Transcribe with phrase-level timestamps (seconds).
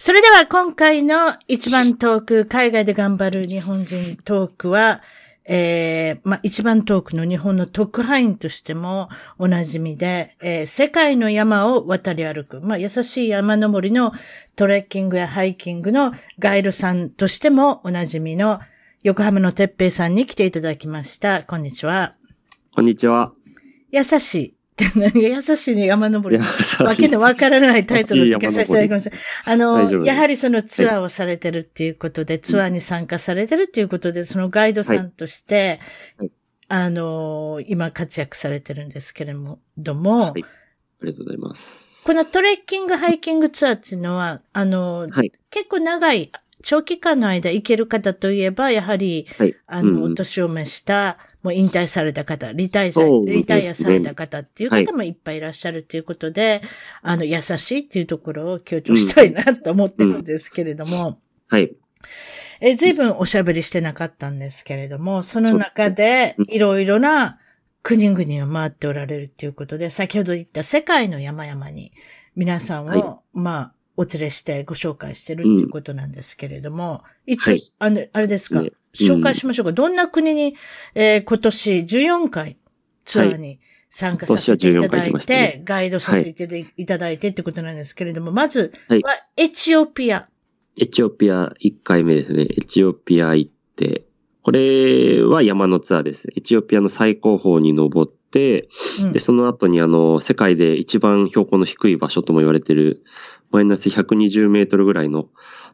[0.00, 5.02] それでは今回の一番トーク、海外で頑張る日本人トークは、
[5.44, 14.12] えー、まあ、一番トークの日本の特派員としてもおなじみで、えー、世界の山を渡り歩く、まあ、優しい山登りの
[14.54, 18.60] トレッキングやハイキングのガイドさんとしてもおなじみの
[19.02, 21.42] 横浜のてっぺいさんに来ていただきました。
[21.42, 22.14] こんにちは。
[22.72, 23.32] こんにちは。
[23.90, 24.57] 優しい。
[25.14, 26.42] 優しいね、山登り。
[26.84, 29.10] わけのわからないタイトルを付けさせていただきます。
[29.44, 35.80] あの、やはりそのツアーをされてるっていうことで、はい、ツアーに参加されてるっていうことで、そのガイドさんとして、
[36.18, 36.30] はい、
[36.68, 39.34] あの、今活躍されてるんですけれ
[39.76, 42.06] ども、はい、ありがとうございます。
[42.06, 45.06] このトレッキング、ハイキングツアーっていうのは、あの、
[45.50, 55.10] 結構長い長期間の間行ける方といえば、やはり、はい、あの、うん、年を召した、もう引退された方、リタイア、ね、リタイアされた方っていう方もい。
[55.10, 56.62] っぱいいらっしゃるということで、
[57.02, 61.74] はい、あの、優しいっていうところを強調したいなと思ってるんですけれども、うん、はい。
[62.60, 67.38] え、随分おしゃべりしてなかったんですけれども、その中で、いろいろな
[67.82, 71.92] 国々を回っておられるということで、先ほど言った世界の山々に
[72.34, 79.72] 皆さんを、はい、まあ、お連れしてご紹介してるっていうことなんですけれども、うん、一応、はい、あの、あれですか、ね、紹介しましょうか。
[79.72, 80.54] どんな国に、
[80.94, 82.56] えー、今年14回
[83.04, 83.58] ツアーに
[83.90, 89.00] 参加させていただいて、はいね、ガイドさせていただいてってことなんですけれども、まずは
[89.36, 90.28] エチオピア。
[90.80, 92.46] エチオピア1回目ですね。
[92.56, 94.04] エチオピア行って、
[94.42, 96.28] これは山のツアーです。
[96.36, 98.68] エチオピアの最高峰に登って、
[99.04, 103.02] うん、で、その後にあの、世界で一番標高の低い場所とも言われてる、
[103.50, 105.28] マイナス120メートルぐらいの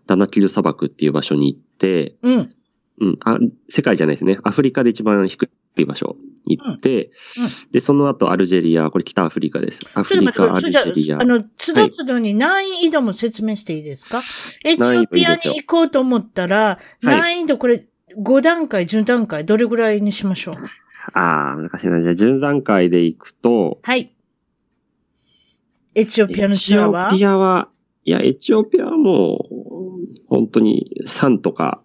[0.06, 2.54] ダナキル砂漠っていう場所に行って、うん。
[3.00, 3.18] うん。
[3.24, 3.38] あ、
[3.68, 4.38] 世界じゃないですね。
[4.44, 6.16] アフリカで一番低い場所
[6.46, 9.80] に行って、うんうん、で、その後アルジェリア、これ北アフリカです。
[9.94, 11.20] アフリカ、アルジェリア。
[11.20, 14.22] あの、つどつどに難易度も説明していいですか、は
[14.64, 17.84] い、エチオピアに行こうと思ったら、難易度これ
[18.18, 20.54] 5段階、10段階、どれぐらいにしましょう？
[21.12, 22.02] ああ、難しいな。
[22.02, 24.10] じゃあ10段階で行くと、はい。
[25.94, 27.08] エチオピアのツアーは？
[27.08, 27.68] エチオピアは、
[28.04, 31.82] いや、エチオピアはもう、本当に3とか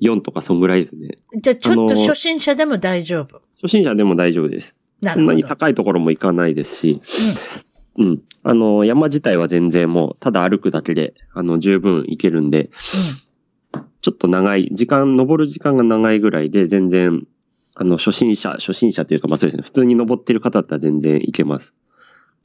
[0.00, 1.18] 4とかそんぐらいですね。
[1.34, 4.76] じゃあちょっと初心者でも大丈夫初心者でも大丈夫です。
[5.00, 5.32] なるほど。
[5.32, 7.00] そんなに高いところも行かないですし、
[7.98, 8.06] うん。
[8.06, 8.22] うん。
[8.42, 12.70] あの、山自体は全然もう、ただ歩くだけで、あの、十分行けるんで、うん、
[14.06, 17.26] ちょっと長い、時間、登る時間が長いぐらいで、全然、
[17.74, 21.74] あの、初心者、初心者というか、まあそうですね、普通に登ってる方だったら全然行けます。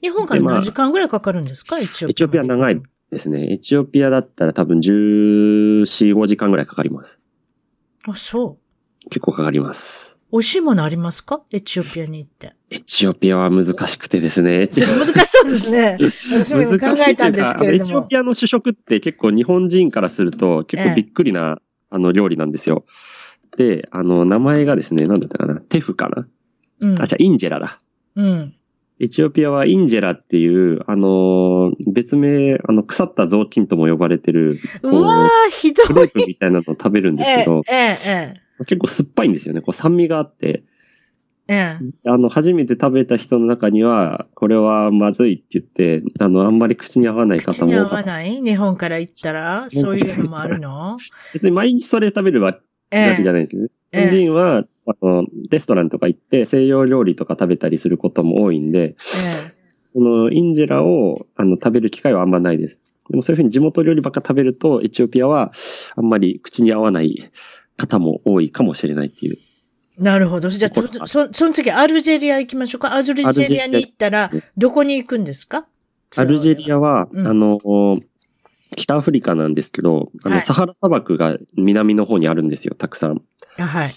[0.01, 2.09] 日本から何時間ぐらいかかるんですか、エチオピア。
[2.09, 3.53] エチオピア長いですね。
[3.53, 5.83] エチオピアだったら多分14、
[6.15, 7.19] 5時間ぐらいかかります。
[8.07, 8.57] あ、そ
[9.05, 9.09] う。
[9.09, 10.17] 結構かかります。
[10.31, 11.41] 美味しいものありますか？
[11.51, 12.53] エチオピアに行って。
[12.69, 14.67] エチオピアは難しくてですね。
[14.69, 15.97] ちょっと難しそうですね。
[15.99, 17.83] 私も考えたんですけれども。
[17.83, 22.85] エチオピアの主食って結構日本人からすると結構びっくりな、ええ、あの料理なんですよ。
[23.57, 25.59] で、あの、名前がですね、なんだったかな？
[25.59, 26.25] テフかな？
[26.79, 27.01] うん。
[27.01, 27.81] あ、じゃインジェラだ。
[28.15, 28.53] うん。
[29.01, 35.87] エチオピアはインジェラっていう、あのー、別名、あの、腐った雑巾とも呼ばれてる、うわー、ひどい。
[35.87, 37.95] クレープみたいなのを食べるんですけど、ええ、え
[38.37, 38.40] え。
[38.65, 39.61] 結構酸っぱいんですよね。
[39.61, 40.63] こう酸味があって。
[41.47, 42.09] ええ。
[42.09, 47.71] あの、初めて食べた人の中には、これはまずいって言って、あの、あんまり口に合わない方も。
[47.71, 48.41] 口に合わない？
[48.41, 50.97] 日本から行ったら、そういうのもあるの？
[51.33, 52.59] 別に毎日それ食べるわけ
[52.91, 53.69] じゃないですけどね。
[53.91, 58.95] 日本人は、あの、レストランとか行って西洋料理とか食べたりすることも多いんで、え
[59.87, 62.79] そのインジェラをあの食べる機会はあんまないです。
[63.09, 65.51] でもそういうふうに地元料理ばっか食べると、エチオピアは
[65.97, 67.29] あんまり口に合わない
[67.81, 69.37] 方も多いかもしれないっていう。
[69.97, 70.49] なるほど。
[70.49, 72.93] じゃあ、そ、その次、アルジェリア行きましょうか。
[72.93, 75.67] アルジェリアに行ったら、どこに行くんですか？
[76.17, 77.59] アルジェリアは、うん、あの、
[78.75, 83.21] 北アフリカなんですけど、あの、はい、サハラ砂漠が南の方にあるんですよ、たくさん。
[83.57, 83.89] はい。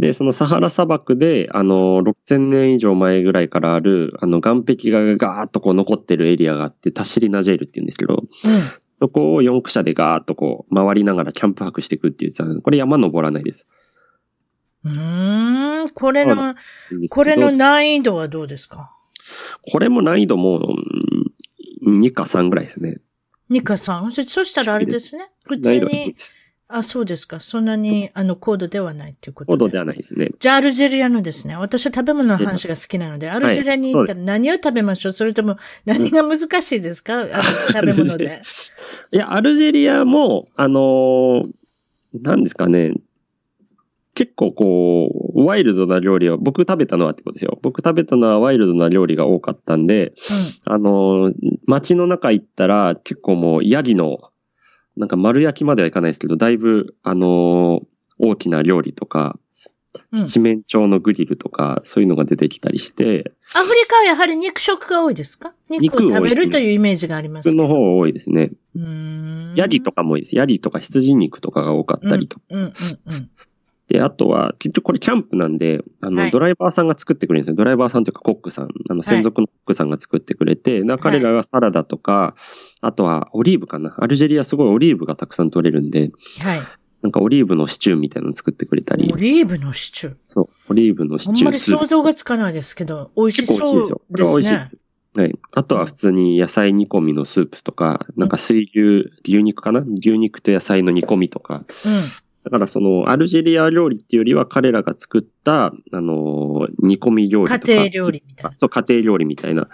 [0.00, 8.22] で、そのサハラ砂漠で、あの、6000年以上前ぐらいからある、あの、岩壁がガーッとこう残ってるエリアがあって、タシリナジェールって言うんですけど、うん、
[9.00, 13.66] そこを四駆車でガーッとこう、回りながらキャンプ泊していくっていうさ、これ山登らないです。
[14.84, 16.54] うん、これの、
[17.10, 18.94] これの難易度はどうですか？
[19.70, 20.74] これも難易度も、
[21.86, 22.98] 2か3ぐらいですね。
[23.50, 24.10] 2か 3?
[24.26, 25.30] そしたらあれですね。
[25.44, 26.14] 普通に。
[26.70, 27.40] あ、そうですか。
[27.40, 30.28] そんなに、あの、高度ではないっていうこと高度ではないですね。
[30.38, 31.56] じゃあ、アルジェリアのですね。
[31.56, 35.56] 私は食べ物の話が好きなので、アルジェリアに行ったら何を食べましょう、はい、それとも
[35.86, 37.20] 何が難しいですか？
[37.20, 38.42] あの食べ物で。
[39.12, 41.42] いや、アルジェリアも、あのー、
[42.22, 42.92] 何ですかね。
[44.14, 47.58] 結構こう、ワイルドな料理は、僕食べたのはってことですよ。
[47.62, 50.12] 僕食べたのはワイルドな料理が多かったんで、
[50.66, 51.32] うん、あの、
[51.66, 54.18] 街の中行ったら結構もうヤギの、
[54.98, 57.82] なんか丸焼きまではいかないですけど、だいぶ、あの
[58.18, 59.38] 大きな料理とか、
[60.12, 63.32] 七面鳥のグリルとか、そういうのが出てきたりして。
[63.54, 65.54] アフリカはやはり肉食が多いですか？
[65.70, 68.50] 肉を食べるというイメージがあります肉の方多いですね。
[69.54, 70.36] ヤギとかも多いです。
[70.36, 72.44] ヤギとか羊肉とかが多かったりとか。
[72.50, 73.30] うんうんうんうん
[73.88, 77.56] で、あとは、結局これキャンプなんで、あの、はい、ドライバーさんが作ってくれるんですよ。
[77.56, 82.34] ドライバーさんというかコックさん、あの、専属のコックさんが作ってくれて、はい、彼らがサラダとか、
[82.82, 83.94] あとはオリーブかな。
[83.98, 86.08] アルジェリアすごいオリーブがたくさん取れるんで、
[86.42, 86.60] はい。
[87.00, 89.10] なんかオリーブのシチューみたいなの作ってくれたり。
[89.12, 91.38] オリーブのシチューそう、オリーブのシチュー。
[91.38, 94.32] あんまり想像がつかないですけど、美味しそうですね。
[94.32, 94.54] 美味しい。
[94.54, 95.38] はい。
[95.54, 99.80] あとは普通に野菜煮込みのスープとか、なんか水牛、牛肉かな？
[99.80, 101.64] 牛肉と野菜の煮込みとか、うん、
[102.48, 107.72] だからその、アルジェリア料理っていうよりは彼らが作った、あの、煮込み料理とか。
[107.72, 108.56] 家庭料理みたいな。
[108.56, 109.68] そう、家庭料理みたいな。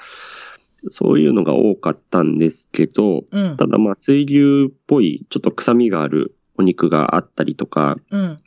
[0.88, 8.38] そういうのが多かったんですけど、うん、ただまあ水牛っぽい、ちょっと臭みがあるお肉があったりとか、うん、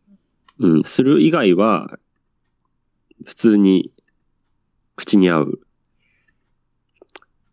[0.60, 1.98] うん、する以外は、
[3.26, 3.92] 普通に
[4.98, 5.60] 口に合う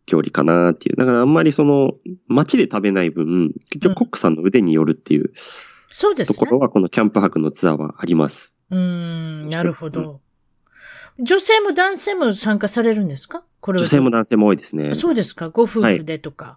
[0.06, 0.96] 料理かなっていう。
[0.96, 1.94] だからあんまりその、
[2.28, 5.20] 街で食べない分、結局コックさんの腕によるっていう。
[5.20, 5.30] うん
[5.96, 6.38] そうですね。
[6.38, 8.56] ところはこのキャンプ泊のツアーはあります。
[8.68, 10.20] うん、なるほど。
[11.20, 13.44] 女性も男性も参加されるんですか？
[13.60, 14.96] これ女性も男性も多いですね。
[14.96, 15.50] そうですか？
[15.50, 16.56] ご夫婦でとか、はい、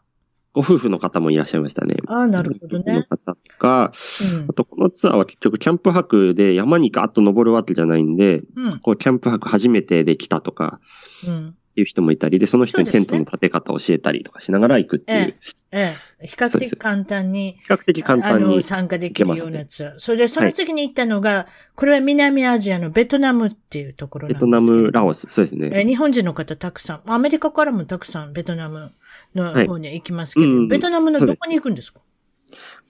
[0.54, 1.94] ご夫婦の方もいらっしゃいましたね。
[2.08, 2.94] ああ、なるほどね。
[2.94, 3.92] の方とか、
[4.40, 10.80] うん、あとこのツアーは結局キャンプ泊で山にガーッと登るわけじゃないんで、うん、こうキャンプ泊初めてできたとか、
[11.28, 15.36] うん、いう人もいたり、で、その人にテントの立て方を教えたりとかしながら行くっていう。
[15.72, 17.58] ええ、比較的簡単に。
[17.64, 18.64] 比較的簡単に。
[18.64, 19.94] 参加できるようなやつ。
[19.98, 21.46] それで、その次に行ったのが、はい、
[21.76, 25.70] これは南アジアのベトナムっていうところなんですベトナム、ラオス、そうですね。
[25.74, 28.92] え日本人の方たくさん、アメリカからもたくさんベトナム
[29.36, 32.00] の方に行きますけど、はいうん、ベトナムのどこに行くんですか？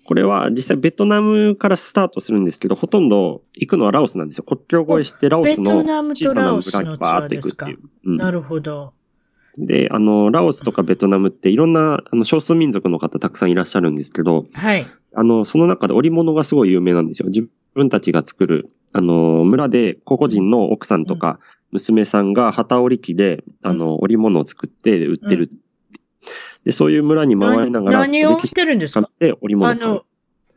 [0.08, 4.46] これは実際ベトナムからスタートするんですけど、ほとんど行くのはラオスなんですよ。
[4.46, 5.84] 国境越えしてラオスの
[6.16, 7.80] 小さな村にバーっと行くっていう。
[8.06, 8.94] うん、なるほど。
[9.58, 14.86] で、あの、ラオスとかベトナムっていろんな、あの、少数民族の方たくさんいらっしゃるんですけど、はい。
[15.14, 17.28] あの、その中で織物がすごい有名なんですよ。
[17.28, 21.40] 自分たちが作る、あの、村で個々人の奥さんとか
[21.72, 25.52] 娘さんが旗織り機で、あの、織物を作って売ってる。
[26.68, 29.10] で、そういう村に回りながら、何を売ってるんですか？
[29.20, 30.04] で、織物あの、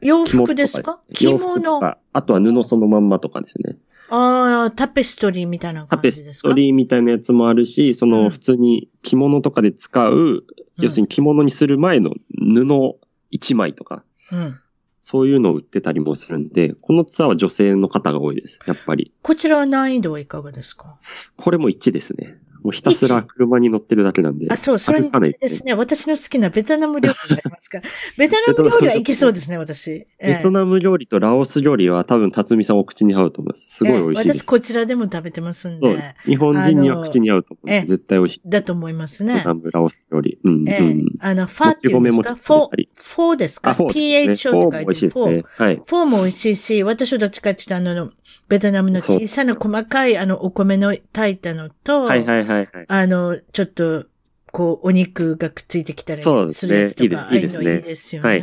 [0.00, 0.98] 洋服ですか？
[1.14, 1.80] 着物。
[2.12, 3.76] あとは布そのまんまとかですね。
[4.08, 6.26] ああ、タペストリーみたいな感じですか？
[6.26, 10.42] タペストリーみたいなやつもあるし、その普通に着物とかで使う、うん、
[10.78, 12.98] 要するに着物にする前の布
[13.30, 14.02] 一枚とか、
[14.32, 14.58] うん、
[14.98, 19.14] そういうのを売ってたりもするんで、このツアーは女性の方が多いです、やっぱり。
[19.22, 20.98] こちらは難易度はいかがですか？
[21.36, 22.36] これも1ですね。
[22.62, 24.46] もうひたすら車に乗ってるだけなんで。
[24.50, 25.74] あ、そう、それですね。
[25.74, 27.80] 私の好きなベトナム料理がありますか
[28.18, 30.06] ベトナム料理はいけそうですね、私。
[30.22, 33.76] ベトナム料理とラオス料理は多分、辰巳さんお口に合うと思います。
[33.76, 34.38] すごい美味しいです。
[34.40, 36.14] 私こちらでも食べてますんで。
[36.24, 37.86] 日本人には口に合うと思う。
[37.86, 38.40] 絶対美味しい。
[38.46, 39.34] だと思いますね。
[39.36, 40.38] ベトナム、ラオス料理。
[40.44, 40.68] うん。
[40.68, 42.34] えー、あの、ファーっていうんですか？
[42.34, 45.10] フォー、フォーですか ?PHO って書いてる。
[45.10, 45.44] フォー。
[45.46, 45.76] はい。
[45.76, 48.10] フォーも美味しいし、私はどっちかっていうと、あの、
[48.48, 52.68] ベトナムの小さな細かいあのお米の炊いたのと、はいはいはい、はい。
[52.88, 54.06] あの、ちょっと、
[54.52, 56.28] こう、お肉がくっついてきたりす
[56.66, 58.28] るやつとか、ああいうのいいですよね。
[58.28, 58.42] はい、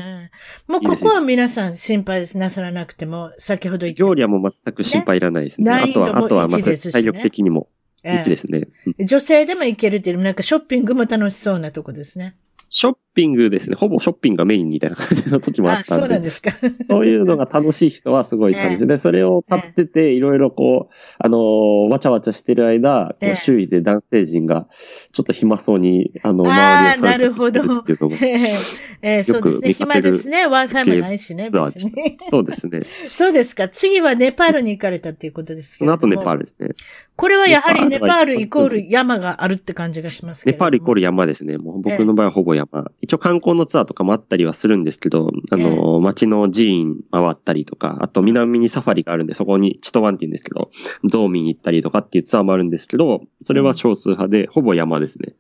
[0.68, 4.04] もうここは皆さん心配なさらなくても、先ほど言った。
[4.04, 5.72] 料理はもう全く心配いらないですね。
[5.72, 7.68] ねあとは、あとはまず体力的にも、
[8.06, 8.68] いいですね、
[9.00, 12.38] 女性でも行けるっていう、なんかショッピングも楽しそうなとこですね。
[12.70, 13.76] ショッピングですね。
[13.76, 16.02] ほぼショッピングがメインみたいな感じの時もあったんで。
[16.02, 16.52] そうなんですか。
[16.88, 18.88] そういうのが楽しい人はすごい楽しい。
[18.88, 28.16] で、それを買ってて、いろいろこう、あのー、わちゃわちゃしてる間、周囲で男性陣が、ちょっと暇そうに、あの、周りを散策してるっていうのも。
[29.02, 29.74] えー、そうですね。
[29.74, 30.48] 暇ですね。
[30.48, 31.50] Wi-Fi もないしね。
[32.30, 32.84] そうですね。
[33.08, 33.68] そうですか。
[33.68, 36.70] 次はネパールに行かれたっていうことですけどその後ネパールですね。
[37.16, 40.56] これはやはりネパールイコール山があるって感じがしますけど。
[40.56, 41.58] ネパールイコール山ですね。
[41.58, 42.86] もう僕の場合はほぼ山。
[43.02, 50.70] えー、一応観光のツアーとかもあったりはするんですけど、あの、街の寺院回ったりとか、あと南にサファリがあるんで、そこにチトワンって言うんですけど、
[51.10, 55.36] ゾーミン行ったりとかっていうツアーもあるんですけど、それは少数派で、ほぼ山ですね。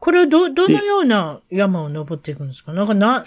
[0.00, 2.72] これはど、どのような山を登っていくんですか？
[2.72, 3.24] なんかな、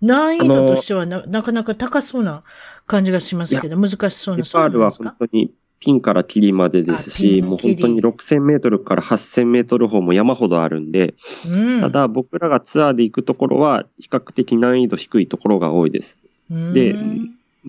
[0.00, 2.44] 難易度としてはななかなか高そうな
[2.86, 4.44] 感じがしますけど、難しそうな。
[4.44, 11.14] ネパールは本当にピンからキリまでですし、もう本当に6000メートルから8000メートル方も山ほどあるんで、
[11.52, 16.18] うん、ただ僕らがツアーで行くところは比較的難易度低いところが多いです。
[16.50, 16.94] で、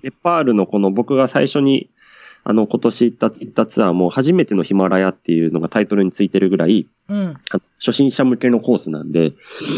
[0.02, 1.90] ネパールのこの僕が最初に
[2.48, 7.34] あの、今年行った行ったツアーも初めてのヒマラヤっていうのがタイトルについてるぐらい、うん、
[7.80, 9.32] 初心者向けのコースなんで、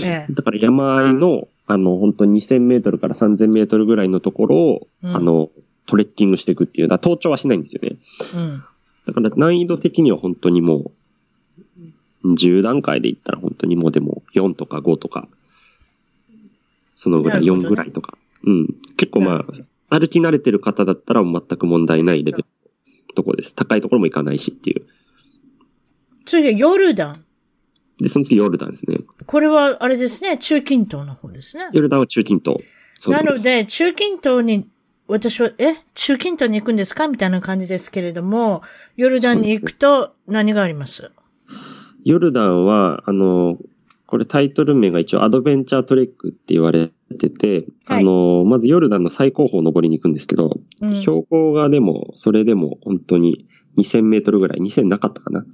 [0.04, 5.48] ええ、だから山あいの、あの、本当に2000メートルから3000メートルぐらいのところを、うん、あの、
[5.88, 7.96] トレッキングしていくっていう、だ登頂はしないんですよね。
[8.34, 8.64] うん、
[9.06, 10.92] だから難易度的には本当にも
[12.24, 15.28] う、10段階で言ったら本当にもうでも4とか5とか、
[16.92, 18.18] そのぐらい、4ぐらいとか。
[18.44, 18.74] うん。
[18.96, 19.44] 結構ま
[19.88, 22.44] あ、歩き慣れてる方だったら全く問題ないレベル
[23.14, 23.54] とこです。
[23.54, 24.86] 高いところも行かないしっていう。
[26.26, 27.24] 次、ヨルダン？
[27.98, 28.98] で、その次ヨルダンですね。
[29.26, 31.68] これは、あれですね、中近東の方ですね。
[31.72, 32.62] ヨルダンは中近東。
[33.08, 34.68] なので、中近東に、
[35.08, 37.08] 私は、え、中近東に行くんですか？
[37.08, 38.62] みたいな感じですけれども、
[38.96, 41.10] ヨルダンに行くと何があります？
[42.04, 43.58] ヨルダンは、あの、
[44.06, 53.46] これタイトル名が一応アドベンチャートレックって言われてて、はい、あの、まずヨルダンの最高峰登りに行くんですけど、うん、標高がでも、それでも本当に
[53.78, 55.44] 2000メートルぐらい、2000なかったかな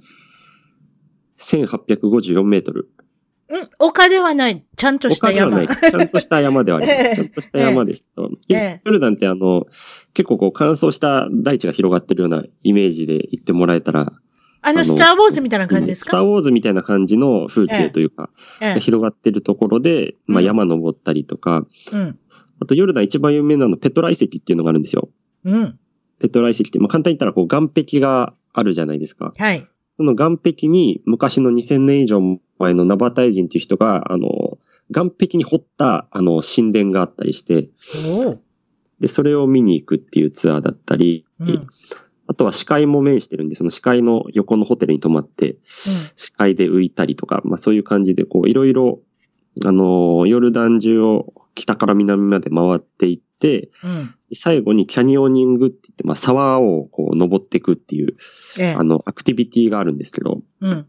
[1.37, 2.89] ?1854 メートル。
[3.55, 4.65] うん、丘ではない。
[4.75, 5.57] ちゃんとした山。
[5.57, 5.91] 丘ではない。
[5.91, 7.15] ちゃんとした山ではあります。
[7.15, 8.29] ちゃんとした山ですと。
[8.49, 9.65] ヨルダンってあの、
[10.13, 14.13] 結構こう乾燥した大地が広がってるようなイメージで行ってもらえたら
[14.65, 16.09] あの、スターウォーズみたいな感じですか？
[16.09, 18.31] スターウォーズみたいな感じの風景というか、
[18.61, 22.17] ええ、広がってるところで、まあ山登ったりとか、うん、
[22.59, 25.09] あとヨルダン一番有名なのペトラ遺跡っていうのがあるんですよ。
[25.43, 25.79] うん。
[26.19, 29.33] ペトラ遺跡って、まあ簡単に言ったらこう岩壁があるじゃないですか。
[29.37, 29.67] はい。
[29.97, 32.19] その岩壁に昔の2000年以上
[32.59, 34.57] 前のナバタイ人っていう人が、あの、
[34.89, 37.69] 岩壁に掘った、あの、神殿があったりして、
[38.99, 41.67] で、それを見に行くっていうツアーだったり、うん、
[42.27, 45.57] あとは視界も面してるんで、その視界の横のホテルに泊まって、
[46.15, 49.01] 視界で浮いたりとか、まあそういう感じで、こう、いろいろ、
[49.65, 58.15] あの、ヨルダン中を北から南まで回っていって、うん、最後にキャニオニングって言って、まあ沢をこう登っていくっていう、
[58.59, 60.87] ええ、あの、アクティビティがあるんですけど、うん、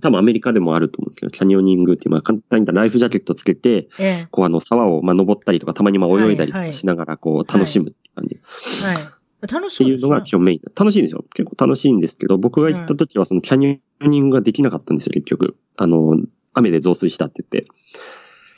[0.00, 8.40] 多分アメリカでもあると思うんですけど、キャニオニングっていう、まあ簡単に言ライフジャケットつけて、ええ、こうあの沢をまあ登ったりとか、たまにまあ泳いだりとかしながらこう楽しむっていう感じ。
[8.86, 9.12] はい、はい
[9.48, 10.60] 楽しい、っていうのが基本メイン。
[10.78, 11.24] 楽しいんですよ。
[11.34, 15.56] 結構楽しいんですけど、僕が行った時はそのキャニオニングができなかったんですよ、結局。
[15.78, 16.18] あの、
[16.52, 17.70] 雨で増水したって言って。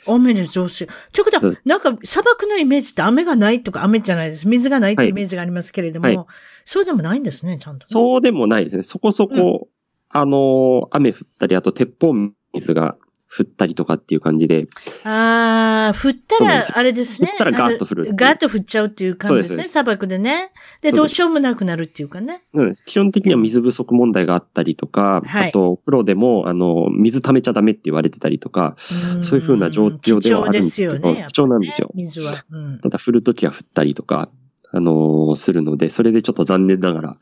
[0.05, 0.87] 雨で増水。
[1.13, 4.47] ということは、なんか砂漠のイメージって雨がないとか雨じゃないです。
[4.47, 6.25] 水がないってイメージがありますけれども、はいはい、
[6.65, 8.83] そうでもないんですね、ちゃんと、ね、そうでもないですね。
[8.83, 9.67] そこそこ、うん、
[10.13, 12.13] あの、雨降ったり、あと鉄砲
[12.53, 12.97] 水が
[13.35, 14.67] 降ったりとかっていう感じで。
[15.05, 17.31] ああ、降ったら、あれですね。
[17.31, 18.15] 降ったらガーッと降る。
[18.15, 20.51] ガーッと降っちゃうっていう感じですね、砂漠でね。
[20.81, 22.43] で、どうしようもなくなるっていうかね。
[22.53, 22.85] そうです。
[22.85, 31.25] 基本的には水不足問題があったりとか、はい、あと、風呂でも、あの、水溜めちゃダメって言われてたりとか、そういうふうな状況ではあるんですけど、貴重ですよね。
[31.33, 31.89] 貴重なんですよ。
[31.95, 32.33] 水は。
[32.51, 34.29] うん、ただ、降るときは降ったりとか、
[34.75, 37.17] あのー、するので、それでちょっと残念ながら、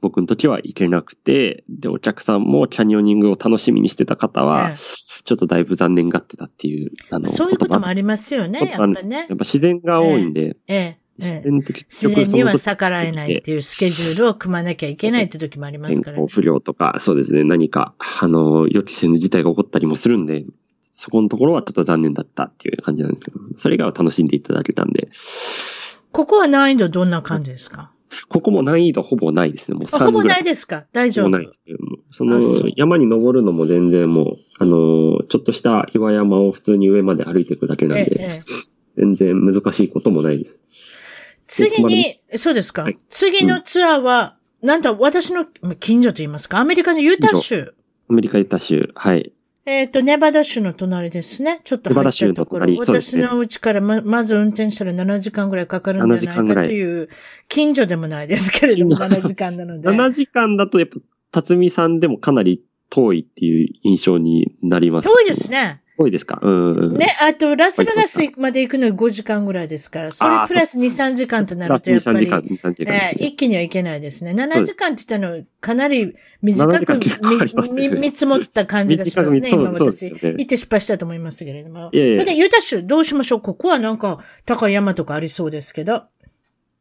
[0.00, 9.16] 僕の時は行けなくて、で、お客さんもキャニオニングを楽しみにしてた方は、ちょっとだいぶ残念がってたっていう、あの、そういうこともありますよね、やっぱね。
[9.16, 16.26] やっぱ自然が多いんで、ええ自然自然には逆らえないっていうスケジュールを組まなきゃいけないって時もありますからね。
[16.28, 20.44] 不良とか、そうですね、何か、あの、予期せぬ事態が起こったりもするんで、
[20.98, 25.08] そこのところはちょっと残念だったっていう感じなんですけど、それ以外は楽しんでいただけたんで、
[26.16, 27.92] ここは難易度どんな感じですか？
[28.30, 29.76] ここも難易度ほぼないですね。
[29.76, 30.86] もうほぼないですか？
[30.94, 31.28] 大丈夫。
[31.28, 31.50] ない。
[32.10, 32.40] その
[32.74, 38.40] 山に登るのも全然もう、あの、ちょっとした岩山を普通に上まで歩いていくだけなんで、ええ、
[38.96, 40.64] 全然難しいこともないです。
[41.48, 45.44] 次に、そうですか、はい、次のツアーは、うん、なんと私の
[45.78, 47.66] 近所と言いますか、アメリカのユタ州。
[48.08, 49.34] アメリカユタ州、はい。
[49.66, 51.60] えっ、と、ネバダ州の隣ですね。
[51.64, 52.76] ちょっと入ったところ。
[52.76, 57.08] 私の家からままず運転したら7時間ぐらいかかるんじゃないかという、
[57.48, 59.88] 近所でもないですけれども、 7時間なので。
[59.88, 60.98] 7時間だと、やっぱ、
[61.32, 65.82] 辰巳さんでもかなり遠いっていう印象になります、遠いですね。
[65.98, 66.38] 多いですか？
[66.42, 66.98] うん。
[66.98, 74.32] ね、あと、ラスベガスまで行くのに5時間ぐらいですから、それプラス2、3時間となると、やっぱり、えー、一気には行けないですね。
[74.32, 76.98] 7時間って言ったの、かなり短く
[77.72, 80.10] 見見積もった感じがしますね、今私。
[80.10, 81.90] 行って失敗したと思いましたけれども。
[81.92, 83.40] いやいやで、ユタ州どうしましょう？
[83.40, 85.92] ここはなんか、高い山とかありそうですけど。
[85.94, 86.00] ユ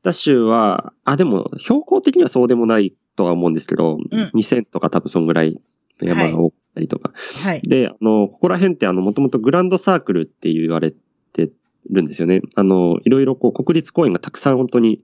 [0.03, 5.57] タ州は、あ、でも、標高的にはそうでもないとは思うんですけど、うん、2000とか多分そんぐらい
[6.01, 7.13] 山が多ったりとか。
[7.43, 7.61] はい。
[7.63, 10.91] で、あの、ここら辺ってあの、もともとグランドサークルって言われ
[11.33, 11.49] て
[11.89, 12.41] るんですよね。
[12.55, 15.01] あの、いろいろこう国立公園がたくさん本当に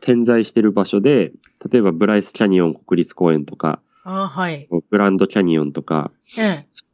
[0.00, 1.32] 点在してる場所で、
[1.70, 4.66] 例えばブライスキャニオン国立公園とか、あはい。
[4.90, 6.44] グランドキャニオンとか、うん、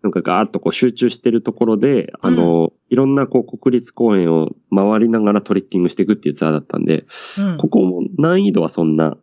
[0.03, 7.07] なんかガーッとこう集中してるところで、あの、うん、いろんなこう国立公園を回りながらトレッキングしていくっていうツアーだったんで、
[7.39, 9.17] うん、ここも難易度はそんな、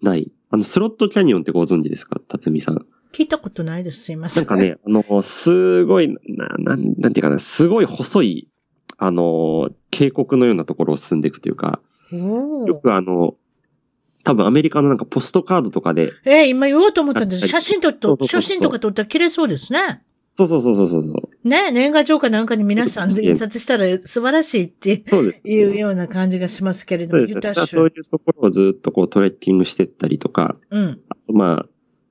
[0.00, 0.30] ない。
[0.50, 2.20] あの、スロットキャニオンってご存知ですか？
[2.28, 2.86] 辰巳さん。
[3.14, 4.02] 聞いたことないです。
[4.02, 4.42] すいません。
[4.42, 8.48] なんかね、あの、すごい、な、なん、なんていうかな、すごい細い、
[8.98, 11.80] あの、渓谷のようなところを進んでいくというか、
[12.10, 13.36] よくあの、
[14.24, 16.10] 多分アメリカのなんかポストカードとかで。
[16.24, 17.46] ええー、今言おうと思ったんです。
[17.46, 20.02] 写真撮っと、写真とか撮ったら綺麗そうですね。
[20.36, 21.48] そうそうそうそうそう。
[21.48, 25.04] ね年賀状かなんかに皆さんで印刷したら素晴らしいって
[25.44, 31.00] いうような感じがしますけれども、そうそういうところをずっとこうトレッキングしてったりとか、うん。
[31.08, 31.66] あとまあ、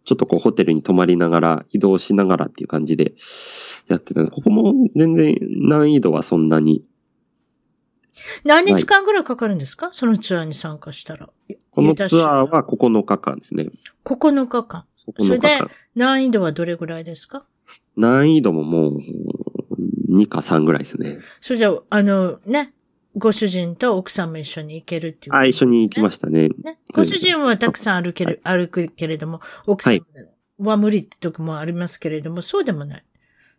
[0.06, 3.14] ちょっとこうホテルに泊まりながら、移動しながらっていう感じで
[3.88, 4.36] やってたんです。
[4.36, 6.84] ここも全然難易度はそんなに。
[8.44, 9.90] 何日間ぐらいかかるんですか？
[9.94, 11.30] そのツアーに参加したら。
[11.72, 13.70] このツアーは9日間ですね。
[14.06, 14.86] 9日間。
[15.20, 15.48] それで
[15.96, 17.46] 難易度はどれぐらいですか？
[17.98, 18.98] 難易度ももう
[20.12, 21.20] 2か3ぐらいですね。
[21.42, 22.74] それじゃあ、あのね、
[23.16, 26.50] ご主人と奥さんも一緒に行けるっていう、ね、あ、一緒に行きましたね。
[26.50, 30.00] ねご主人はたくさん歩ける、歩くけれども、奥さん
[30.58, 33.04] は無理ってとこもありますけれども、そうでもない。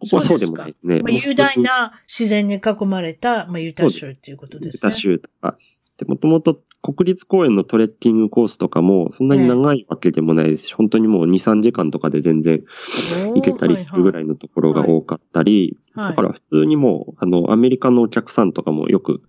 [0.01, 1.01] ここはそうでもないね。
[1.03, 4.89] まあ、雄大な自然に囲まれた、まあ、ユタ州っていうことですね。
[4.89, 5.57] ユタ州とか。
[5.97, 12.63] で、もともと国立公園のトレッキングコースとかも、そんなに長いわけでもないですし、えー、本当にもう2、3時間とかで全然
[13.35, 19.23] 行けたりするぐらいのところが多かったり、はいはい、だから普通にもう、あの、アメリカのお客さんとかもよく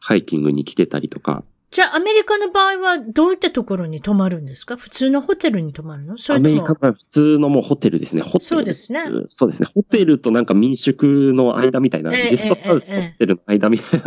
[0.00, 4.76] ハイキングに来てたりとか、じゃあ、アメリカの場合はどういったところに泊まるんですか？
[4.76, 6.14] 普通のホテルに泊まるの？
[6.28, 8.22] アメリカは普通のもうホテルですね。
[8.22, 8.44] ホテル。
[8.44, 9.00] そうですね。
[9.26, 9.68] そうですね。
[9.74, 14.04] ホテルとなんか民宿の間みたいな、ゲストハウスとホテルの間みたいな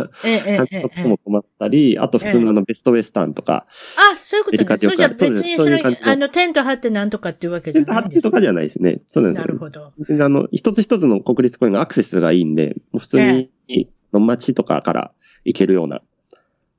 [0.56, 3.66] 感じのとこも泊まったり、あと普通のあのベストウェスタンとか。
[3.68, 4.78] あ、そういうことね。
[4.78, 9.02] そうじゃ別にそれ、あの、テント張ってなんとかっていうわけじゃないんですテント張ってとかじゃないですね。
[9.08, 9.92] そうなんですなるほど。
[10.24, 13.50] あの、一つ一つの国立公園がアクセスがいいんで、普通に、
[14.10, 15.12] 街とかから
[15.44, 16.00] 行けるような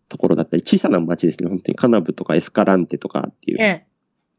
[0.10, 3.86] ところだったり、小さな町ですね、本当にカナブとかエスカランテとかっていう、え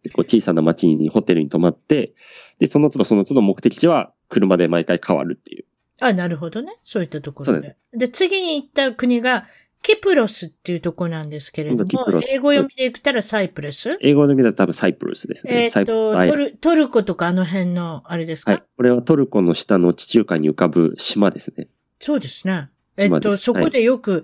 [0.05, 2.13] え、こう小さな町にホテルに泊まって、
[2.59, 5.65] で、その都度その都度目的地は車で毎回変わるっていう。
[6.01, 6.75] あ、なるほどね。
[6.83, 7.77] そういったところで。
[7.93, 9.47] で次に行った国が、
[9.83, 13.97] キプロスっていうとこなんですけれども、英語読みで言ったらサイプレス？
[14.03, 15.71] 英語読みだと多分サイプレスですね。
[15.75, 18.53] えっ、とトル、トルコとかあの辺の、あれですか？
[18.53, 18.63] はい。
[18.77, 21.69] これはトルコの下の地中海に浮かぶ島ですね。
[21.99, 22.69] そうですね。
[22.99, 24.23] えっ、と、そこでよく、はい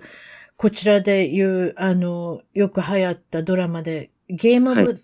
[0.57, 4.95] こちらで言う、あの、よく流行ったドラマで、ゲームオブ、はい、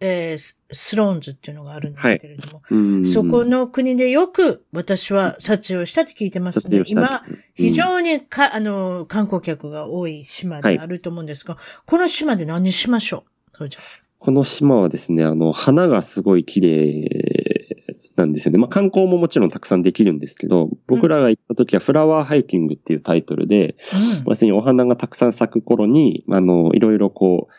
[0.00, 6.82] えー、スローンズっていうのがあるんですけれども、はい、そこの国でよく私は撮影をしたって聞いてますね。
[6.86, 7.22] 今、
[7.54, 13.24] 非常にか、あの、観光客が多い島であると思うんですが、はい、この島で何しましょ
[13.60, 13.68] う
[14.18, 17.43] この島はですね、あの、花がすごい綺麗
[18.16, 18.58] なんですよね。
[18.58, 23.76] まあ観光ももちろんたくさんできるんですけど、僕らが行った時はフラワーハイキングっていうタイトルで、
[24.20, 27.54] うん、まさにお花がたくさん咲く頃に、あの、いろいろこう、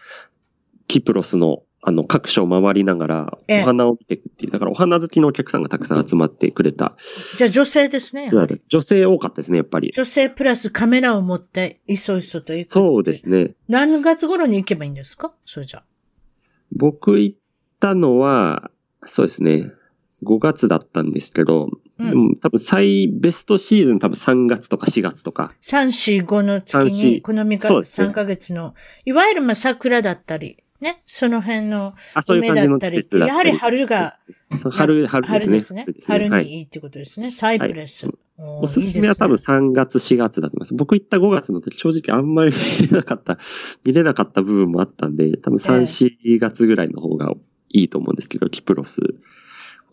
[0.88, 4.52] キプロスのあの、各所を回りながら、お花を見ていくっていう。
[4.52, 6.96] だからお花好きのお客さんがたくさん集まってくれた。
[7.38, 8.32] じゃあ女性ですね。
[8.68, 9.92] 女性多かったですね、やっぱり。
[9.94, 12.72] 女性プラスカメラを持って、いそいそと行く。
[12.72, 13.54] そうですね。
[13.68, 15.32] 何月頃に行けばいいんですか？
[15.46, 15.84] それじゃ
[16.72, 17.38] 僕行っ
[17.80, 18.72] たのは、
[19.06, 19.72] そうですね。
[20.26, 25.54] 5月だったんですけど、うん、でも多分最ベストシーズン多分3月とか4月とか。
[25.62, 27.58] 3、4、5の月に、この 3,
[28.08, 28.74] 3ヶ月の、
[29.06, 31.94] いわゆるまあ桜だったり、ね、その辺の
[32.30, 34.18] 梅だったりやはり春が、
[34.72, 35.86] 春、春ですね。
[35.86, 36.04] 春ですね。
[36.06, 37.28] 春にいいってことですね。
[37.28, 38.08] はい、サイプレス。
[38.08, 40.74] はいおすすめは多分3月、4月だと思います。
[40.74, 43.38] 僕行った5月の時正直あんまり見れなかった、
[43.86, 45.82] 見れなかった部分もあったんで、多分3、
[46.26, 47.34] 4月ぐらいの方が
[47.70, 49.02] いいと思うんですけど、キプロス。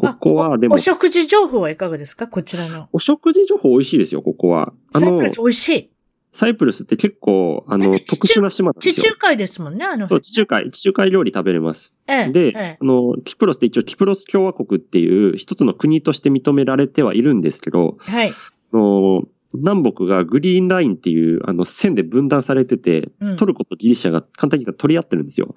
[0.03, 0.75] ここは、でも。
[0.75, 2.27] お食事情報はいかがですか？
[2.27, 2.89] こちらの。
[2.93, 4.73] お食事情報美味しいですよ、ここは。
[4.93, 5.91] あの、サイプルス美味しい。
[6.35, 8.95] サイプルスって結構、あの、特殊な島なんですよ。
[8.95, 10.09] 地中海ですもんね、あの。
[10.09, 11.95] そう、地中海、地中海料理食べれます。
[12.09, 18.31] ええ、で、ええ、あの、キプロスって一応キプロス共和国っていう一つの国として認められてはいるんですけど、はい。
[18.31, 25.55] あの、南北がグリーンラインっていうあの線で分断されてて、うん、トルコとギリシャが簡単に言ったら取り合ってるんですよ。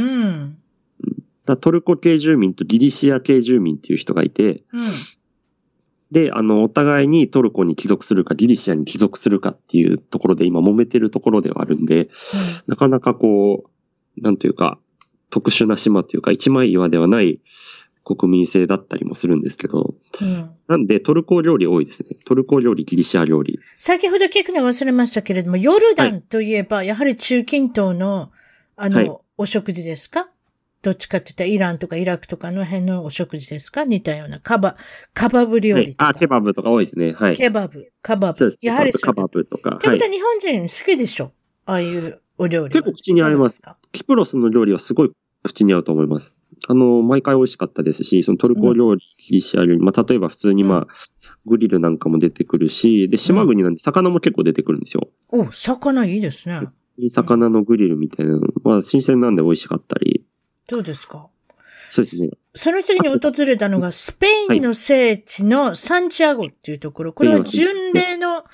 [0.00, 0.58] うん。
[1.54, 4.84] トルコ系住民とギリシア系住民っていう人がいて、うん、
[6.10, 12.10] で、あの、お互いにトルコに帰属するか、ギリシアに帰属するかっていうところで今揉めてるところではあるんで、うん、
[12.66, 13.70] なかなかこ
[14.16, 14.78] う、なんというか、
[15.30, 17.40] 特殊な島というか、一枚岩ではない
[18.04, 22.10] 国民性だったりもするんですけど、うん、なんでトルコ料理多いですね。
[22.24, 23.58] トルコ料理、ギリシア料理。
[23.76, 28.30] 先ほど聞くの忘れましたけれども、ヨルダンといえば、やはり中近東の、
[28.76, 30.30] あの、はい、お食事ですか？
[30.82, 33.84] どっちかって言ったらイランとかイラクとかの辺のお食事ですか？
[33.84, 34.76] 似たようなカバ、
[35.14, 36.04] カバブ料理とか。
[36.04, 37.12] はい、あ、ケバブとか多いですね。
[37.12, 37.36] はい。
[37.36, 38.38] ケバブ、カバブ。
[38.38, 38.58] そうです。
[38.62, 39.76] やはりカバブとか。
[39.76, 41.32] ってことは日本人好きでしょ、
[41.64, 42.72] ああいうお料理。
[42.72, 43.62] 結構口に合います。
[43.92, 45.10] キプロスの料理はすごい
[45.42, 46.32] 口に合うと思います。
[46.68, 50.86] あの、毎回美味しかったですし、そのトルコ料理、ギリシア料理、まあ、例えば普通にまあ、
[51.44, 55.08] グリルなんかも出てくるし、で、島国なんで魚も結構出てくるんですよ。
[55.28, 56.60] お、魚いいですね。
[57.08, 58.40] 魚のグリルみたいなの。
[58.64, 60.24] まあ、新鮮なんで美味しかったり。
[60.68, 61.28] そうですか？
[61.88, 62.30] そうですね。
[62.54, 67.12] その次に訪れたのが、スペインの聖地のサンチアゴっていうところ。
[67.12, 68.44] これは巡礼の、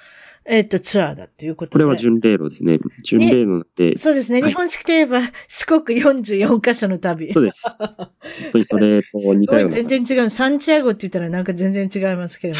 [0.45, 1.73] えっ、と、ツアーだっていうことで。
[1.73, 2.79] これは巡礼路ですね。
[3.05, 3.97] 巡礼路で。
[3.97, 4.43] そうですね。
[4.43, 7.33] はい、日本式といえば、四国44カ所の旅。
[7.33, 7.79] そうです。
[7.87, 8.11] 本
[8.51, 9.71] 当にそれと似たような。
[9.71, 10.31] 全然違う。
[10.31, 12.59] サンチアゴって言ったらなんか全然違いますけれど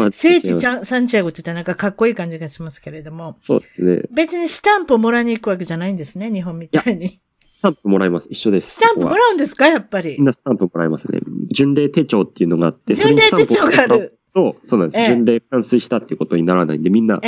[0.00, 0.10] も。
[0.12, 3.32] 聖地サンチアゴって言ったらなんかかっこいい感じがしますけれども。
[3.34, 4.02] そうですね。
[4.12, 6.30] 別にスタンプをもらいに行くわけじゃないんですね。
[6.30, 7.02] 日本みたいに。
[7.02, 7.14] ス
[7.62, 8.28] タンプもらいます。
[8.30, 8.74] 一緒です。
[8.74, 9.68] スタンプもらうんですか？
[9.68, 10.16] やっぱり。
[10.16, 11.20] みんなスタンプもらいますね。
[11.50, 14.18] 巡礼手帳っていうのがあって、巡礼手帳がある。
[14.34, 14.98] と、そうなんです。
[14.98, 17.20] ええ、巡礼完遂したっていうことにならないんで、みんな、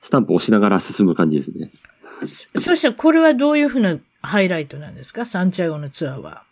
[0.00, 1.70] スタンプを押しながら進む感じですね。
[2.56, 5.26] そしてこれはどういうふうなハイライトなんですか？
[5.26, 6.42] サンチアゴのツアーは。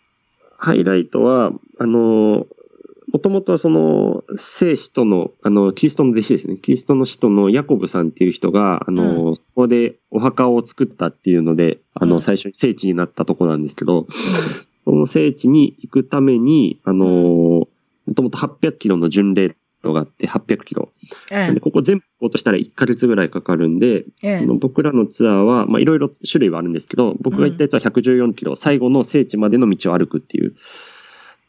[0.57, 2.47] ハイライトは、あの、
[3.13, 6.57] もともとはその、聖使徒の、あの、キリストの弟子ですね。
[6.57, 14.07] キリストの使徒のヤコブさんっていう人が、あの、うん、そこでお墓を作ったっていうので、あの、最初に聖地になったとこなんですけど、うん、
[14.77, 17.67] その聖地に行くために、あの、も
[18.15, 20.91] ともと800キロの巡礼路があって800キロ。
[21.31, 30.55] ええ、でここ全部行こうとしたら1ヶ月ぐらいかかるんで、ええ、僕らのツアーは、まあいろいろ種類はあるんですけど、僕が行ったやつは114キロ、うん、最後の聖地までの道を歩くっていう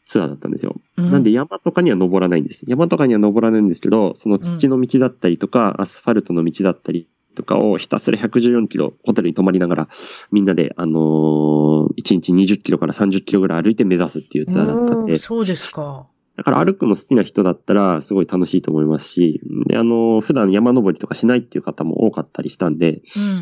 [0.05, 0.75] ツアーだったんですよ。
[0.97, 2.63] うん、なんで山とかには登らないんです。
[2.67, 9.87] 山とかには登らないんですけど、その土の道だったりとか、アスファルトの道だったりとかをひたすら114キロホテルに泊まりながら、
[10.31, 15.17] みんなで、あのー、1日20キロから30キロぐらい歩いて目指すっていうツアーだったんで。
[15.17, 16.07] そうですか。
[16.35, 23.01] だから歩くの好きな人だったらすごい楽しいと思いますし、で、あの、普段山登りとかしないっていう方も多かったりしたんで、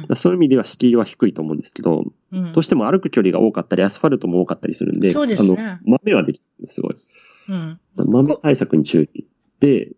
[0.10, 5.56] うん、そういう意味では敷居は低いと思うんですけど、うん、どうしても歩く距離が多かったり、アスファルトも多かったりするんで、そうですね。
[5.60, 6.94] あの、豆はできるんですごい。
[7.50, 7.80] うん。
[7.96, 9.26] 豆対策に注意。
[9.60, 9.94] で、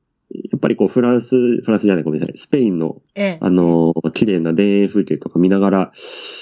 [0.51, 5.91] やっぱりこうフランス、フランスじゃないごめんなさい、スペインの、ええ、あの、綺麗な田園風景とか見ながら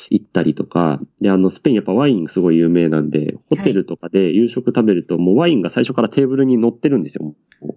[0.10, 7.34] 行ったりとか、で、あの、スペインやっぱワインすごい有名なんで、ホテルとかで夕食食べると、もうワインが最初からテーブルに乗ってるんですよ。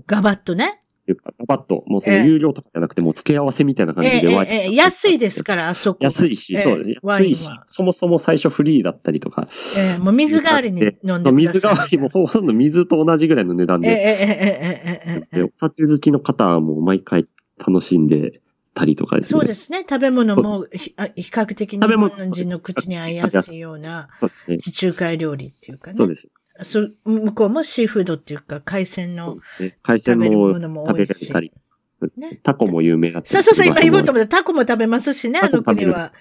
[0.07, 0.81] ガバッとね。
[1.13, 5.99] いうか、ガバッと、もうその有料とかじゃなくて、もう付け合わせみたいな感じでワイン、えええ、安いですから、あそこ。
[6.03, 7.01] 安いし、そうです。
[7.03, 9.49] 安いし、そもそも最初フリーだったりとか。
[9.77, 13.89] ええ、もう水代わりに飲んで水代わりもほとんど水と同じぐらいの値段で。
[13.89, 14.07] ええ、え
[15.15, 17.27] え、ええ、お酒好きの方はもう毎回
[17.59, 18.41] 楽しんで、
[18.77, 19.41] たりとかですね。
[19.41, 19.81] そうですね。
[19.81, 24.09] 食べ物も比較的に日本人の口に合いやすいような
[24.61, 25.97] 地中海料理っていうかね。
[25.97, 26.29] そうです。
[26.63, 29.37] そ向こうもシーフードっていうか海鮮の
[29.83, 31.53] 海鮮も食べれたり。
[32.17, 36.13] ね、タコも有名だったそうそうそう、今言おうと思ったタコも食べますしね、あの国は。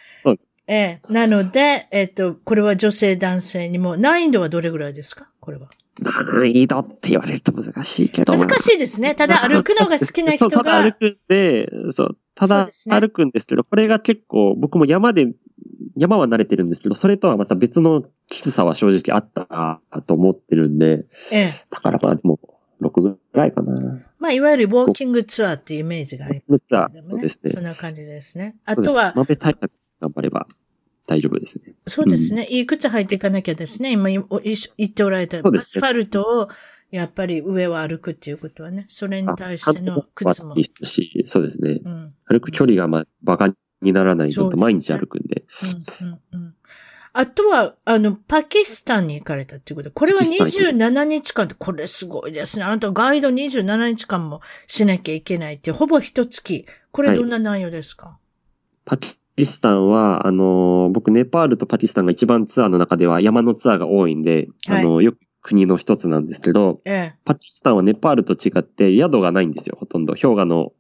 [0.68, 5.30] ええ、なので、えっ、と、これは女性男性にも、難易度はどれぐらいですか？
[5.40, 5.70] これは。
[6.02, 8.34] 難易度って言われると難しいけど。
[8.34, 9.14] 難しいですね。
[9.16, 10.58] ただ歩くのが好きな人が。
[10.64, 15.34] ただ歩くんで、そう、ただ歩くんですけど、これが結構、僕も山で、
[15.98, 21.50] 山は慣れてるんですけど、それとはまた別のきつさは正直あったと思ってるんで、ええ。
[21.70, 22.40] だからまあでも、
[22.82, 24.02] 6ぐらいかな。
[24.20, 26.66] まあ、いわゆるウォーキングツアーっていうイメージがあります、ね。
[26.66, 27.52] ツアー、そうですね。
[27.52, 28.56] そんな感じですね。
[28.66, 30.48] あとは、豆対策頑張れば
[31.08, 31.74] 大丈夫ですね。
[31.88, 32.46] そうですね。
[32.50, 33.92] うん、いい靴履いていかなきゃですね。
[33.94, 36.50] 今言っておられた、アスファルトを
[36.92, 40.56] やっぱり上を歩くっていうことはね、それに対しての靴も。
[40.62, 40.74] し
[41.26, 41.80] そうですね。
[41.84, 43.54] うん、歩く距離がまあ、バカに
[43.92, 45.44] ならないのと毎日歩くんで。
[46.02, 46.56] うんうんうん
[47.18, 52.66] あとは、あの、パキスタンに行かれたっていうことこれは27日間って、これすごいですね。
[52.66, 56.66] あなたガイド27日間もしなきゃいけないって、ほぼ一月。
[56.92, 58.18] これどんな内容ですか、はい、
[58.84, 70.16] パキスタンは、あの、僕、ネパールとパキスタンが一番ツアーの中では山のツアーが多いんで、はい、あの、よく国の一つなんですけど、ええ、パキスタンはネパールと違って宿がないんですよ、ほとんど。
[70.16, 70.74] 氷河の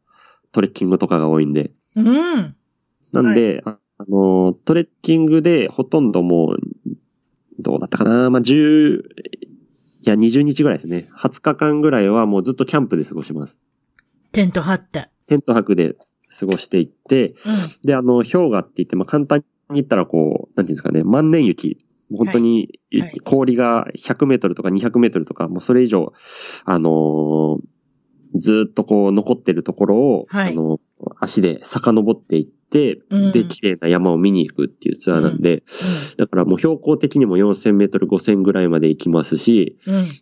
[0.51, 1.71] トレッキングとかが多いんで。
[1.95, 2.54] うん。
[3.21, 6.57] なんで、はい、あの、トレッキングでほとんどもう、
[7.59, 8.29] どうだったかな。
[8.29, 9.03] まあ、10、い
[10.03, 11.09] や、20日ぐらいですね。
[11.17, 13.59] 20日間ぐらいはもうずっとキャンプで過ごします。
[14.31, 15.09] テント張って。
[15.27, 15.95] テント泊で
[16.37, 17.35] 過ごしていって、うん、
[17.83, 21.77] で、あの、氷河って言って、まあ、簡単に言ったらこう、なんていうんですかね、万年雪。
[22.15, 22.79] 本当に、
[23.23, 26.13] 氷が100メートルとか200メートルとか、もうそれ以上、
[26.65, 27.59] あのー、
[28.37, 30.79] ずっとこう残ってるところを、はい、あの、
[31.19, 35.63] 足で遡っていって、うん、で、綺麗な山を見に行くっていうツアーなんで、
[36.17, 39.77] だからもう標高的にも4000メートル、5000ぐらいまで行きますし、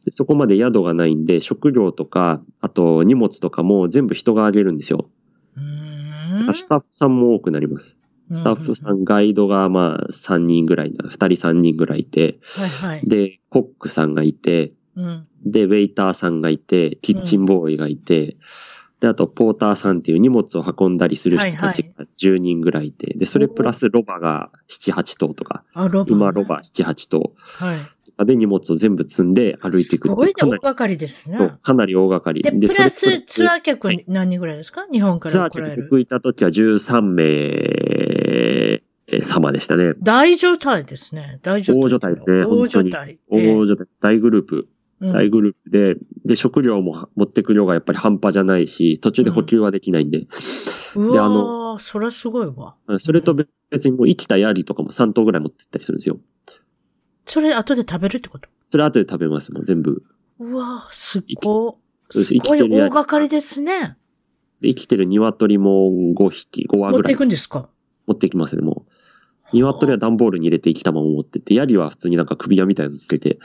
[0.09, 5.07] そこまで宿がないんで、食料とか、あと荷物とかも全部人があげるんですよ。
[6.53, 7.99] スタッフさんも多くなります。
[8.31, 18.37] スタッフさん、ガイドがまあ3人ぐらい、2人3人ぐらいいて、はいはい、で、コックさんがいて、うん、で、ウェイターさんがいて、キッチンボーイがいて、うん、
[19.03, 27.33] で、あと、ポーターさんっていう荷物を運んだりする人たちが10人ぐらいいて、はいはい、で、それプラスロバが7、8頭とか、ロバ、馬ロバ7、8頭。
[27.57, 27.77] はい。
[28.25, 31.35] で荷物を全部積んで歩いていくすごいね、大掛かりですね。
[31.35, 32.43] そう、かなり大掛かり。
[32.43, 38.83] で、でプラスツアー客何人ぐらいですか、はい、日本からツアー客僕いた時は13名
[39.23, 39.95] 様でしたね。
[39.99, 41.39] 大所帯ですね。
[41.41, 41.81] 大所帯。
[41.81, 42.43] 大所帯ですね。
[42.45, 42.91] 大所帯。
[42.91, 43.87] 大所帯。
[43.99, 44.69] 大グループ。
[45.11, 50.27] 大グループで、で、食料も持ってく量がやっぱり半端じゃないし、途中で補給はできないんで。
[50.95, 52.75] うん、で、あの、それはすごいわ。
[52.97, 53.35] それと
[53.69, 56.19] 別にもう生きたヤリとかも3頭ぐらい持ってったりするんですよ。
[57.25, 58.49] それ後で食べるってこと？
[58.65, 60.03] それ後で食べますもん、全部。
[60.39, 61.79] うわすっご
[62.11, 62.23] い。
[62.23, 63.97] すごい大掛かりですね。
[64.61, 66.91] で、生きてる鶏も5匹、5羽ぐらい。
[66.91, 67.69] 持っていくんですか？
[68.05, 68.91] 持っていきますね、もう。
[69.59, 73.39] 鶏は段ボールに入れて生きたまま持ってって、ヤリは普通になんか首輪みたいなのつけて、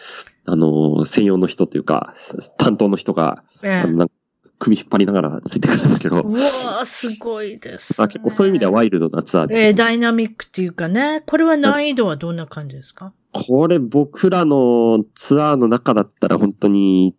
[0.46, 2.14] あのー、専用の人というか、
[2.58, 4.14] 担当の人が、ええ、あのなんか
[4.58, 6.20] 首引っ張りながらついてくるんですけど。
[6.20, 8.08] うわー、すごいです、ね、あ。
[8.08, 11.22] 結構そういう意味ではワイルドなツアーです、ね、えー、ダイナミックっていうかね。
[11.26, 13.12] これは難易度はどんな感じですか？
[13.32, 17.14] これ僕らのツアーの中だったら本当に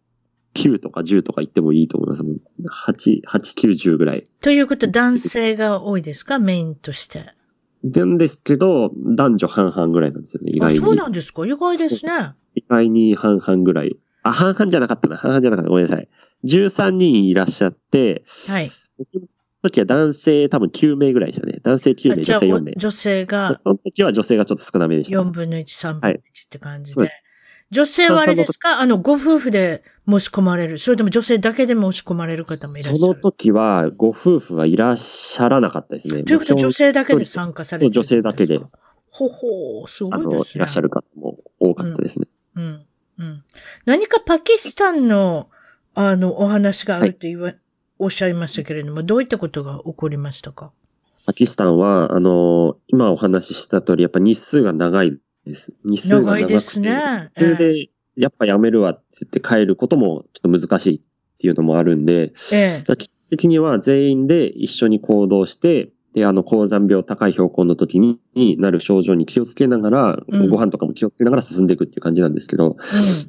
[0.55, 2.23] 9とか10とか行ってもいいと思います。
[2.23, 4.27] 8、8、9、10ぐらい。
[4.41, 6.39] ということ男性が多いですか？
[6.39, 7.33] メインとして。
[7.83, 10.79] なんですけど、男女半々ぐらいなんですよね、意外に。
[10.79, 11.45] そうなんですか？
[11.45, 12.11] 意外ですね。
[12.55, 13.95] 意外に半々ぐらい。
[14.23, 15.15] あ、半々じゃなかったな。
[15.15, 15.69] 半々じゃなかった。
[15.69, 16.09] ごめんなさい。
[16.45, 18.69] 13人いらっしゃって、はい。
[18.97, 19.27] 僕の
[19.61, 21.59] 時は男性多分9名ぐらいでしたね。
[21.63, 22.73] 男性9名、女性4名。
[22.75, 23.57] 女性が。
[23.59, 25.17] その時は女性がちょっと少なめでした。
[25.17, 27.01] 4分の1、3分の1って感じで。
[27.01, 27.09] はい、
[27.71, 28.79] 女性はあれですか？
[28.79, 30.77] あの、ご夫婦で申し込まれる。
[30.79, 36.23] それとも女性だけで申し込まれる方もいらっしゃるその時は、ご夫婦はいらっしゃらなかったですね。
[36.23, 38.59] ということは女性だけで参加されてる女性だけで。
[39.11, 40.59] ほほう、すごいですね。
[40.59, 42.27] いらっしゃる方も多かったですね。
[42.55, 42.85] うん、うん、
[43.19, 43.43] うん。
[43.85, 45.49] 何かパキスタンの、
[45.93, 47.57] あの、お話があるって言わ、はい、
[47.99, 50.71] おっしゃいましたけれども、どういったことが起こりましたか？
[51.27, 55.21] パキスタンは、あの、今お話しした通り、やっぱ日数が長いです。
[55.85, 56.47] 日数が長くて。
[56.47, 57.31] 長いですね。
[57.37, 61.01] それで、やっぱやめるわって言って帰ることもちょっと難しいっ
[61.39, 62.97] ていうのもあるんで、ええ、基本
[63.29, 68.19] 的には全員で一緒に行動して、で、あの、高山病高い標高の時に
[68.57, 72.75] なる症状に気をつけながら、うん、ご飯とかも気をつけながら進んでいくっていう感じなんですけど、うん、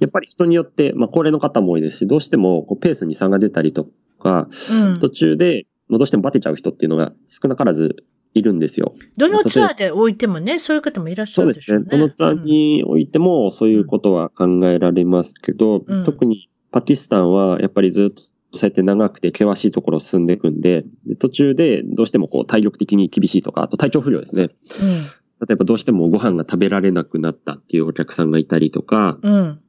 [0.00, 3.86] やっぱり人によって、まあ、高齢の方も多いですし、どうしてもこうペースに差が出たりと
[4.18, 4.48] か、
[4.86, 7.96] うん、途中で、どうしてもバテちゃう人っていうのが少なからず
[8.34, 8.94] いるんですよ。
[9.16, 11.86] どのツアーで置いてもね、そういう方もいらっしゃるでしょうね。
[11.90, 11.98] そうですね。
[11.98, 24.42] どのツアーに置いてもそういうことは考えられますけど、うん、特にパキスタンはやっぱりずっとそうやって長くて険しいところを進んでいくんで、で途中でどうしてもこう体力的に厳しいとか、あと体調不良ですね。
[24.44, 29.60] うん、例えばどうしてもご飯が食べられなくなったっていうお客さんがいたりとか、うん、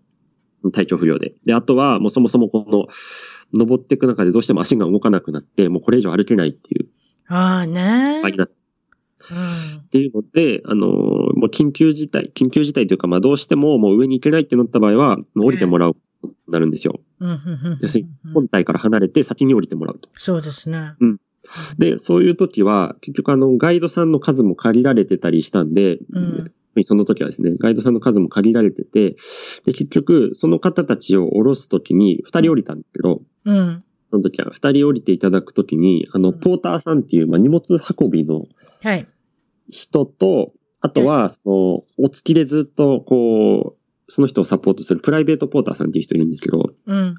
[0.71, 1.33] 体調不良で。
[1.45, 2.87] で、あとはもうそもそもこの
[3.53, 6.89] 登っていく中でどうしても足が動かなくなって、もうこれ以上歩けないっていう
[7.31, 8.21] ああね。
[8.23, 8.49] ありなっ
[9.89, 15.95] ていうので、あの、もう緊急事態、緊急事態というか、まあどうしてももう上に行けないってなった場合は、もう降りてもらう
[16.49, 16.99] なるんですよ。
[17.79, 20.09] 要するに、本体から離れて先に降りてもらうと。
[20.17, 20.93] そうですね。
[20.99, 21.17] うん。
[21.77, 26.51] で、そういう時は、結局あの、ガイドさんの数も限られてたりしたんで、うん、
[26.83, 33.90] その時はですね、ガイドさんの数も限られてて、で、結局、その方たちを降ろす時に、二人降りたんだけど、うん、そ
[34.21, 37.61] の時は、二人降りていただくときに、あの、ポーターさんっていう、まあ、荷物
[37.99, 38.43] 運びの
[39.69, 47.15] 人と、あとは、その、お付きでずっと、こう、その人をサポートするプライベートポーターさんっていう人いるんですけど、うん。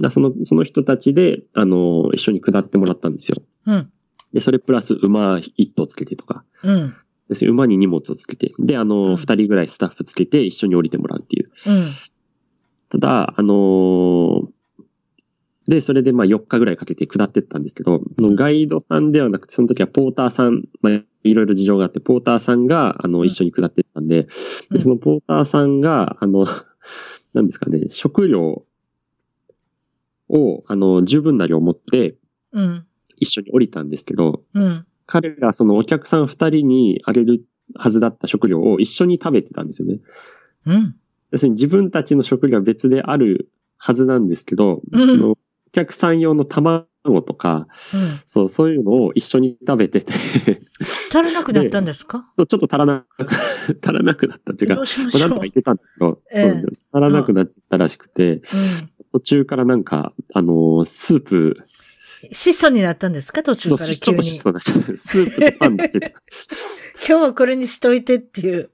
[0.00, 3.36] だその、その人たちで、あの、一緒に下ってもらったんですよ。
[3.66, 3.92] うん。
[4.32, 6.94] で、それプラス馬一頭つけてとか、うん。
[7.28, 11.50] です馬に荷物をつけて、で、あうんの、二、人ぐらいスタッフつけて一緒に降りてもらうっていう。
[11.66, 11.84] うん。
[12.88, 14.46] ただ、あのー
[15.66, 24.26] で、それでまあ4日ぐらいかけて下ってったんですけど、そのガイドさんではなくて、その時はポーターさん、まあ、いろいろ事情があって、ポーターさんが、あの、ん一緒に下ってったんで、うん
[24.70, 26.46] で、そのポーターさんが、あの、
[27.32, 28.64] なんですかね、食料
[30.28, 32.16] を、あの、十分な量持って
[32.52, 32.86] うん。
[33.16, 34.86] 一緒に降りたんですけど、うん。
[35.06, 40.00] 彼らそのお客さん二人にあげるはずだった食料を一緒に食べてたんですよね。
[40.66, 40.96] うん。
[41.30, 45.34] 要するに自分たちの食料は別であるはずなんですけど、うん
[45.74, 46.86] 客さん用の卵
[47.26, 47.66] とか、
[48.26, 50.12] そう、そういうのを一緒に食べてて
[50.80, 52.32] 足らなくなったんですか？
[52.36, 53.26] ちょっと足らなく、
[53.82, 55.18] 足らなくなったっていうかしし。
[55.20, 56.72] なんとか言ってたんですけど、ええそう。
[56.92, 58.40] 足らなくなっちゃったらしくて、
[59.12, 61.36] 途中からなんか、あのースープ、
[62.24, 62.30] うん。
[62.32, 63.42] 質素になったんですか？
[63.42, 64.22] 途中からちょっと急に。
[64.22, 65.98] 質素なっちゃって、スープとパンだけ。
[67.06, 68.70] 今日はこれにしといてっていう。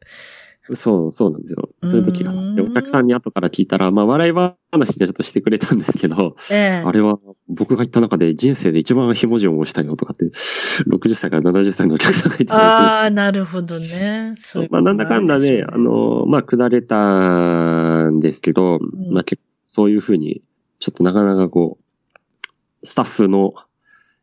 [0.74, 1.68] そう、そうなんですよ。
[1.85, 12.59] そういう時がお客さんに後から聞いたら、まあ、笑い話でちょっとしてくれたんですけど、ええあれは僕が言った中で人生で一番ひもじを押したよとかって、60歳から70歳のお客さんがいたんですよ。
[12.59, 14.35] ああ、なるほどね。
[14.38, 19.24] そうまあ、なんだかんだで、あの、まあ、下れたんですけど、んまあ、
[19.66, 20.42] そういうふうに、
[20.78, 23.54] ちょっとなかなかこう、スタッフの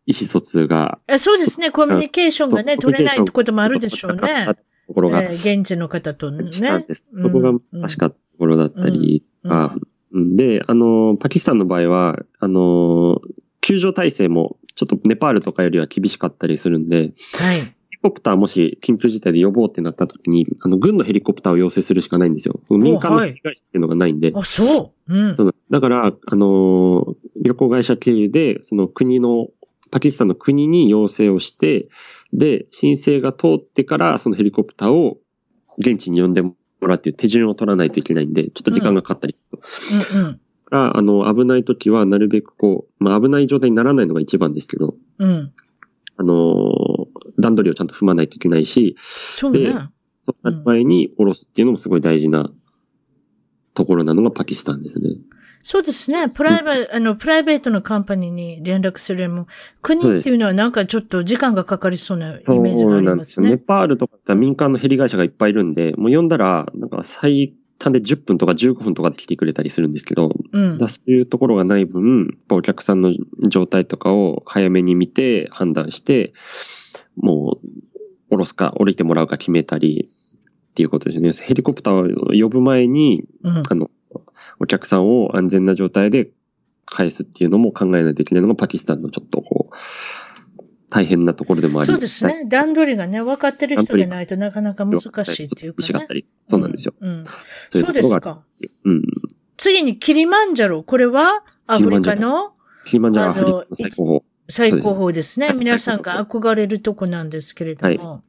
[0.06, 1.70] 意思疎通が、えそうですね。
[1.70, 4.48] コミュニケーションがね、取れないってこともあるでしょうね。
[4.88, 6.52] ところがええ現地の方とね。
[6.52, 7.06] したんです。
[7.12, 13.22] うんそこが難しかったところだったりとか、うんで、あの、パキスタンの場合は、あの、
[13.62, 17.60] 救助体制もちょっとネパールとかよりは厳しかったりするんで、はい。
[17.60, 22.60] ヘリコプターもし緊急事態で呼ぼうってなった時に、あの、軍のヘリコプターを要請するしかないんですよ。
[22.70, 24.32] 民間のはい被害者っていうのがないんで。
[24.34, 25.14] あ、そう。
[25.14, 25.36] うん。
[25.36, 29.48] そうだから、あのー旅行会社経由で、その国の、
[29.92, 31.88] パキスタンの国に要請をして、
[32.34, 35.18] で、申請が通ってから、そのヘリコプターを
[35.78, 39.36] 現地に呼んでもらうっていう手順を取らないといけないんで、ちょっと時間がかかったり。
[40.16, 40.34] うんうん。
[40.34, 45.54] から、あの、危ない時はなるべくこう、まあ危ない状態にならないのが一番ですけど、うん。
[46.18, 46.88] あのー
[47.40, 49.60] 段取りをちゃんと踏まないといけないし、そうね。
[49.60, 49.72] で
[50.26, 52.50] そうなる前に下ろすっていうのもすごい大事な
[53.74, 55.16] ところなのがパキスタンですね。
[55.70, 56.30] そうですね。
[56.30, 59.48] プライベあの、プライベートのカンパニーに連絡するよりも、
[59.82, 63.44] 国っていうのはなんかちょっと時間がかかりそうなイそうメージがありなんですよ。
[63.44, 63.66] ネますね。
[63.68, 70.78] パールとか民間のヘリ会社がいっぱいいるんで、もう呼んだら、なんか最短で10分とか15分とかで来てくれたりするんですけど、うん。
[70.78, 73.12] だそういうところがない分、お客さんの
[73.50, 76.32] 状態とかを早めに見て判断して、
[77.18, 77.68] もう、
[78.30, 80.08] 降ろすか降りてもらうか決めたり
[80.72, 81.30] っていうことですね。
[81.34, 83.64] ヘリコプターを呼ぶ前に、うん。
[83.70, 83.92] あの、
[84.60, 86.30] お客さんを安全な状態で
[86.86, 89.76] 返すっていうのも考えないといけないのがパキスタンのちょっとこう、
[90.90, 92.46] 大変なところでもありそうですね。
[92.46, 95.84] 段取りがね、分かってる人でないとなかなか難しいっていうかね。
[95.84, 96.26] 厳しかったり。
[96.48, 96.94] そうなんですよ。
[97.00, 97.26] うん。
[97.26, 97.32] そ
[97.74, 98.42] ういうそうですか。
[98.86, 99.04] うん。
[99.58, 100.84] 次にキリマンジャロ。
[100.84, 102.54] これはアフリカの
[102.86, 104.22] キリマンジャロはアフリカの最高峰。
[104.50, 105.48] 最高峰ですね。
[105.48, 108.24] はい皆さんが憧れるとこなんですけれども。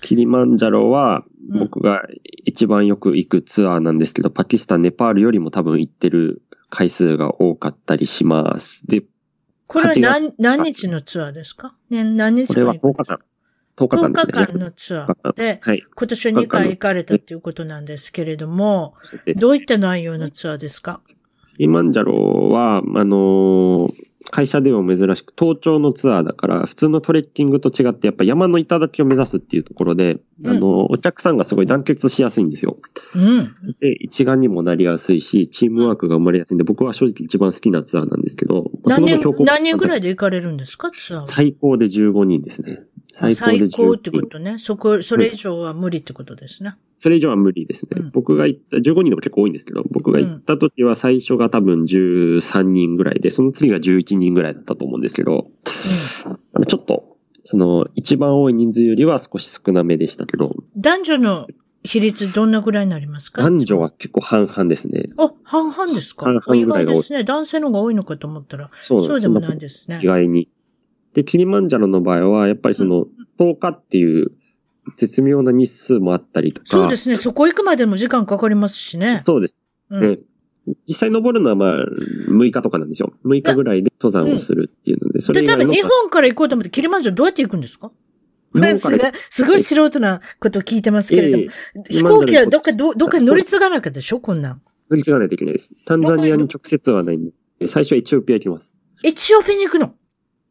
[0.00, 2.02] キリマンジャロはうん僕が
[2.44, 8.86] 一番よく行くツアーなんですけど、パキスタン、ネパールよりも多分行ってる回数が多かったりします。
[8.86, 9.02] で、
[9.66, 11.74] これは8何何日のツアーですか？
[11.90, 13.20] ね、何日これは10間行くんですか
[13.76, 13.88] 日間。
[13.88, 14.46] 10日間です10ね。
[14.46, 15.82] 日間のツアーで、はい。
[15.94, 18.94] 今年は2回行かれたっていうことなんですけれども、
[19.40, 21.00] どういった内容のツアーですか？
[21.56, 32.76] キリマンジャロは、あのー会社では珍しく登頂のツアーだから、普通のトレッキングと違って、やっぱ山の頂を目指すっていうところで、うんあの、お客さんがすごい団結しやすいんですよ。
[33.14, 33.54] うん。
[33.80, 39.06] で、一丸にもなりやすいし、チームワークが生まれやすいんで、僕は正直一番好きなツアーなんですけど、何
[39.44, 41.26] 何人ぐらいで行かれるんですかツアーは？
[41.26, 42.82] 最高で15人ですね。
[43.12, 43.70] 最高で15人。
[43.70, 44.58] 最高ってことね。
[44.58, 46.74] そこ、それ以上は無理ってことですね。
[46.98, 47.90] それ以上は無理ですね。
[47.96, 55.46] うん僕が行った、15人でも結構多いんですけど、僕が行った時は最初が多分13人ぐらいで、その次が11人ぐらいだったと思うんですけど、
[56.54, 60.80] あのちょっと、その、一番多い人数よりは少し少なめでしたけど、うん。
[60.82, 61.46] 男女の
[61.84, 63.42] 比率どんなぐらいになりますか？
[63.42, 65.04] 男女は結構半々ですね。
[65.16, 66.26] あ、半々ですか？
[66.26, 67.24] 半々意ぐらいが多い外ですね。
[67.24, 70.06] 男性の方が多いのかと思ったら、そうそうでもないですね意。
[70.06, 70.48] 外に。
[71.14, 73.06] で、キリマンジャロの場合は、やっぱりその、
[73.38, 74.32] 10日っていう
[74.96, 76.68] 絶妙な日数もあったりとか。
[76.68, 77.16] そうですね。
[77.16, 79.22] そこ行くまでも時間かかりますしね。
[79.24, 79.58] そうです
[79.90, 80.18] うんね。
[80.86, 81.84] 実際登るのはまあ、
[82.30, 83.12] 6日とかなんですよ。
[83.24, 87.90] 6日ぐらいで登山をするっていうので、それで、多分日本から行こうと思って、キリマンジャロどうやって行くんですか？
[89.30, 94.20] すごい素人なことを聞いてますけれども、ええ飛行機はどっか、どどっか乗り継がなきゃでしょ？
[94.20, 94.62] こんなん。
[94.90, 95.72] 乗り継がないといけないです。
[95.84, 97.32] タンザニアに直接はないんで、
[97.66, 98.72] 最初はエチオピア行きます。
[99.04, 99.94] エチオピアに行くの？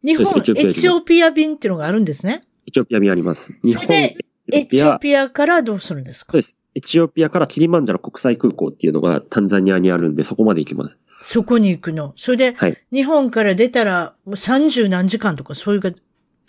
[0.08, 2.44] 日本エチオピア便っていうのがあるんですね。
[2.66, 3.54] エチオピア便あります。
[3.62, 4.18] 日本、それで
[4.54, 6.32] エチオピアからどうするんですか？
[6.32, 6.58] そうです。
[6.76, 10.98] エチオピアからキリマンジャロ国際空港っていうのがタンザニアにあるんで、そこまで行きます。
[11.24, 12.14] そこに行くの？
[12.16, 12.78] それで、はい。
[12.94, 15.96] 日本から出たら、もう30何時間とかそういう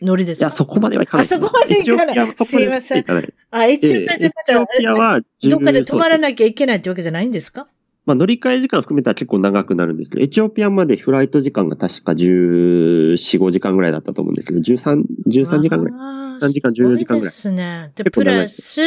[0.03, 0.45] 乗りですか？
[0.45, 1.27] いや、そこまではいかない。
[1.27, 3.35] あそこまで行かないエチオピアはそこまでは行かない。
[3.51, 4.61] あ、エチオピアでまた、
[4.95, 7.67] は10どっかで止まらなきゃいけないってわけじゃないんですか？
[8.09, 15.95] まあ、乗り換え時間含めたら結構長くなるんですけど、エチオピアまでフライト時間が確か14、5時間ぐらいだったと思うんですけど、13、13時間ぐらい。
[15.95, 16.01] ら
[16.41, 17.93] 3時間14時間ぐらいですね。
[17.95, 18.81] で、プラス、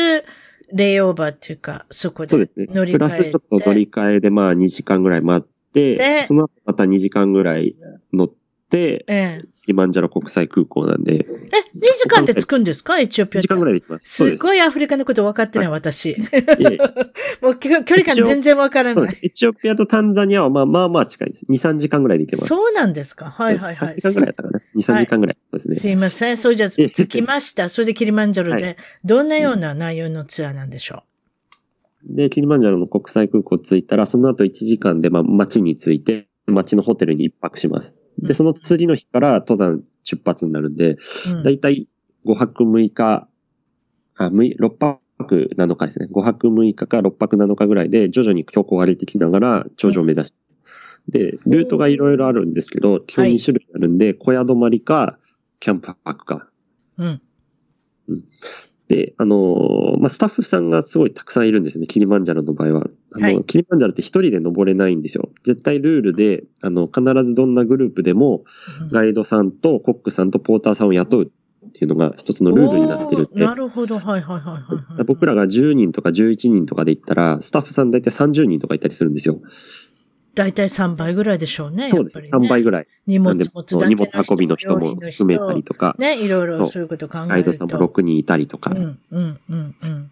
[0.74, 2.66] レイオーバーっていうか、そこでそうですね。
[2.72, 2.98] 乗り換えて。
[2.98, 7.76] プラスちょっと乗り換えでまあ2時間ぐらい待ってで、その後また2時間ぐらい
[8.12, 8.32] 乗っ
[8.72, 9.42] て、ええ。
[9.62, 13.00] キリマンジャロ国際空港なんで、え、2時間で着くんですか？
[13.00, 14.10] エチオピア2時間ぐらいで行きます。
[14.10, 14.38] す。
[14.38, 16.16] すごいアフリカのこと分かってない、私。
[17.42, 19.18] もう距距離感全然分からない。
[19.22, 21.46] エチオピアとタンザニアはまあまあまあ近いです。
[21.46, 22.48] 2、3時間ぐらいで行けます。
[22.48, 23.30] そうなんですか？
[23.30, 23.96] はいはいは3い。
[24.02, 25.38] 時間ぐらいだったかな $2、3時間ぐらい。
[25.54, 25.94] ですすね。
[25.94, 26.38] いません。
[26.38, 27.70] それじゃ着きました。
[27.70, 31.04] それでキリマンジャロはで、どんなような内容のツアーなんでしょ
[32.04, 37.94] で、キリマンジャロの国際空港着いたら、その後1時間でまあ街に着いて、街のホテルに一泊します。
[38.20, 40.98] で、その次の日から登山出発になるんで、う、
[41.32, 41.88] うんだいたい
[42.26, 43.28] 5泊6日、
[44.16, 44.70] あ、6 6
[45.18, 46.08] 泊7日ですね。
[46.14, 50.58] 5泊6日か6泊7日ぐらいで徐々に標高を上げてきながら頂上を目指します。
[51.10, 55.18] で、ルートがいろいろあるんですけど、基本2種類あるんで、小屋泊まりか、
[55.60, 56.48] キャンプ泊か。
[56.98, 57.22] うん。
[58.92, 62.88] で、あのーまあ、スタッフさんがすごいたくさんいるんですね、キリマンジャロの場合は。
[63.16, 65.30] あの、はいキリマンジャロって一人で登れないんですよ。
[65.44, 68.44] 絶対ルールで、あの、必ずどんなグループでも、
[68.92, 73.98] ガイドさんとコックさんとポーターさんを雇うっていうのが一つのルールになってるんでおーな、るほど。
[73.98, 75.04] はいはいはいはいはい。
[75.06, 79.40] 僕らが10人とか11人とかで行ったら、スタッフさん大体30人とかいたりするんですよ。
[80.34, 81.90] だいたい3倍ぐらいでしょうね。
[81.90, 82.30] そうですね。
[82.30, 82.88] やっぱりね3倍ぐらい。
[83.08, 87.30] 荷物持つだけの荷物運びの人も含めたりとか、ね、いろいろそういうこと考えると。
[87.30, 88.74] ガイドさんも6人いたりとかう。
[88.80, 90.12] ん、うん、うん、うん。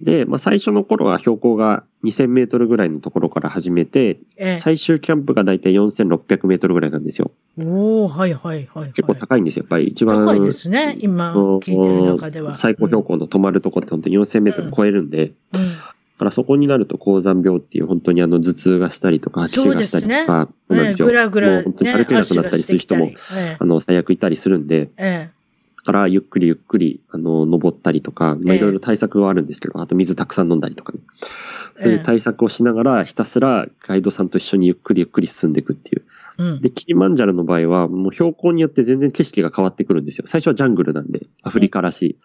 [0.00, 7.30] で、まあ最初の頃は標高が2000メートルぐらいのところから始めて、え最終キャンプがだいたい4600メートルぐらいなんですよ。
[7.58, 7.66] え。
[7.66, 8.92] おおはいはいはい、はい。
[8.92, 9.64] 結構高いんですよ。
[9.64, 10.24] やっぱり一番。
[10.24, 10.96] 高いですね。
[11.00, 12.54] 今聞いてる中では。
[12.54, 15.32] 最高標高の泊まるとこって本当に4000メートル超えるんで、うん。
[15.32, 21.08] だからそこになると高山病っていう本当にあの頭痛がしたりとか、吐き気がしたりとか、そうなんねですよ。
[21.08, 25.30] ぐらぐら、ね、もう本当に歩けなくなったりする人も、足がしてきたりあの、最悪いたりするんで、え
[25.78, 30.98] だからゆっくりゆっくり、あの、登ったりとか、いろいろ対策はあるんですけど、あと水たくさん飲んだりとかね。
[31.76, 36.58] そういええう対策をしながら、ひたすらガイドさんと一緒にゆっくりゆっくり進んでいくっていう。
[36.60, 40.24] で、キリマンジャロの場合は、もう標高によって全然景色が変わってくるんですよ。
[40.26, 42.16] 最初はジャングルなんで、アフリカらしい。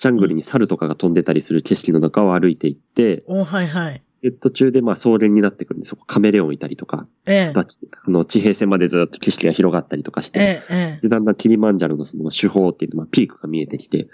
[0.00, 4.02] ジャングルに猿とかが飛んでたりする景色の中を歩いていって、おはいはい。
[4.22, 7.52] で途中でまあ草原になってくるんで、そこカメレオンいたりとか、ええ。
[7.54, 11.00] ああの地平線までずっと景色が広がったりとかして、ええ、ええ。
[11.02, 14.08] で、だんだんキリマンジャロのその手法っていうのまあピークが見えてきて、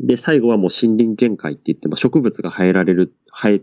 [0.00, 3.60] で、最後はもう森林限界って言って、まあ、植物が生えられる、生え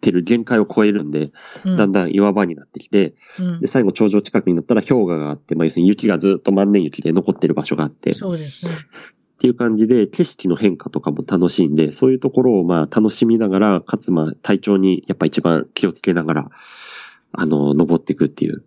[0.00, 1.30] てる限界を超えるんで、
[1.64, 1.76] うん。
[1.76, 8.70] だんだん岩場になってきて、うんで、最後頂上近くになったら氷河があって、まあ、要するに雪がずっと万年雪で残ってる場所があって、っそうですね。
[9.42, 16.50] ていう感じで、景色の変化とかも楽しいんで、そういうところをまあ楽しみながら、かつまあ体調にやっぱ一番気をつけながら、
[17.32, 18.62] あの、登っていくっていう。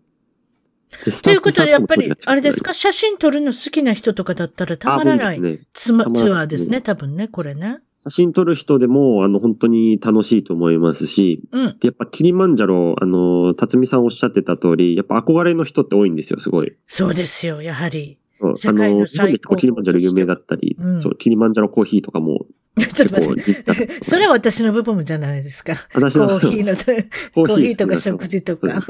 [1.23, 2.73] ということで、やっぱり、あれですか？
[2.73, 7.80] 写真撮るの好きな人とかだったらたまらないねツまツアーですね、多分ね、これね。
[8.03, 11.67] 写真撮る人でも、あの、本当に楽しいと思いますし、うん。
[11.67, 16.76] で、やっぱキリマンジャロ、あの、辰巳さんおっしゃってた通り、やっぱ憧れの人って多いんですよ、すごい。
[16.88, 18.19] そうですよ、やはり。
[18.39, 22.45] そう世界のあの、日本で結構キリマンジャロ有名だったり、うんそう、キリマンジャロコーヒーとかも
[22.93, 23.89] ちょっとって。
[24.03, 25.75] それは私の部分じゃないですか。
[25.93, 26.75] 私のコーヒーの、
[27.33, 28.83] ココーヒーとか食事とか。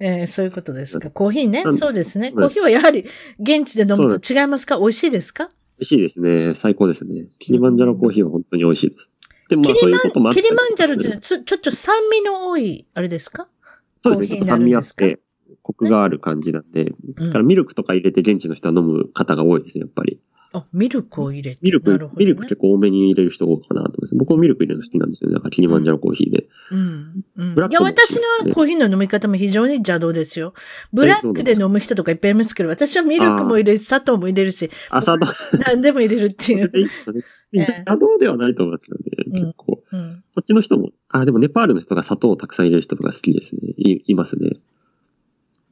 [0.00, 1.10] えーそういうことですか。
[1.10, 1.68] コーヒーねう。
[1.68, 2.30] んそうですね。
[2.30, 3.04] んコーヒーはやはり
[3.38, 4.78] 現地で飲むと違いますか？
[4.78, 5.50] 美味しいですか？
[5.78, 6.54] 美味しいですね。
[6.54, 7.26] 最高ですね。
[7.38, 9.10] キリマンジャロコーヒーは本当に美味しいです。
[9.50, 13.48] でもそういうこともあったりリマンジャロってちょっと酸味の多い、あれですか？
[14.02, 14.42] そうですね。
[14.44, 15.20] 酸味あって、
[15.68, 20.18] コクがある感じなんで、うんだからミルクとか入れて現地の人は飲む方が多いですね、やっぱり。
[20.54, 21.58] あ、ミルクを入れて。
[21.60, 24.14] ミルク、ねミルク結構多めに入れる人多いかなと思います。
[24.14, 25.34] 僕もミルク入れるの好きなんですよね。
[25.34, 26.48] だからキリマンジャロコーヒーで。
[26.70, 27.24] うん。
[27.36, 30.54] うんいや、私のコーヒーの飲み方も非常に邪道ですよ。
[30.90, 35.34] ブラックで飲む人とかいっぱいいますけど、私はミルクも入れるし、砂糖も入れるし、朝だ。
[35.66, 36.72] 何でも入れるっていう。
[37.52, 39.82] 邪道ではないと思いますけどね、うん結構。
[39.92, 40.22] うん。
[40.34, 43.74] こっちの人も、あ、でもネパールの人が砂糖をたくさん入れる人とか好きですね。
[43.76, 44.56] い、いますね。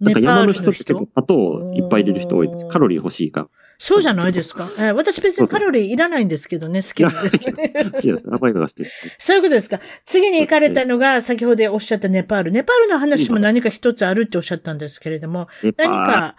[0.00, 2.66] なんか山の人って結構砂糖をいっぱい入れる人多いです。
[2.68, 3.48] カロリー欲しいか。
[3.78, 4.64] そうじゃないですか？
[4.78, 7.70] えー、私別にカロリーいらないんですけどね、好きなんですね。
[7.92, 8.24] 好きです。
[8.30, 9.16] 甘いのが好きです。
[9.18, 9.80] そういうことですか？
[10.04, 12.52] 次に行かれたのが、先ほどおっしゃったネパール。
[12.52, 16.36] ネパールの話も何か一つあるっておっしゃったんですけれども、何か、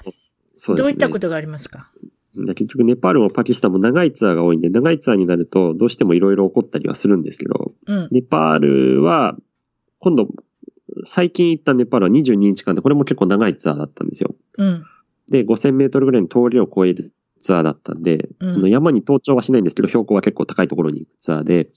[0.75, 1.91] どういったことがありますか？
[2.35, 9.35] 結局ネパールもパキスタンも長いツアーが多いんで、長いツアーになるとどうしてもいろいろ起こったりはするんですけど、うん、ネパールは、
[9.99, 10.27] 今度、
[11.03, 14.35] 最近行ったネパールは22日間で、これも結構長いツアーだったんですよ。
[14.57, 14.85] うん、
[15.29, 21.71] で、5000メートルぐらいの通りを越えるツアーだったんで、うん、山に登頂はしないんですけど、標高は結構高いところに行くツアーで、で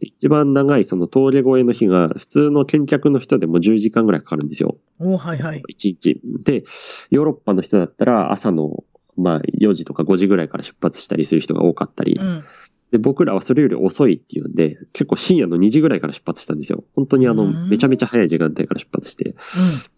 [0.00, 4.76] 一番長いその峠越えの日が、普通の見客の人でも10時間ぐらいかかるんですよ。
[5.00, 5.62] おはいはい。
[5.70, 6.20] 1日。
[6.44, 6.64] で、
[7.10, 8.84] ヨーロッパの人だったら朝の
[9.18, 12.44] まあ4時とか5時ぐらいから出発したりする人が多かったり、うん、
[12.90, 16.84] で、僕らはそれより遅いっていうんで、結構深夜の2時ぐらいから出発したんですよ。
[16.94, 19.30] 本当にあの、めちゃめちゃ早い時間帯から出発して。
[19.30, 19.34] うん、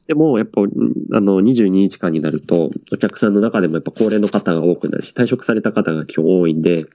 [0.09, 6.87] でも、やっぱ、あの、22日間になると、お客さんの中でもやっぱ高齢の方が多くなるし、退職された方が今日多いんで、うん、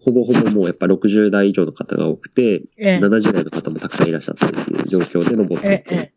[0.00, 6.12] ほぼほぼもうやっぱ60代以上の方が多くて、ええ、70代の方もたくさんいらっしゃったっていう状況で登っていて、え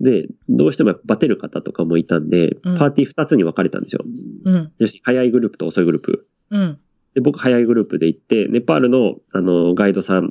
[0.00, 4.00] で、どうしてもバテる方とかもいたんで、うん、パーティー2つに分かれたんですよ。
[4.44, 4.72] うん。
[4.78, 6.22] よし、早いグループと遅いグループ。
[6.50, 6.78] うん。
[7.14, 10.30] で、僕早いグループで行って、ネパールの、あの、ガイドさん、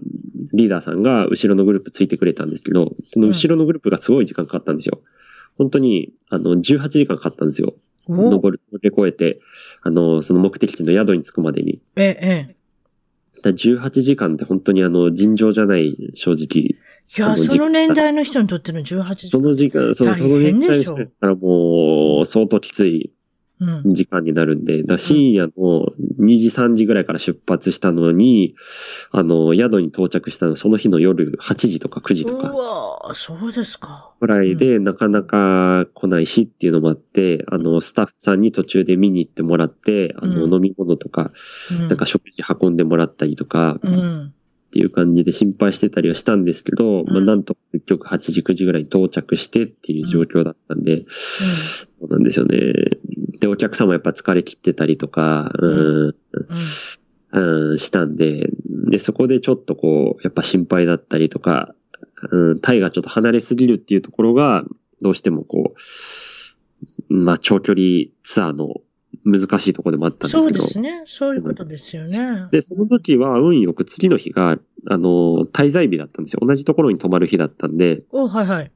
[0.54, 5.02] リーダーさんが後ろのグループついてくれたんですけど、その後ろのグループがすごい時間かかったんですよ。
[5.58, 7.74] 本当に、あの、18時間かかったんですよ。
[8.08, 9.40] 登る、乗り越えて、
[9.82, 11.82] あの、その目的地の宿に着くまでに。
[11.98, 12.56] ええ。
[13.42, 16.64] だ18時間って本当にあの、尋常じゃない、正直。
[16.64, 16.76] い
[17.18, 19.30] や、その年代の人にとっての18時間。
[19.30, 23.14] その時間、そその年代の人からもう、相当きつい
[23.86, 25.86] 時間になるんで、だ深夜の
[26.20, 28.56] 2時3時ぐらいから出発したのに、
[29.12, 32.50] あの、宿に到着したのその日の夜8時とか9時とか。
[32.50, 34.14] うわそうですか。
[34.22, 41.30] ぐらいで、なかなか来ないしっていうのもあって、あの、スタッフさんに途中で見に行ってもらって、あの、飲み物とか、
[41.82, 44.34] なんか食事運んでもらったりとか、うん
[44.70, 52.58] っていう感じで心配してたりはしたんですけど、うん、まあなんと結局8時9時ぐらいに到着してっていう状況だったんで、うん、そうなんですよね。
[53.40, 56.16] で、お客様やっぱ疲れ切ってたりとか、うん、
[57.32, 58.52] うん、したんで、
[58.92, 61.74] で、そこでちょっとこう、やっぱ心配だったりとか、
[62.30, 64.66] うん、タイがちょっと離れすぎるっていうところが、
[65.02, 65.74] どうしてもこ
[67.10, 68.76] う、まあ長距離ツアーの
[69.26, 70.42] 難しいところでもあったんですけど。
[70.42, 71.04] そうですね。
[71.06, 72.48] そういうことですよね。
[72.52, 74.58] で、その時は運よく次の日が、
[74.88, 76.40] あの、滞在日だったんですよ。
[76.42, 78.04] 同じところに泊まる日だったんで。
[78.12, 78.64] おはいはい。
[78.66, 78.70] だ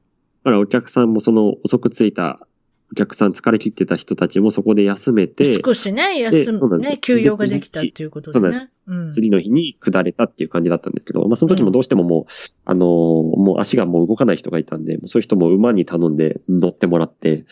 [0.44, 2.46] からお客さんもその遅く着いた
[2.92, 5.60] お客さん疲れ切ってた人たちもそこで休めて。
[5.64, 8.70] 少しね、休む、ね、休養ができたっていうことでね。
[8.86, 12.26] うん、次の日に下れたっていう感じだったんですけど、まあその時もどうしてももう、うん、
[12.66, 17.46] あのー、もう足がもう動かない人がいたんで、そういう人も馬に頼んで乗ってもらって、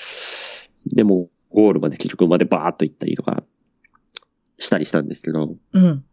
[0.94, 3.42] でもゴールまで結局までバーっと行ったりとか
[4.58, 5.56] したりしたんですけど。
[5.72, 6.04] うん。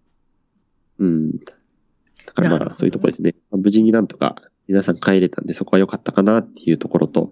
[1.00, 1.32] うん。
[1.40, 3.36] だからまあそういうとこですね。
[3.52, 4.36] 無事になんとか
[4.70, 7.32] 皆さん帰れたんでそこは良かったかなっていうところと、うん、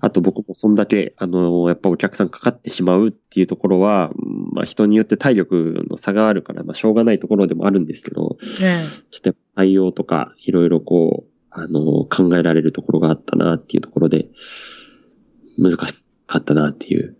[0.00, 4.10] あと僕もそんだけ、あの、やっぱお客さんかかってしまうっていうところは、
[4.52, 14.30] まあ人によって体力の差があるから、まあしょうがないところでもあるんですけど、うん、ちょっと対応とかいろいろこう、あの、考えられるところがあったなっていうところで、
[15.58, 17.18] 難しかったなっていう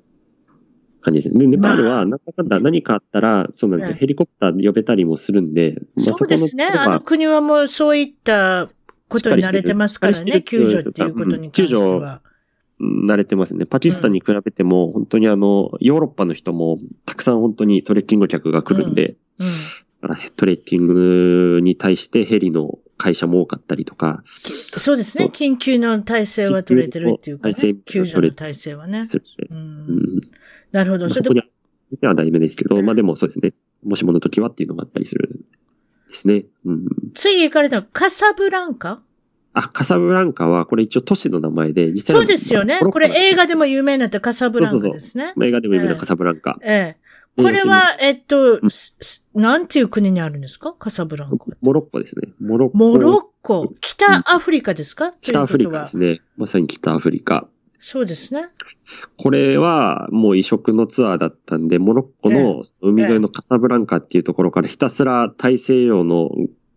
[1.02, 1.40] 感じですね。
[1.40, 3.96] で、ネパールは、なんだかんだ何かあったら、そうなんですよ。
[3.96, 6.66] ヘリコプター呼べたりもするんで、まあ、そうですね。
[6.66, 8.70] あの国はもうそういった
[9.08, 12.22] ことに慣れてますからね、救助っていうことに関しては。
[12.80, 13.64] 慣れてますね。
[13.64, 19.46] パキスタンに比べても、本当にあの、ヨーロッパの人もたくさん本当にトレッキング客が来るんで、うん
[20.10, 24.22] うん、トレッキングに対してヘリの会社も多かったりとか。
[24.24, 25.24] そうですね。
[25.24, 29.04] 緊急の体制は取れてるっていうか、ね、救助の体制はね。
[29.50, 30.06] うん、
[30.70, 31.10] なるほど。
[31.10, 31.40] そこに
[32.02, 33.54] は大目ですけど、まあでもそうですね。
[33.82, 35.44] もしもの時はっていうのがあったりする
[36.08, 36.44] ですね。
[36.64, 39.02] うん、次行かれたのカサブランカ？
[39.54, 42.78] あ、カサブランカは、これ一応都市の名前で、実際そうですよね。
[42.78, 44.90] これ映画でも有名になったカサブランカですね。
[44.90, 46.58] そうそうそう映画でも有名なカサブランカ。
[46.62, 47.01] ええ。
[47.36, 48.60] これは、えっと、
[49.34, 50.74] なんていう国にあるんですか？
[50.78, 51.46] カサブランカ。
[51.60, 52.28] モロッコですね。
[52.40, 52.76] モロッコ。
[52.76, 53.72] モロッコ。
[53.80, 56.20] 北アフリカですか、うん、北アフリカですね。
[56.36, 57.48] まさに北アフリカ。
[57.78, 58.48] そうですね。
[59.18, 66.30] これはもう異色のツアーだったんで、モロッコの海沿いのカサブランカっていうところからひたすら大西洋の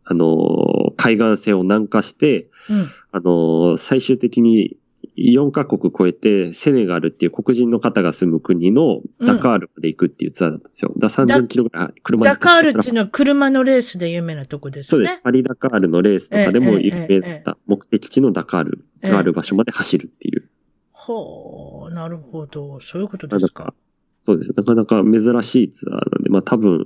[0.08, 4.78] あの、海岸線を南下して、うん、あの、最終的に
[5.18, 10.94] 4カ国超えて、セネガルっていう黒人の方が住む国のダカールまで行くっていうツアーだったんですよ。
[10.98, 14.98] だ3000キロぐらい車でダカールっていうのは車のレースで有名なとこですね。
[14.98, 15.22] そうです。
[15.24, 20.50] パリダカールのレースとかでも有名だった目的地のダカールがある場所まで走るっていう。
[20.92, 22.80] ほう、なるほど。
[22.82, 23.74] そういうことですか。
[24.26, 24.54] そうです。
[24.56, 26.84] なかなか珍しいツアーなんで、まあ多分、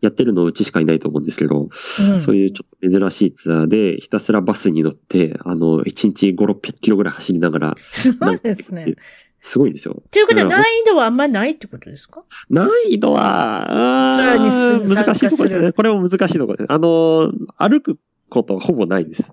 [0.00, 7.76] やってるのうちしかいないと思うんですけど、うん、そういうちょっと珍しいツアーで、ひたすらバスに乗って、あの、1日5、600キロぐらい走りながら。
[7.82, 8.94] すごいですね。
[9.42, 10.02] すごいんですよ。
[10.10, 12.24] ということは難易度はあんまりないってことですか？
[12.50, 15.72] 難易度は、ツアーに難しいところですね。
[15.72, 16.72] これも難しいところです。
[16.72, 19.32] あの、歩くことはほぼないです。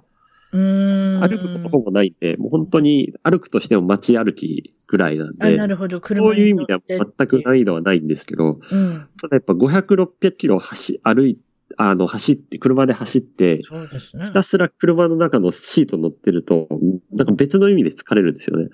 [0.52, 9.86] 歩くことほぼないんで、もう本当に歩くとしても街歩きぐらいなんで、なるほどそういう意味では全く難易度はないんですけど、うん、ただやっぱ500、
[10.22, 11.38] 600キロ走、歩い
[11.80, 14.26] あの、走って、車で走って、そうですね。
[14.26, 16.68] ひたすら車の中のシート乗ってると、
[17.12, 18.70] なんか別の意味で疲れるんですよね。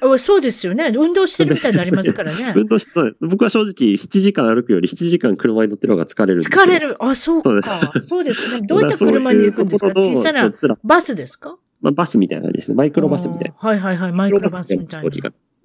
[0.00, 0.90] あそうですよね。
[0.96, 2.52] 運動してるみたいになりますからね。
[2.56, 6.96] 運動して、僕は正直7時間歩くより7時間車に乗ってる方が疲れる疲れる。
[7.04, 7.92] あ、そうか。
[8.00, 8.64] そうですね。
[8.68, 9.92] どういった車に行くんですか？
[9.94, 10.50] 小さな
[10.82, 11.58] バスですか？
[11.82, 12.74] まあ、バスみたいな感じですね。
[12.74, 13.54] マイクロバスみたいな。
[13.58, 14.12] はいはいはい。
[14.12, 15.10] マイクロバスみたいな。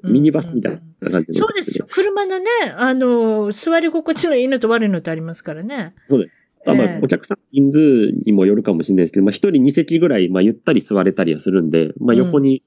[0.03, 1.87] ミニバスみたいな感じで、そうですよ。
[1.89, 2.45] 車のね、
[2.77, 5.93] あの、座り心地のいいのと悪いのとありますからね。
[6.09, 6.41] そうです。
[6.65, 12.63] まあ、お客さん人数にもよるかもしれないですけど、まあ、一人二席ぐらい、まあ、ゆったり座れたりはするんで、まあ、横に、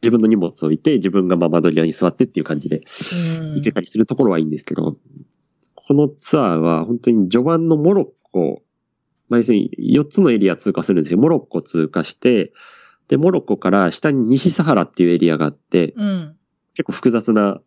[0.00, 2.82] 自分の荷物を置いて、自分がまあ窓際に座ってっていう感じで、
[3.56, 4.96] 行けたりするところはいいんですけど、
[5.74, 8.62] このツアーは本当に序盤のモロッコ、
[9.28, 11.18] まあ、要するに4つのエリア通過するんですよ。
[11.18, 12.52] モロッコ通過して、
[13.08, 16.36] で、モロッコから下に西サハラっていうエリアがあって、うん、
[16.78, 17.60] 結構複雑な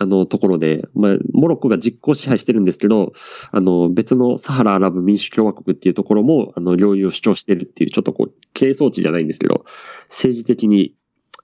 [0.00, 3.12] あの、ところで、まあ、モロッコが実効支配してるんですけど、
[3.50, 9.64] あの、別のサハラアラブ民主共和国っていうところも、あの、領有を主張してるっていう、ちょっとこう、係争地じゃないんですけど、
[10.08, 10.94] 政治的に、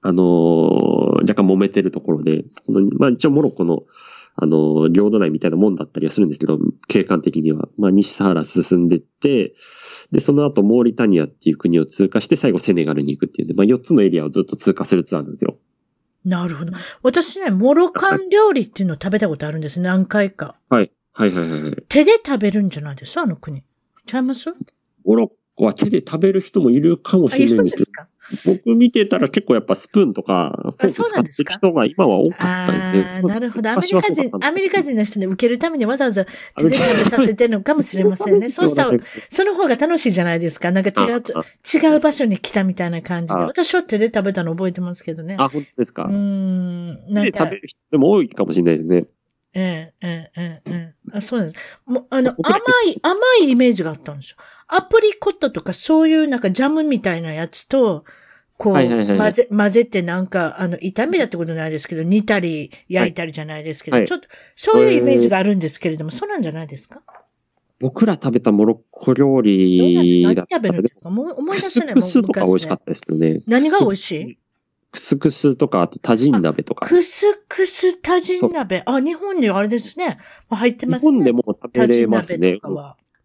[0.03, 2.45] あの、若干揉めてるところで、
[2.99, 3.85] まあ、一応モロッコの、
[4.37, 7.69] あの、領土内みたいなもんだったりはするんですけど、景観的には。
[7.77, 9.55] まあ、西サハラ進んでって、
[10.13, 15.57] で、その後、モーリタニアっていう国を通過して、最後セネガルに行くっていうで、まあ、4つのエリアをずっと通過するツアーなんですよ。
[16.25, 16.73] なるほど。
[17.03, 19.81] 私ね、モロカン料理っていうのを食べたことあるんです。
[19.81, 20.57] 何回か。
[20.71, 20.91] はい。
[21.13, 21.85] はいはいはい。
[21.89, 23.15] 手で食べるんじゃないです？
[23.15, 23.63] かあの国。
[24.07, 24.53] ちゃいます？
[25.05, 27.91] モロッコは手で食べる人もいるかもしれないんですけど。
[28.45, 33.05] 僕見てたら結構やっぱスプーンとかフォーク使ってる人が今は多かったんで。
[33.05, 33.71] ああ、なるほど。
[33.71, 38.51] アメリカ人、アメリカ人の人に受けるためにわざわざ手で食べさせてるのかもしれませんね。
[38.51, 38.99] そうしたら、
[39.29, 40.71] その方が楽しいじゃないですか。
[40.71, 43.41] なんか違う、違う場所に来たみたいな感じで。
[43.41, 45.37] 私は手で食べたの覚えてますけどね。
[45.39, 46.05] あ、本当ですか？
[46.05, 47.13] うん。
[47.13, 47.41] なんか。
[47.41, 49.05] 食べる人でも多いかもしれないですね。
[49.57, 51.65] ええ、ええ、ええ、あ、そうなんです。
[51.87, 54.37] もう、あの、甘い、甘いイメージがあったんですよ。
[54.69, 58.05] アプリコットとかそういうなんかジャムみたいなやつと、
[58.57, 67.03] こう、混ぜ、混ぜてなんか、あの、炒めたってことないですけど、煮たり焼いたりじゃないですけど、はい、ちょっと、そういうイメージがあるんですけれども、そうなんじゃないですか？
[67.81, 71.11] 僕ら食べたモロッコ料理だった何食べるんですか？
[71.11, 73.39] もう思い出せないクスクスとか美味しかったですけどね。
[73.49, 74.39] 何が美味しい？
[74.93, 76.87] クスクスとか、あとタジン鍋とか。
[76.87, 78.85] クスクスタジン鍋。
[78.87, 80.19] あ、日本にあれですね。
[80.49, 81.11] 入ってますね。
[81.11, 82.61] 日本でも食べれますね。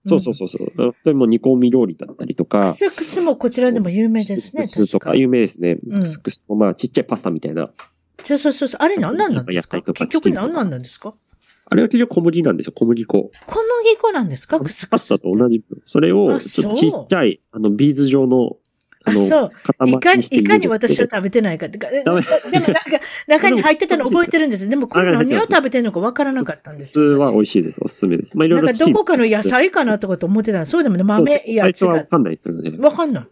[0.08, 0.95] そうそうそうそう。
[1.04, 2.72] でも煮込み料理だったりとか。
[2.72, 4.64] クスクスもこちらでも有名ですね。
[4.64, 5.76] クスとか有名ですね。
[5.76, 7.70] クスクスもまあちっちゃいパスタみたいな。
[8.24, 8.70] そうそうそう。
[8.80, 9.82] あれ何なんですか？
[9.82, 11.14] 結局何なんですか？
[11.72, 13.30] あれは結局小麦なんですよ、小麦粉。
[13.45, 14.60] 小麦粉なんですか？
[14.60, 14.89] クスクス。
[14.89, 15.64] パスタと同じ。
[15.86, 18.58] それを、ちょっとちっちゃい、あの、ビーズ状の
[19.10, 19.89] あそう。
[19.89, 21.68] いかに、いかに私は食べてないか。
[21.70, 22.30] でもなんか、
[23.28, 24.68] 中に入ってたの覚えてるんです。
[24.70, 27.80] でもこれ何を食べてるのかわからなかったんです普通は美味しいです。
[27.84, 28.38] おすすめです。
[28.38, 28.68] まあいろいろ。
[28.68, 32.78] なんかどこかの野菜かなとかと思ってたそうでもね、豆、いや、最初はわかんないですよね。
[32.80, 33.28] わかんない。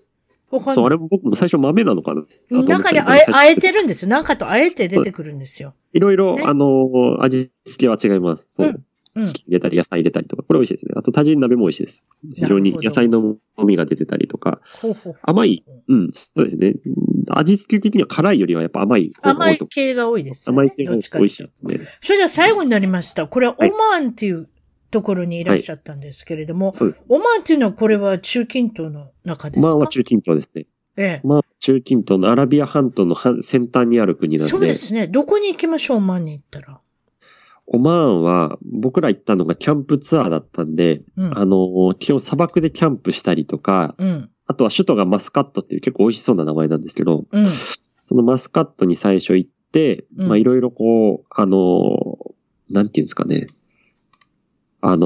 [0.50, 0.76] わかんない。
[0.76, 2.24] そう、あれ僕も最初豆なのかな。
[2.64, 4.10] 中にあえ、あえてるんですよ。
[4.10, 5.74] 中とあえて出てくるんですよ。
[5.94, 8.48] いろいろ、あの、味付けは違います。
[8.50, 8.82] そう。
[9.26, 10.94] チキン入れたり野菜入れたりとか、これ美味しいですね。
[10.96, 12.04] あと、タジン鍋も美味しいです。
[12.36, 14.62] 非常に野菜の旨味が出てたりとか、
[15.22, 16.76] 甘い、うん、そうですね。
[17.30, 19.66] 味付け的には辛いよりはやっぱ甘い方が多いと。
[19.66, 20.54] 甘い系が多いです、ね。
[20.54, 21.80] 甘い系が美味しいですね。
[22.02, 23.28] それじゃ最後になりました。
[23.28, 24.48] これはオマーンっていう
[24.92, 29.68] ところにいらっしゃったんですけれども、はい、オマーンっていうのはこれは中近東の中ですか？
[29.68, 30.66] オマーンは中近東ですね。
[30.96, 31.28] ええ。
[31.28, 34.50] まあ、中近東のアラビア半島の先端にある国なんで。
[34.50, 35.08] そうですね。
[35.08, 36.80] どこに行きましょう、オマーンに行ったら。
[37.68, 52.18] オマーンは、僕ら行ったのがキャンプツアーだったんで、うん、あの、基本砂漠でキャンプしたりとか、うん、あとは首都がマスカットっていう結構美味しそうな名前なんですけど、うん、そのマスカットに最初行って、まあいろいろこう、あの、
[52.70, 53.48] なんていうんですかね、
[54.80, 55.00] あの、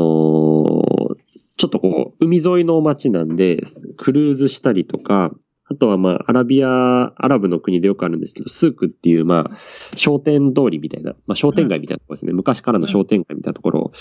[1.57, 3.64] ちょっとこう、海沿いの街なんで、
[3.97, 5.32] クルーズしたりとか、
[5.72, 9.57] あとはまあ、アラビア、アラブの国でよくあるんですけど、スークっていうまあ、
[9.95, 12.32] 商店通りみたいな、まあ商店街みたいなところですね。
[12.32, 13.91] うん、昔からの商店街みたいなところを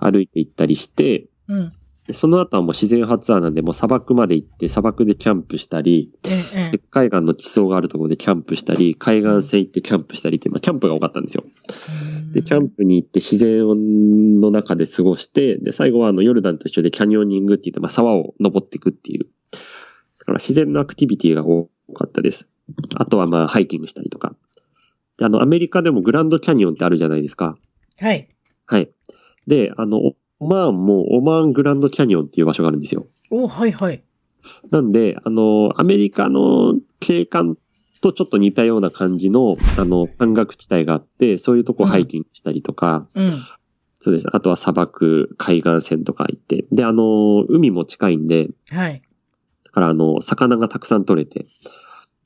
[0.00, 1.72] 歩いて行ったりして、うん、
[2.12, 6.10] その後はもう自然発案なんで、もう砂漠まで行って砂漠でキャンプしたり、
[6.58, 11.44] 石灰岩の地層があるところでキャンプしたり、海岸線行ってキャンプしたりって、まあキャンプが多かったんですよ。
[12.32, 19.26] で、キャンプに行って自然の中で過ごして、で、最後はあのヨルダンと一緒でキャニオニングって言って、まあ沢を登っていくっていう。
[20.30, 22.48] だから自然のアクティビティが多かったです。
[22.96, 24.36] あとはまあハイキングしたりとか。
[25.18, 27.56] で、あの、アメリカでもグランドキャニオンってあるじゃないですか。
[27.98, 28.28] はい。
[28.66, 28.90] はい。
[29.48, 33.06] で、あの、オマーンもオマーングランドキャニオンっていう場所があるんですよ。
[33.30, 34.04] おはいはい。
[34.70, 37.56] なんで、あの、アメリカの景観
[38.00, 43.28] とちょっと似たような感じの、あの、山岳地帯があって、そういうとこハイキングしたりとか、うん、
[43.98, 44.28] そうです。
[44.32, 46.64] あとは砂漠、海岸線とか行って。
[46.72, 49.02] で、あの、海も近いんで、はい。
[49.70, 51.46] だから、あの、魚がたくさん取れて、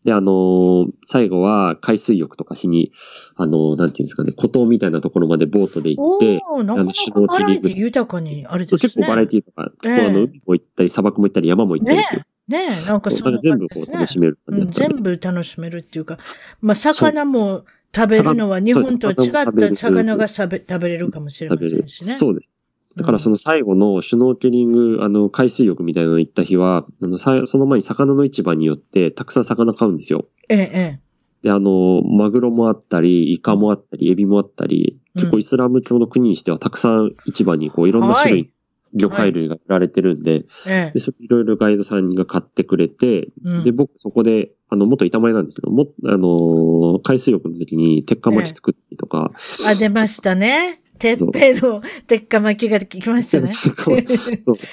[0.05, 2.93] で、あのー、最後は海水浴とかしに、
[3.37, 7.71] あのー、なんていうんですかね、孤島みたいなところまでボートで行って、あの、シュノーケリング。
[7.71, 8.79] 豊かにあれですね。
[8.81, 12.27] 結構バラエティとか、結構あの、海も行ったり、砂漠も行ったり、山も行ったりっていう。
[12.49, 16.19] ねえ、なんかそう、ね、全部こう楽しめる、うん、全部楽しめるっていうか、
[16.61, 17.65] まあ、魚も
[17.95, 22.15] 食べるのは日本とは違った魚が食べ食べれるかもしれませんしね。
[22.15, 22.54] そうです。
[22.97, 30.27] だからその最後のシュノーケリング、あの、海水浴みたいなの行った日は、あの、その前に魚の市場によってたくさん魚買うんですよ。
[30.49, 31.01] ええ。
[31.43, 38.53] で、あの、マグロもあったり、イカもあったり、エビもあったり、結構イスラム教の国にしてはたくさん市場にこういろんな種類、
[38.95, 49.33] 魚介類が売られてるんで、はい、で、それいろいろガイドさんが買ってくれて、うん、で、僕そこで、あの、元板前なんですけど、も、あの、海水浴の時に鉄火巻き作ったりとか、
[49.67, 50.81] あ、出ましたね。
[50.99, 53.51] てっぺいの鉄火巻きが聞きましたね。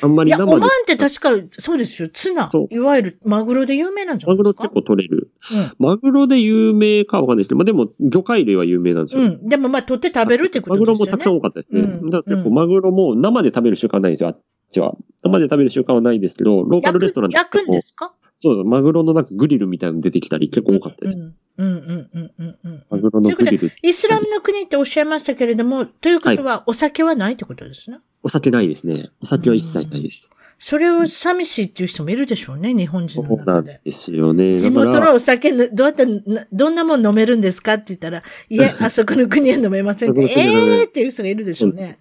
[0.01, 0.49] あんまり生で。
[0.49, 2.09] いや、オマーンって確か、そうですよ。
[2.13, 2.49] ツナ。
[2.69, 4.63] いわゆるマグロで有名なんじゃないですか？
[4.63, 5.31] マグロ結構取れる。
[5.79, 9.21] うん、マグロで有名かわかんないですけど、まあでも、魚介類は有名なんですよ。
[9.23, 9.49] うん。
[9.49, 10.95] でもまあ、取って食べるってことですよね。
[10.95, 11.81] マグロもたくさん多かったですね。
[11.81, 14.95] うん、だから結構マグロも生で食べる習慣ないんですよ、あっちは。
[15.23, 17.37] 生で食べる習慣はないですけど、ローカルレストランで。
[17.37, 18.13] 焼くんですか？
[18.41, 21.19] そう、マグロのなんかグリルみたいなの出てきたり結構多かったです。
[21.19, 22.83] うんうんうんうんうんうん。
[22.89, 23.71] マグロのグリル。
[23.83, 27.99] イスラムの国っておっしゃいましたけれども、ということはお酒はないってことですね？
[28.23, 29.11] お酒ないですね。
[29.21, 30.31] お酒は一切ないです。
[30.57, 33.43] それを寂しいっていう人もいるでしょうね、日本人の中で。
[33.43, 34.59] そうなんですよね。
[34.59, 36.05] 地元のお酒、どうやって、
[36.51, 41.97] どんなもん飲めるんですかって言ったら、いや、 あそこの国は飲めませんって、ええーっていう人がいるでしょうね。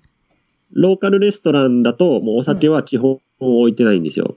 [0.72, 4.36] ローカルレストランだと、もうお酒は基本置いてないんですよ。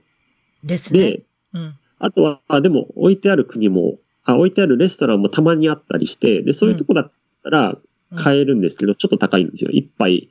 [0.64, 1.00] ですね。
[1.00, 1.24] で、
[1.54, 7.12] うん、あとは、あでも置いてある国も、あ置いてあるレストランもたまにあったりして、で、そういうとこだっ
[7.44, 7.78] たら
[8.18, 9.72] 買えるんですけど、うん、ちょっと高いんですよ。
[9.72, 10.30] 一杯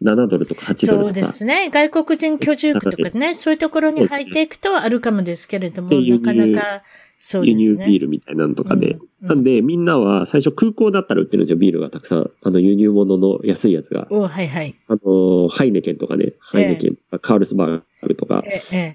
[0.00, 1.02] 7ドルとか8ドルとか。
[1.02, 1.70] そうですね。
[1.70, 6.82] 外国人居住区とかね、そういうところに入っていくとあるかもですけれども、なかなか、
[7.18, 7.62] そうですね。
[7.62, 8.92] 輸入ビールみたいなのとかで。
[8.92, 12.30] うんうん、なんで、みんなは最初空港だったら売ってるんですよ、ビールがたくさん。
[12.42, 14.06] あの、輸入物の安いやつが。
[14.10, 14.76] おはいはい。
[14.86, 18.44] あの、ハイネケンとかね、ハイネケンえー、カールスバーグとか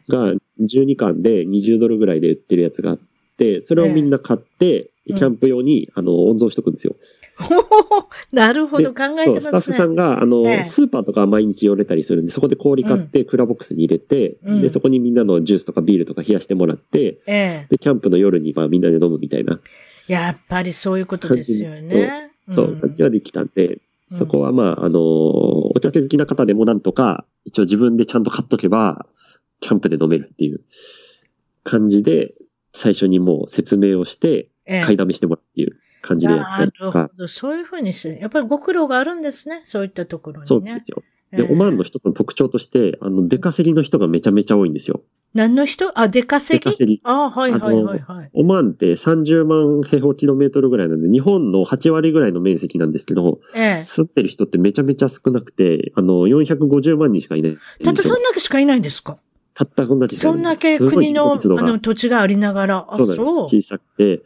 [0.10, 3.00] が12缶で20ドルぐらいで売ってるやつがあっ
[3.38, 6.96] て、それをみんな買って、キャンプ用に、あの、温存しとくんですよ。
[8.34, 9.42] なるほど、考えてますね。
[9.42, 19.60] スタッフさんが、あの、スーパーとか毎日寄れたりするんで、そこで氷買って、クーラーボックスに入れて、うん、で、そこにみんなのジュースとかビールとか冷やしてもらって、えで、キャンプの夜に、まあみんなで飲むみたいな。
[20.08, 22.32] やっぱりそういうことですよね。
[22.50, 23.80] そう、感じはできたんで、
[24.10, 25.00] そこはまあ、あの、
[25.78, 29.08] お酒好きな方でもなんとか、一応自分でちゃんと買っとけば、
[29.60, 30.62] キャンプで飲めるっていう
[31.64, 32.34] 感じで、
[32.74, 37.00] 最初にもう説明をして、買いだめしてもらうっていう感じでやったりとか。
[37.00, 37.28] なるほど。
[37.28, 39.62] そういうふうにして、やっぱりご苦労があるんですね。
[39.64, 40.48] そういったところにね。
[40.48, 41.04] そうですよ。
[41.32, 45.02] で、オマーンの一つの特徴として、あの、出稼ぎの人がめちゃめちゃ多いんですよ。
[45.34, 45.92] 何の人？
[46.00, 46.64] あ、出稼ぎ？
[46.64, 47.02] 出稼ぎ。
[47.04, 48.30] あはいはいはいはい。
[48.34, 57.58] オマーンって30万平方キロメートルぐらいなんで、日本の8割ぐらいの面積なんですけど、ええ、住ってる人ってめちゃめちゃ少なくて、あの、450万人しかいない。
[57.84, 59.18] たったそんだけしかいないんですか？
[59.54, 63.68] たったこんだけそんだけ国のあの土地がありながら、あ、そうなんです。
[63.68, 64.24] 小さくて、うん、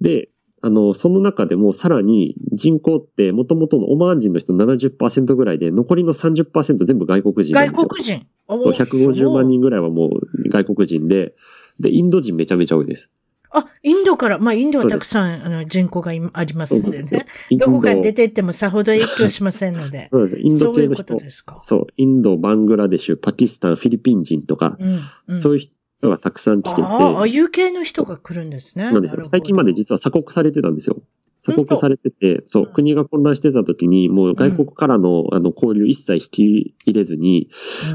[0.00, 0.30] で、
[0.60, 7.88] あの、その中でもさらに人口ってもともとのオマーン人の人70%ぐらいで、残りの30%全部外国人なんですよ。
[7.88, 11.34] 外国人と150万人ぐらいはもう外国人で、
[11.78, 13.10] で、インド人めちゃめちゃ多いです。
[13.50, 17.26] あ、インドから、まあ、インドはたくさん、あの、人口がありますんでね。
[17.52, 20.08] どこかに出て行ってもさほど影響しませんので。
[20.12, 20.40] そうです。
[20.42, 21.04] インド系の人。
[21.06, 21.32] そういう
[21.62, 25.68] そう、インド、バングラデシュ、パキスタン、フィリピン人とか、うんうん、そういう
[26.00, 26.82] 人人がたくさん来てて。
[26.82, 28.90] ああ、ああいう系の人が来るんですね。
[28.90, 30.96] なんで最近まで実は鎖国されてたんですよ。
[31.38, 37.48] 鎖国されてて、そう、国が混乱してた時に、もう外国からの、あの、交流一切引き入れずに、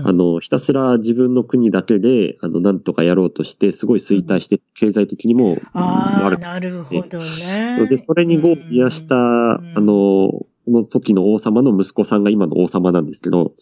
[0.06, 5.68] あの、ひたすら自分の国だけで、あの、なんとかやろうとして、すごい衰退して、経済的にも悪くて。
[5.74, 7.86] ああ、なるほどね。
[7.90, 13.54] で、それに合意した、あの、その時の王様の息子さんが今の王様なんですけど、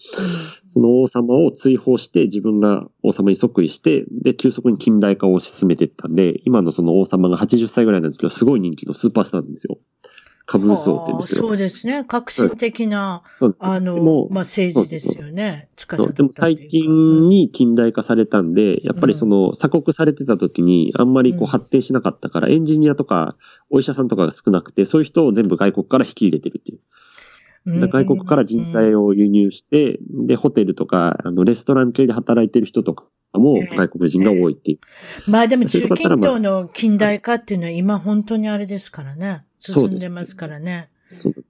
[0.67, 9.79] その王様を追放して自分が王様に即位して、で、急速に近代化を進めていったんで、今のその王様が80歳ぐらいなんですけど、すごい人気のスーパースターなんですよ。
[10.45, 11.47] カブース王って言うんですけど。
[11.47, 12.03] そうですね。
[12.05, 15.69] 革新的な、そうですあのまあ、政治ですよね。
[15.75, 23.35] 司ったそうでも最近に近代化されたんで、やっぱりその鎖国されてた時にあんまりこうんう発展しなかったから、エンジニアとか
[23.69, 26.79] お医者さんとかが少なくて、そういう人を全部外国から引き入れてるっていう。
[27.65, 35.31] 外国から人材を輸入して、で、ホテルとか、あの、レストラン系で働いてる人とかもええ外国人が多いっていう。
[35.31, 39.45] まあでも中近東の近代化っていうのは今本当にあれですからね。
[39.61, 40.89] 進んでますからね。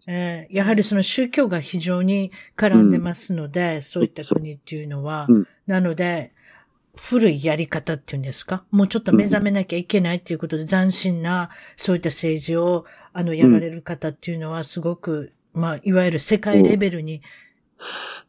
[0.07, 5.25] えーやはりその宗教が非常に絡んでますので、そういった国っていうのは。
[5.27, 6.33] うんなので、
[6.97, 8.65] 古いやり方っていうんですか？
[8.71, 12.83] もうちょっと目覚めなきゃいけないっていうことで斬新な、そういった政治を、
[13.13, 17.21] あの、やられる方っていうのはすごく、まあ、いわゆる世界レベルに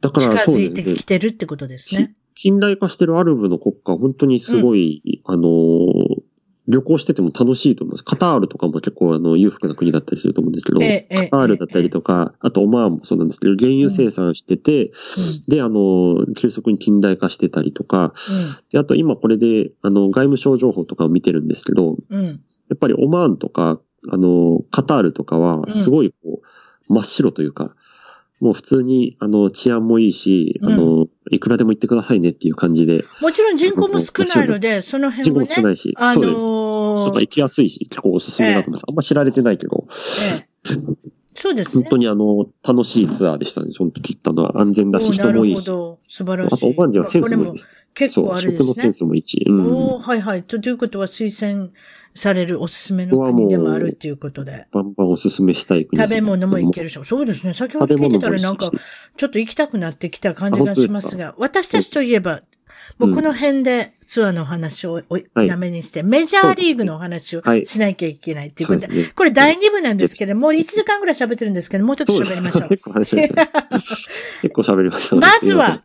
[0.00, 1.02] だか近づいてき。
[1.04, 2.14] てるってことですね。
[2.34, 5.81] 近代化してるアルブの国家、本当にすごい、あのー
[6.68, 8.04] 旅行してても楽しいと思います。
[8.04, 14.92] カタールとかも結構あの裕福な国だったりすると思うんですけど、カタールだったりとか、あとオマーンもそうなんですけど、原油生産してて、
[15.48, 18.12] で、あの、急速に近代化してたりとか、
[18.70, 22.20] で、あと今これで、あの、外務省情報とかを見てるんですけど、うん。
[22.20, 22.26] うん。
[22.26, 22.34] や
[22.74, 26.42] っぱりオマーンとか、あの、カタールとかは、すごいこ
[26.88, 27.74] う、真っ白というか、
[28.40, 36.36] もう普通に、あの、治安もいいし、あの、いくらでも行ってくださいねっていう感じで、もちろん人口も少ないので、その辺人口はね、も少ないし、あそうです。
[36.36, 38.84] のーそう行きやすいし、結構おすすめだと思います。
[38.88, 41.82] あんま知られてないけど、ええそうですね。
[41.84, 43.70] 本当にあの、楽しいツアーでしたね。
[43.76, 45.64] 本当切ったのは安全だし、お人もいいし。
[45.64, 46.54] 素晴らしい。
[46.54, 47.62] あと、オマーン人はセンスもいいです。
[47.62, 48.92] そう、結構あれで食のセンすね。
[48.92, 49.44] スもいいし。
[49.48, 49.66] うん。
[49.72, 50.42] おーはいはい。
[50.42, 51.70] ということは推薦
[52.14, 54.66] されるおすすめの国でもあるっていうことで。
[54.72, 56.84] バンバンおすすめしたい国食べ物もいける。
[56.84, 57.00] るし。
[57.04, 57.54] そうですね。
[57.54, 58.66] 先ほど聞いてたらなんか
[59.16, 62.42] ちょっと行きたくなってきた感じがしますが、私たちといえば、
[62.98, 65.46] もうこの辺でツアーのお話をおはい。
[65.48, 67.66] やめにして、メジャーリーグのお話をはい。
[67.66, 69.12] しなきゃいけないっていうことで、そうですね。
[69.14, 72.68] これ第2部なんですけど、もう1時間ぐらい喋ってるんですけど、もうちょっと喋りましょう。
[72.70, 73.50] 結構話しましたね。
[74.42, 75.20] 結構喋りましたね。
[75.20, 75.82] まずは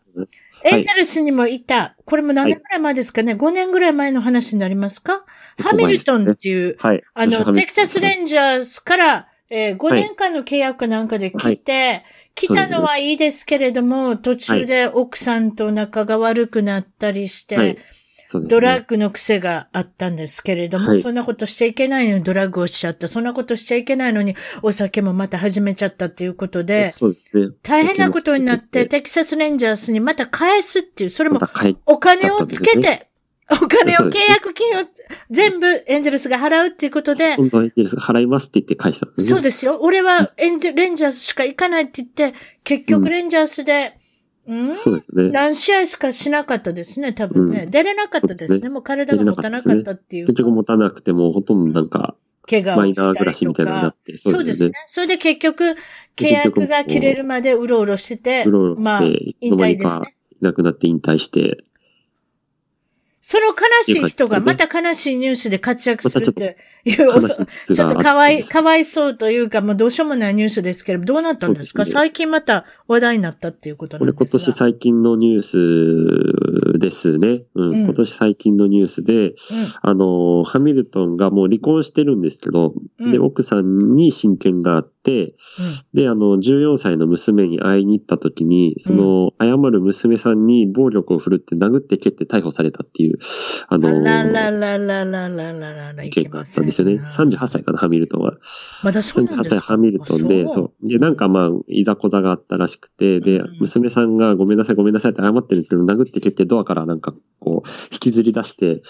[0.63, 5.25] エンゼルスにもいた、これも何年ぐらい前ですかね、5年ぐらい前の話になりますか？
[5.59, 7.03] ハミルトンっていう、はい。
[7.13, 12.03] あの、テキサスレンンジャーズから、えー5年間の契約なんかで来て、
[12.37, 17.67] 来たのはいいですけれども、途中で奥さんと仲が悪くなったりして、はい。
[17.67, 17.77] ね。
[18.49, 21.01] ドラッグの癖があったんですけれども、はい。
[21.01, 23.07] そんなことしちゃいけないのにドラッグをしちゃった。
[23.07, 26.91] そんなことしちゃいけないのにお酒もまた始めちゃったっていうことで、
[27.33, 27.49] で。
[27.63, 31.39] 大変なことになって、テキサスレンジャースにまた返すっていう、それも
[31.85, 33.06] お金をつけて、
[33.49, 34.83] お金を契約金を
[35.29, 39.11] 全部エンゼルスが払うっていうことで、今度はエンゼルスが払いますって言って返したね。
[39.19, 39.79] そうですよ。
[39.81, 43.97] 俺はエンジェレンジャースしか行かないって言って、結局レンジャースで、
[44.47, 45.29] うん、そうですね。
[45.29, 47.63] 何試合しかしなかったですね、多分ね。
[47.63, 48.47] うん出れなかったですね。
[48.47, 52.15] そうですねもう体が持たなかったっていう結局持たなくても、ほとんどなんか、
[52.49, 53.97] 怪我をマイナーしたりと暮らしみたいなのになっか。
[54.05, 54.73] て、そうですね。。
[54.87, 55.75] それで結局、
[56.15, 60.15] 契約が切れるまでうろうろしててうろうろ、まあ、して、い引つの間にか退ですね。
[60.41, 61.57] いなくなって引退して、
[63.29, 66.55] その悲しい人がまた悲しいニュースで活躍するって
[66.85, 74.39] いう、ちょっとかわい、かわいそうというか、もうどうしようもないニュースですけれど、どうなったんですかね最近また話題になったっていうことなこれんですが。
[74.39, 77.41] 今年最近のニュースですね。
[77.55, 77.69] うん。
[77.71, 79.35] うん今年最近のニュースで、
[79.81, 85.35] あの、ハミルトンがもう離婚してるんですけど、うんで、奥さんに親権があって、
[85.93, 93.16] で、あの、14歳の娘に会いに行った時に、その、謝る娘さんに暴力を振るって殴って蹴って逮捕されたっていう、
[93.67, 93.77] あ。
[93.77, 97.01] の、あららららららららら、事件があったんですよね。
[97.01, 98.33] 38歳かな、ハミルトンは。
[98.83, 100.87] まだそうなんですか歳ハミルトンで、そう。
[100.87, 108.81] で、なんかまあ、いざこざがあったらしくて、で、娘さんがごめんなさいごめんなさいって謝ってるんですけど、殴って蹴ってドアからなんかこう、引きずり出して、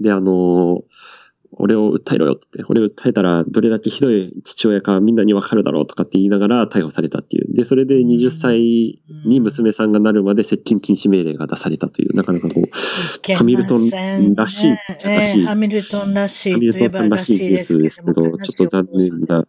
[0.00, 7.54] で、あのー俺を訴えろよって言って、俺を訴えたらどれだけひどい父親かみんなにわかるだろうとかって言いながら逮捕されたっていう。
[7.54, 13.88] で、それで20歳に娘さんがなるまで接近禁止命令が出されたという、なかなかこう、ハミルトン
[14.34, 14.76] らしいね
[15.06, 19.44] らしいええハミルトンらしいハミルトンさんらしいニュースですけどちょっと残念な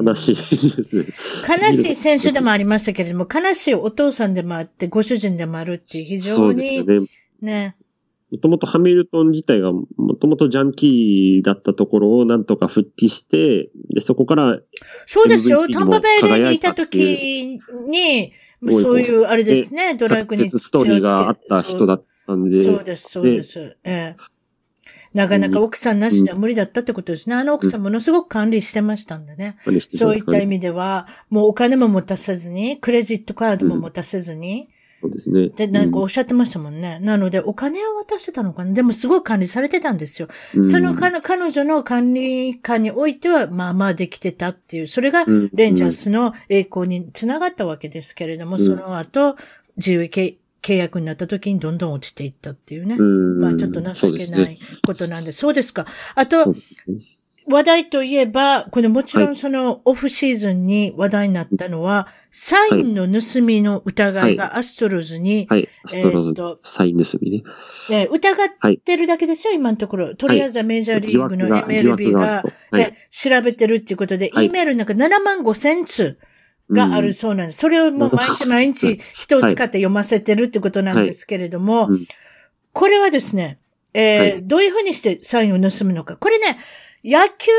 [0.00, 0.96] 悲しいニュース。
[0.98, 7.08] 悲しい選手でもありましたけれども、悲しいお父さんでもあって、ご主人でもあるっていう、非常によね。
[7.40, 7.76] ね、
[8.34, 9.86] もともとハミルトン自体がも
[10.20, 14.58] ともとジャンキーだったところをなんとか復帰して、で、そこから、
[15.06, 15.68] そうですよ。
[15.68, 18.32] タンパベイレにいた時に、
[18.70, 23.76] そういう、あれですね、ドラッグにストーリーがあった人だったんで、そうです、そうです。
[23.84, 24.16] ええ。
[25.12, 27.36] なかなか奥さんなしでは無理だったってことですね。
[27.36, 29.56] あの奥さんものすごく管理してましたんでね。
[29.94, 34.68] そういった意味では、もうお金も持たせずに、クレジットカードも持たせずに、
[35.04, 35.50] そうですね。
[35.50, 36.96] で、なんかおっしゃってましたもんね。
[36.98, 38.72] うん、なので、お金を渡してたのかな。
[38.72, 40.28] でもすごい管理されてたんですよ。
[40.54, 49.36] うん、その彼女の管理下においては、まあまあできてたっていう、それがレンジャースの栄光につながったわけですけれども、うん、その後、
[49.76, 50.38] 自由契
[50.76, 52.96] 約になった時にどんどん落ちていったっていうね。
[52.96, 55.86] まあちょっと情けないことなんで、そうですか。
[56.14, 56.54] あと、
[57.46, 67.42] 話題といえば、このもちろんそのオフシーズンに話題になったのは、サインの盗みの疑いがアストロズに、はい、アストロズ、サイン盗みね。
[67.90, 70.14] え疑ってるだけですよ、今のところ。
[70.14, 72.42] とりあえずはメジャーリーグの MLB が、
[73.10, 76.18] 調べてるっていうことで、E メールなんか7万5千通
[76.70, 77.58] があるそうなんです。
[77.58, 81.90] それをもう毎日毎日人を使って読ませてるってことなんですけれども、
[82.72, 83.58] これはですね、
[83.92, 86.16] えどういうふうにしてサインを盗むのか。
[86.16, 86.58] これね、
[87.04, 87.52] 野球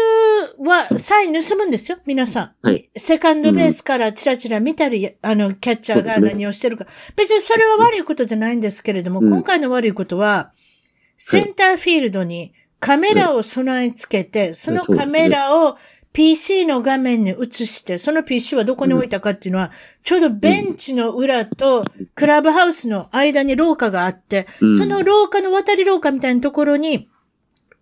[0.57, 2.67] はサイン盗むんですよ、皆さん。
[2.67, 6.89] はい、セカンドベースからチラチラ見たり、うん、あの、キャッチャーが何をしてるか、ね。
[7.15, 10.51] 別にそれは悪いことじゃないんですけれども、うん、今回の悪いことは、
[11.17, 15.77] センターフィールドにカメラを備え付けて、そのカメラを
[16.11, 19.71] PC の画面に映して、その PC はどこに置いたかっていうのは、
[20.03, 21.83] ちょうどベンチの裏と
[22.15, 27.09] クラブハウスの間に廊下があって、その廊下の渡り廊下みたいなところに、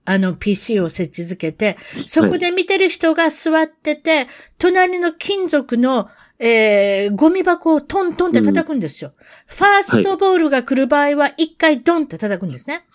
[0.06, 4.28] あの PC を設置づけて、そこで見てる人が座ってて、
[4.58, 9.14] 隣の金属の、えー、ゴミ箱をトントンって叩くんですよ。
[9.18, 12.86] うん、ファーストボールが来る場合は一回ドンって叩くんですね。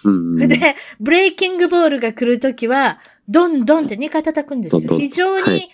[0.47, 4.99] で、ブレイキングボールが来るときは、ドンドンって2回叩くんですよ。
[4.99, 5.71] 非常に、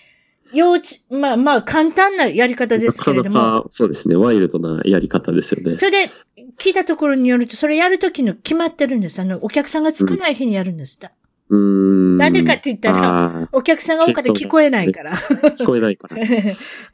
[0.52, 3.38] 幼稚、まあまあ簡単なやり方ですけれども。
[3.38, 4.14] なかなかそうですね。
[4.14, 5.74] ワイルドなやり方ですよね。
[5.74, 6.12] それで、
[6.58, 9.20] 聞いたところによると、それやるときの決まってるんです。
[9.20, 10.96] あの、お客さんが少ない日にやるんです。
[11.02, 11.08] うん
[11.50, 15.16] なんでかって言ったら、お客さんが多かった聞こえないから。
[15.16, 16.16] 聞こえないから。
[16.22, 16.42] え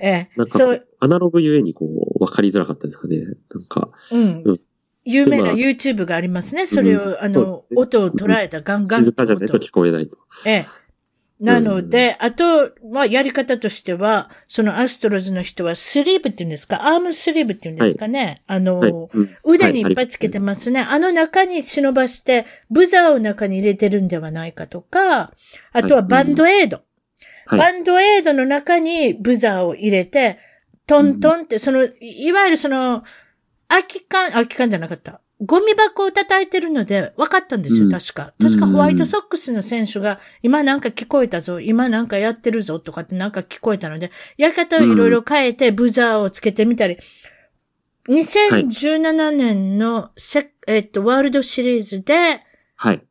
[0.00, 0.30] え。
[0.36, 0.58] なんか、
[0.98, 3.18] アナログゆえにこう、わかりづらかったですかね。
[3.18, 3.36] なん
[3.68, 3.90] か。
[4.12, 4.42] うん。
[4.44, 4.60] うん、
[5.04, 6.66] 有名な YouTube がありますね。
[6.66, 9.00] それを、うん、あの、音を捉えたガンガン。
[9.00, 10.18] 静かじゃないと聞こえないと。
[10.44, 10.66] ええ。
[11.40, 16.86] なので、あと、まあ、やり方としては、そのアストロズの人はスリーブって言うんですか？
[16.86, 18.92] アームスリーブって言うんですかね、はい、あの、はい。
[19.44, 20.96] 腕にいっぱいつけてますね、はい。
[20.96, 25.32] あの中に忍ばして、ブザーを中に入れてるんではないかとか、
[25.72, 26.82] あとはバンドエイド。
[27.50, 30.38] バンドエイドの中にブザーを入れて、
[30.86, 33.02] トントンって、その、いわゆるその、
[33.66, 35.20] 空き缶、空き缶じゃなかった。
[35.42, 38.34] ゴミ箱を叩いてるので分かったんですよ、確か。
[38.40, 46.98] 確かホワイトソックスの選手が、今なんか聞こえたぞ、今なんかやってるぞとかってなんか聞こえたので、やり方をいろいろ変えて、ブザーをつけてみたり、
[48.08, 52.42] 2017年のセ、えっと、ワールドシリーズで、
[52.76, 53.02] はい。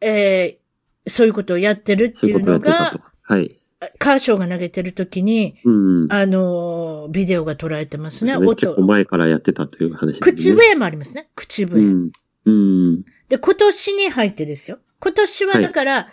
[0.00, 2.92] えー、そういうことをやってるっていうのが、
[3.22, 3.57] はい。
[3.98, 8.36] カーショーが投げてる時に、うん、あの、ビデオが捉えてますね。
[8.36, 11.28] ね結構前からやってたという話、ね、口笛もありますね。
[11.36, 11.80] 口笛。
[11.80, 12.10] うん。
[12.44, 14.78] うん、で、今年に入ってですよ。
[15.00, 16.06] 今年はだから、はい、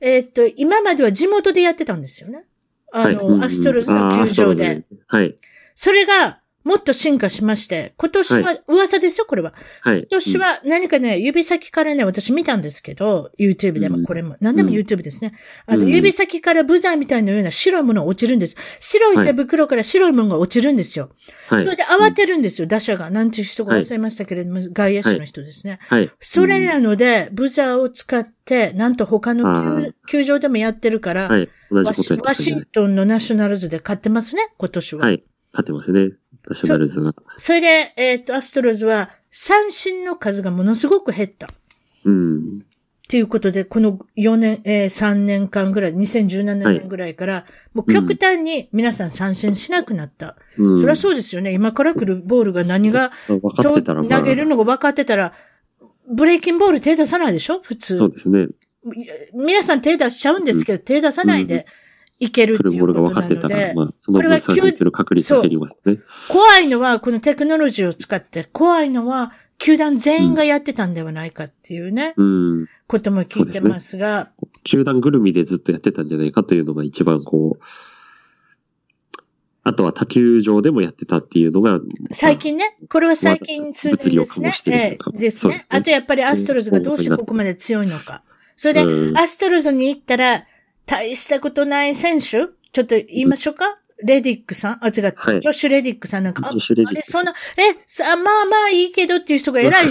[0.00, 2.46] えー、っと、今までは地元でやってたんですよね。
[2.92, 4.84] あの、はい、アストロズの球場で。
[5.06, 5.36] はい。
[5.76, 9.52] それが、もっと進化しまして、今年は、噂ですよ、これは。
[9.82, 9.98] はい。
[9.98, 15.34] 今年は何かね、指先からね、私見たんですけど、YouTube でも、これも、何でも YouTube ですね。
[15.66, 18.56] あの、指先からブザーみたいなような白いものが落ちるんです。
[18.80, 21.10] 白い手袋から白いものが落ちるんですよ。
[21.48, 21.60] はい。
[21.60, 23.10] それで慌てるんですよ、打者が。
[23.10, 25.78] なんていう人が忘れましたけれども、外野手の人ですね。
[25.82, 26.10] はい。
[26.20, 31.48] それなので、ブザーを使って、なんと他の球場でもやってるから、はい。
[31.70, 31.92] ワ
[32.34, 35.04] シントンのナショナルズで勝ってますね、今年は。
[35.04, 35.24] はい。
[35.52, 36.10] 勝ってますね。
[36.52, 37.14] ズが。
[37.36, 41.48] それで、えっ、ー、と、アストロズは三振の数がものすごく減った。
[42.04, 42.64] うん。
[43.04, 50.36] っていうことで、この4年、えー、3年間ぐらい、2017年ぐらいから、はい、もう極端に皆さん三振しなくなった。
[50.58, 51.52] うん、そりゃそうですよね。
[51.52, 55.32] 今から来るボールが何が、投げるのが分かってたら、
[56.10, 57.60] ブレイキンボール手出さないでしょ？
[57.60, 57.96] 普通。
[57.96, 58.48] そうですね。
[59.34, 61.66] 皆さん手出しちゃうんですけど、うん、手出さないで、
[62.24, 63.10] いけるっていうことなので。
[63.10, 65.98] ボールが分かってたら、まあ、その分三振する確率が減りますね。
[66.28, 77.64] 怖いのは、このテクノロジーを使って、怖いのは、球団全員がやってたんではないかっていうね、うん、ことも聞いてますが、ね、球団ぐるみでずっとやってたんじゃないかというのが一番こう、
[79.66, 81.80] あとは他球場でもやってたっていうのが。
[82.12, 82.76] 最近ね。
[82.90, 84.52] これは最近数年ですね。
[84.66, 85.64] ええ、ですね。
[85.70, 88.22] あとやっぱりアストロズがどうしてここまで強いのか。
[88.56, 90.44] それで、アストロズに行ったら、
[90.86, 92.24] 大したことない選手？
[92.26, 94.84] ちょっと言いましょうか、レディックさん？
[94.84, 99.86] あ、違う、はい、ジョシュ・レディックさんなんか、ジョシュ・レディックあれ、そんな、え、さ、まあまあいいけどっていう人が偉い、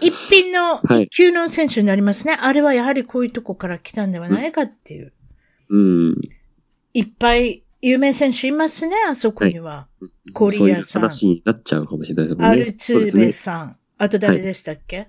[0.00, 2.36] 一品の、一級の選手になりますね。
[2.40, 5.12] あれはやはりこういうとこから来たんではないかっていう。
[5.68, 6.14] うん。
[6.94, 9.88] いっぱい有名選手いますね、あそこには。
[10.00, 11.02] はい、コリアさん。
[11.02, 12.62] 話になっちゃうかもしれないですもんね。
[12.62, 13.68] アルツーベさん。
[13.68, 15.08] ね、あと誰でしたっけ？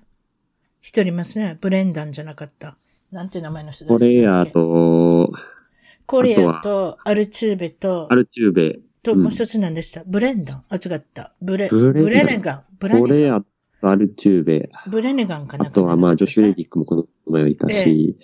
[0.82, 1.56] 一、はい、人いますね。
[1.60, 2.76] ブレンダンじゃなかった。
[3.14, 5.32] なんていう名前の人コレアと、
[6.04, 8.80] コレアと、アルチューベと、アルチューベ。
[9.04, 10.64] と、もう一つなんでした、ブレンダン。
[10.68, 11.32] あ、違った。
[11.40, 12.64] ブレ、ブレネガン。
[12.80, 13.06] ブレネガン。
[13.06, 13.46] コレアと
[13.82, 14.68] アルチューベ。
[14.88, 15.68] ブレネガンかな？
[15.68, 18.16] あとは、まあ、ジョシュ・エリックもこの前いたし。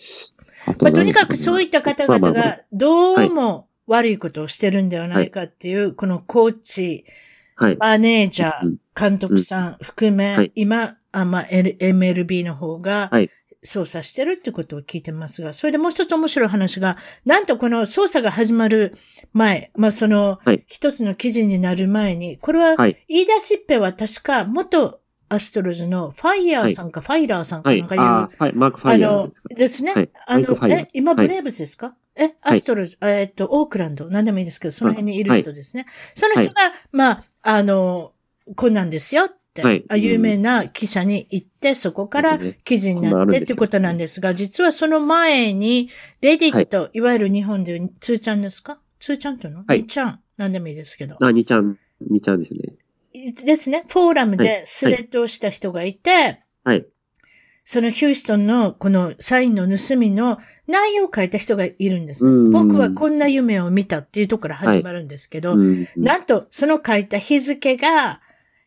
[0.66, 7.04] ええ、まあ、とにかくそういった方々が、どうも悪いことをしてるんではないかっていう、このコーチ、
[7.54, 13.30] はい、マネージャー、監督さん含め、はい、今、あまあ、MLB の方が、はい
[13.62, 18.96] 操作してるってことを聞いてますが、それでもう一つ面白い話が、なんとこの操作が始まる
[19.32, 29.92] 前、まあその、一つの記事になる前に、これは、言い出しっぺは確か元アストロズのファイヤーさんか、ファイラーさんかなんかいう、はい、マーク・ファイヤーあの、ですね。
[30.26, 35.86] あの、え、今ブレーブスですか、え、アストロズ、えっと、オークランド、なんでもいいですけど、その辺にいる人ですね。
[36.14, 38.12] その人が、まあ、あの、
[38.56, 39.30] こんなんですよ。
[39.56, 45.90] はい、有名な記者に行って、そこから記事になってってことなんですが、実はその前に、
[46.20, 48.78] Reddit、はい、いわゆる日本でいうツーちゃんですか？
[49.00, 50.20] ツーちゃんとの、はい、ちゃん？
[50.36, 51.16] なんでもいいですけど。
[51.20, 51.78] あ、2ちゃん、
[52.08, 52.60] 2ちゃんですね。
[53.44, 53.84] ですね。
[53.88, 56.86] フォーラムでスレッドをした人がいて、はい。
[57.64, 62.50] そのヒューストンのこのサインの盗みの内容を書いた人がいるんです、ね。
[62.50, 68.20] 僕はこんな夢を見たっていうところから始まるんですけど、はい、なんとその書いた日付が、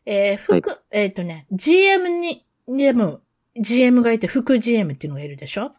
[0.06, 3.20] えー、副、はい、えっ、ー、とね、GM に、でも、
[3.56, 5.72] GM がいて、副 GM っていうのがいるでしょ？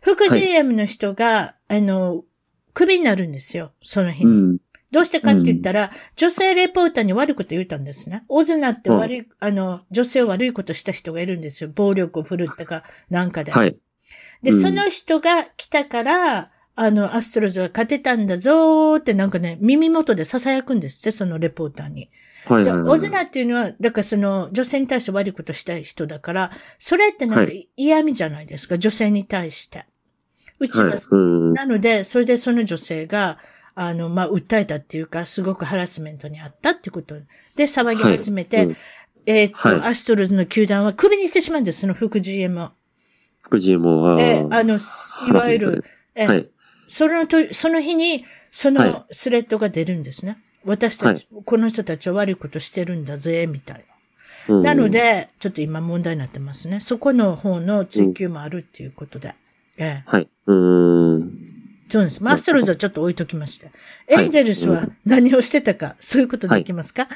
[0.00, 2.24] 副 GM の人が、はい、あの、
[2.72, 4.30] クビになるんですよ、その日に。
[4.30, 4.58] うん、
[4.90, 8.24] どうしてかって言ったら、うん、女性レポーターに悪いこと言ったんですね。
[8.28, 11.70] オズナって悪い、うん、あの、女性を悪いことした人がいるんですよ。
[11.74, 13.52] 暴力を振るったか、なんかで。
[13.52, 13.74] はい。
[14.42, 22.10] で、その人が来たから、あの、アストロズが勝てたんだぞーってなんかね、耳元で囁くんですって、そのレポーターに。
[22.46, 22.88] はいはい、はい。
[22.88, 29.84] オズナっていうのは、だからその、女性に対して悪いことしたい人だから、それってなんか嫌味じゃないですか、はい、女性に対して。
[30.58, 30.98] うちは、はい、
[31.54, 33.38] なので、それでその女性が、
[33.74, 37.16] あの、まあ、訴えたっていうか、すごくハラスメントにあったってこと。
[37.56, 38.66] で騒ぎ始めて、はい。
[38.66, 38.76] うん、
[39.26, 42.70] えっと、アストロズの球団はクビにしてしまうんです、その副 GM を。
[43.42, 44.20] 副 GM は。
[44.20, 44.78] えあの、
[45.28, 45.84] いわゆる、
[46.14, 46.50] え、はい、
[46.88, 50.38] そのと、その日に、そのスレッドが出るんですね。
[50.66, 53.84] 私たち、はい、この人たちは悪いことしてるんだぜ、みたい
[54.48, 54.62] な。
[54.62, 56.80] なので、ちょっと今問題になってますね。
[56.80, 59.34] そこの方の追求もあるっていうことで。
[59.78, 60.10] ええ。
[60.10, 60.28] はい。
[60.46, 61.46] うん。
[61.88, 62.22] そうです。
[62.22, 63.68] マストロズはちょっと置いときました。
[64.08, 67.12] エンジェルスは何をしてたか、そういうことできますか、はい、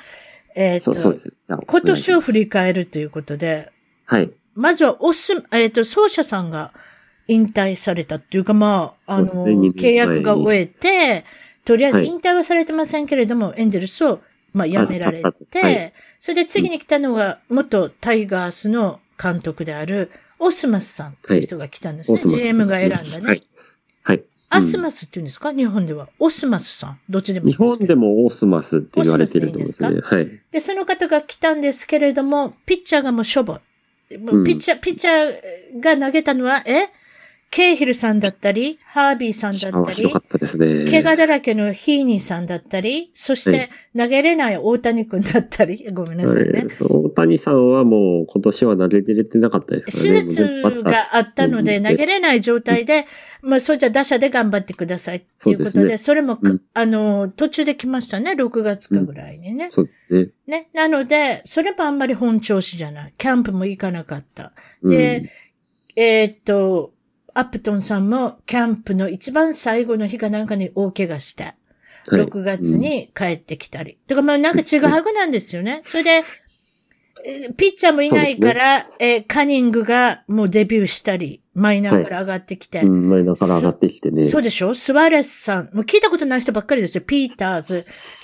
[0.55, 1.33] えっ、と、そうです。
[1.49, 3.73] 今年を振り返るということで、
[4.05, 4.31] はい。
[4.55, 6.73] まずは、おす、えっ、ー、と、奏者さんが
[7.29, 11.25] 引退されたっていうか、まあ、あの、ね、契約が終えて、
[11.71, 14.19] とりあえず引退はされてませんけれども、はい、エンジェルスを、
[14.53, 20.11] まあ、辞められて、はい、それで次に来たのが、元タイガースの監督である、
[20.41, 22.19] オスマスさんという人が来たんですね。
[22.19, 23.05] はい、GM が選んだね。
[23.25, 23.39] はい。
[24.03, 24.25] はい。
[24.49, 25.53] アスマスって言うんですか？
[25.53, 26.09] 日本では。
[26.19, 26.99] オスマスさん。
[27.09, 30.01] どっちでもいい日本でもオスマスって言われてると思うんですね。
[30.03, 30.41] はい。
[30.51, 33.61] で、その方が来たんですけれども、ピッチャーがもうしょぼ。
[34.09, 36.89] ピッチャー、うん、ピッチャーが投げたのは、え？
[37.51, 46.61] ケイヒルさんだったり、ハービーさんだったり、ね、怪我だらけのヒーニーさんだったり、そして投げれない大谷くんだったり、ごめんなさいね。
[46.61, 50.23] はい、大谷さんはもう今年は投げれてなかったですからね。
[50.23, 53.07] 手術があったので投げれない状態で、
[53.43, 59.65] まあそうじゃ打者で頑張ってくださいっていうことで、それも、うん、あの、途中で来ましたね、6月かぐらいにね。
[59.65, 60.29] うん、そうですね。
[60.47, 60.69] ね。
[60.73, 63.15] なので、それもあんまり本調子じゃない。
[63.19, 64.53] キャンプも行かなかった。
[64.85, 65.29] で、うん、
[65.97, 66.93] えー、っと、
[67.35, 71.55] アップトンさんもキャンプの一番最後の日かなんかに大怪我して、
[72.09, 73.99] 6月に帰ってきたり。
[74.07, 75.83] だからまあなんかちぐはぐなんですよね。
[75.85, 76.23] それで、
[77.57, 82.79] ピッチャーもいないから、ね、えカニングがもうデビューしたり、マイナーから上がってきて。
[82.79, 84.25] はいうん、マイナーから上がってきてね。
[84.27, 84.73] そうでしょ？
[84.73, 85.65] スワレスさん。
[85.75, 87.05] もう聞いたことない人ばっかりですよ。
[87.07, 87.75] ピーターズ、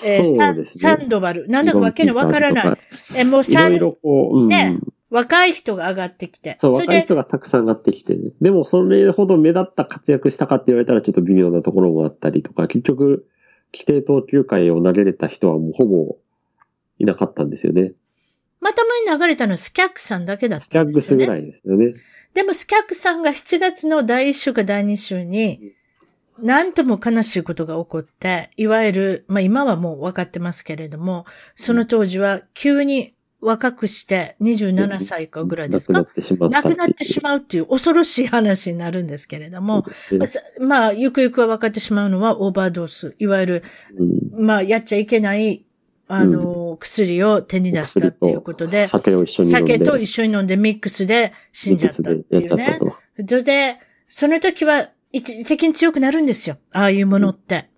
[0.09, 1.47] えーね、サンドバル。
[1.47, 2.77] なんだかわけのわからない。
[3.15, 4.79] えもうサン、いろいろうん、ね、
[5.09, 6.55] 若い人が上がってきて。
[6.59, 13.27] そう、若い人がたくさん上がってきて、ね、でも、それほど目立った活躍したかって言われたらちょっと微妙なところもあったりとか、結局、
[13.73, 16.17] 規定投球会を投げれた人はもうほぼ
[16.99, 17.93] いなかったんですよね。
[18.59, 21.25] まともに流れたのはスキャックさんだけだったんですよね。
[21.25, 21.93] スキャックスぐらいですよね。
[22.33, 25.73] でもスキャックさんが7月の第1週か第2週に、
[26.39, 31.25] なんとも悲しいことが起こって、いわゆる、まあ今はもう分かってますけれども、
[31.55, 35.99] その当時は急に若くして27歳かぐらいですか？
[35.99, 39.85] 亡くなってしまった亡くなってしまうっていう恐ろしい話になるんですけれども、
[40.59, 43.15] まあ、ゆくゆくは分かってしまうのはオーバードース。
[43.19, 43.63] いわゆる、
[44.35, 45.65] うん、まあ、やっちゃいけない
[46.07, 49.73] あの、うん、薬を手に出したっていうことで、酒を一緒に飲んで。
[49.73, 52.79] 酒と一緒に飲んでミックスで死んじゃったっていうね。
[53.27, 53.77] それで、
[54.07, 56.57] その時は一時的に強くなるんですよ。
[56.71, 57.69] ああいうものって。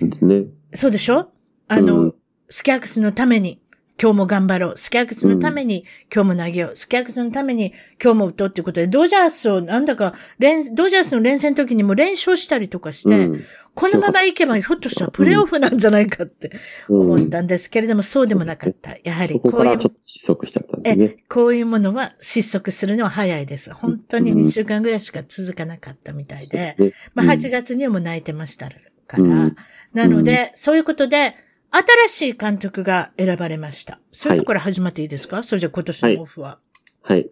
[0.00, 0.44] ですね。
[0.74, 1.32] そうでしょ？
[1.66, 2.14] あの、うん、
[2.48, 3.60] スキャクスのために、
[4.00, 4.76] 今日も頑張ろう。
[4.76, 5.84] スキャクスのために、
[6.14, 6.76] 今日も投げよう。
[6.76, 13.44] スキャクスのために、今日も打とうっていうことで、ドジャースを、なんだか、連、ドジャースの連戦の時にも連勝したりとかして、うん、
[13.74, 16.52] このまま行けば、ひょっとしたらプレイオフなんじゃないかって
[16.88, 18.96] 思ったんですけれども、そうでもなかった。
[19.02, 19.78] やはりこういう。
[19.78, 21.16] ちょっと失速しちゃったんですね。
[21.28, 23.72] こういうものは失速するのは早いです。
[23.72, 28.68] 本当に2週間ぐらいしか続かなかったみたいで、うん、まあ8月にも泣いてました
[29.06, 29.56] から、うん、
[29.92, 31.34] なので、そういうことで、
[31.70, 34.00] 新しい監督が選ばれました。
[34.12, 36.58] そういうところ始まっていいですか、はい、それじゃ今年のオフは。
[37.02, 37.28] はい。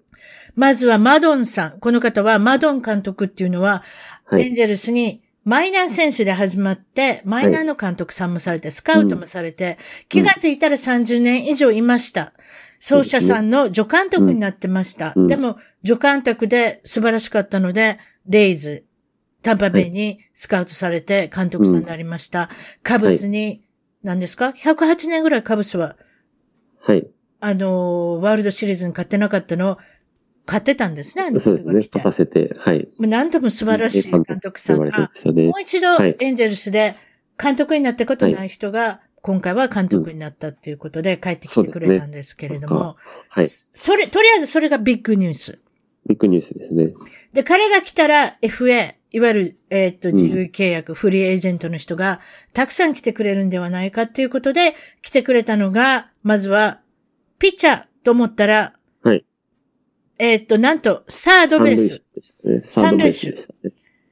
[0.55, 1.81] まずはマドンさん。
[1.81, 3.83] この方はマドン監督っていうのは、
[4.25, 12.33] はい、エンジェルスにマイナー選手で始まって、マイナーの監督さんもされて、スカウトもされて、気がついたら30年以上いました。
[12.81, 15.15] 奏者さんの助監督になってました。
[15.15, 18.87] でも、助監督で素晴らしかったので、レイズ、
[19.41, 22.51] タンパベイにスカウトされて監督さんになりました。
[22.83, 23.63] カブスに
[24.07, 25.97] 何ですか ?108 年ぐらいカブスは、
[26.79, 27.09] はい。
[27.41, 29.79] あの、ワールドシリーズに勝ってなかったのを、
[30.47, 31.75] 勝ってたんですね、そうですね。
[31.75, 32.89] 勝たせて、はい。
[33.01, 35.89] 何度も素晴らしい監督さんが、もう一度
[36.21, 36.93] エンジェルスで
[37.37, 42.95] 監督になったことない人が、今回は監督になったっていうことで帰ってきてくれたんですけれども、
[43.29, 43.49] はい。
[43.49, 45.59] それ、とりあえずそれがビッグニュース。
[46.07, 46.93] ビッグニュースですね。
[47.33, 52.21] で、彼が来たら FA、いわゆる、えー、っと、自由契約、うん、フリーエージェントの人が
[52.53, 56.81] たくさん来てくれるんではないかっていうことで、来てくれたのが、まずは、
[57.39, 59.25] ピッチャーと思ったら、はい。
[60.19, 62.03] えー、っと、なんと、サードベース。
[62.65, 63.35] 三塁手。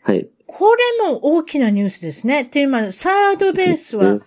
[0.02, 0.28] はい。
[0.46, 2.42] これも大きなニュースですね。
[2.42, 4.20] っていうのは、サードベースは、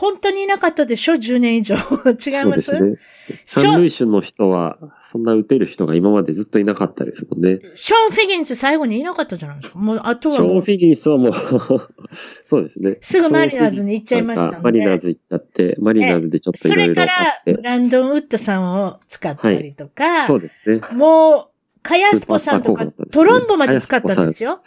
[0.00, 1.74] 本当にいなかったでしょ ?10 年以上。
[2.26, 2.62] 違います？
[2.62, 2.96] そうですね。
[3.44, 7.60] 三塁手の人は、そんな打てる人が今までずっといなかったですもんね。
[7.74, 9.78] ショーン・フィギンス最後にいなかったじゃないですか。
[9.78, 11.32] もう、あとはショーン・フィギンスはもう
[12.10, 12.96] そうですね。
[13.02, 17.12] すぐマリナーズに行っちゃいましたマリナーズ行っちゃって、マリナーズでちょっといろいろそれか
[17.44, 20.80] ら、ブランドン・ウッドさんを使ったりとか、はい、そうですね。
[20.94, 21.46] もう、
[21.82, 24.62] カヤスポさんとか、トロンボまで使ったんですよ。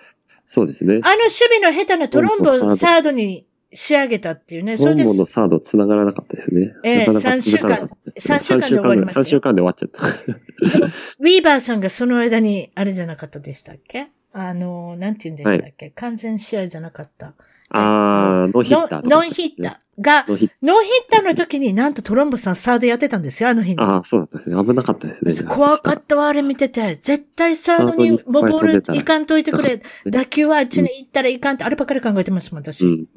[0.45, 1.01] そうですね。
[1.03, 4.77] あの守備の下手なトロンボをサードに仕上げたっていうね。
[4.77, 5.03] それで。
[5.03, 6.73] のサード繋がらなかったですね。
[6.83, 9.21] ええー、3週間、3週間で終わりますよ。
[9.23, 10.05] 3週間で終わっちゃった。
[10.05, 14.07] ウィーバーさんがその間に、あれじゃなかったでしたっけ？
[14.31, 17.35] あの、なんて言うんでしたっけ、はい、完全試合じゃなかった。
[17.75, 20.51] ああ、ノーヒッター、ね、ノーヒッターが、ノーヒッ
[21.09, 23.77] ターの時になんとトロンボさんサードやってたんですよ、あの日に。
[23.79, 24.63] ああ、そうだったですね。
[24.63, 25.49] 危なかったですね。
[25.49, 26.93] 怖かったわ、あれ見てて。
[26.95, 29.81] 絶対サードにボールいかんといてくれ。
[30.05, 32.85] 打球はあっちに行ったらいかんって、あればかり考えてますもん、私。
[32.85, 33.07] うん、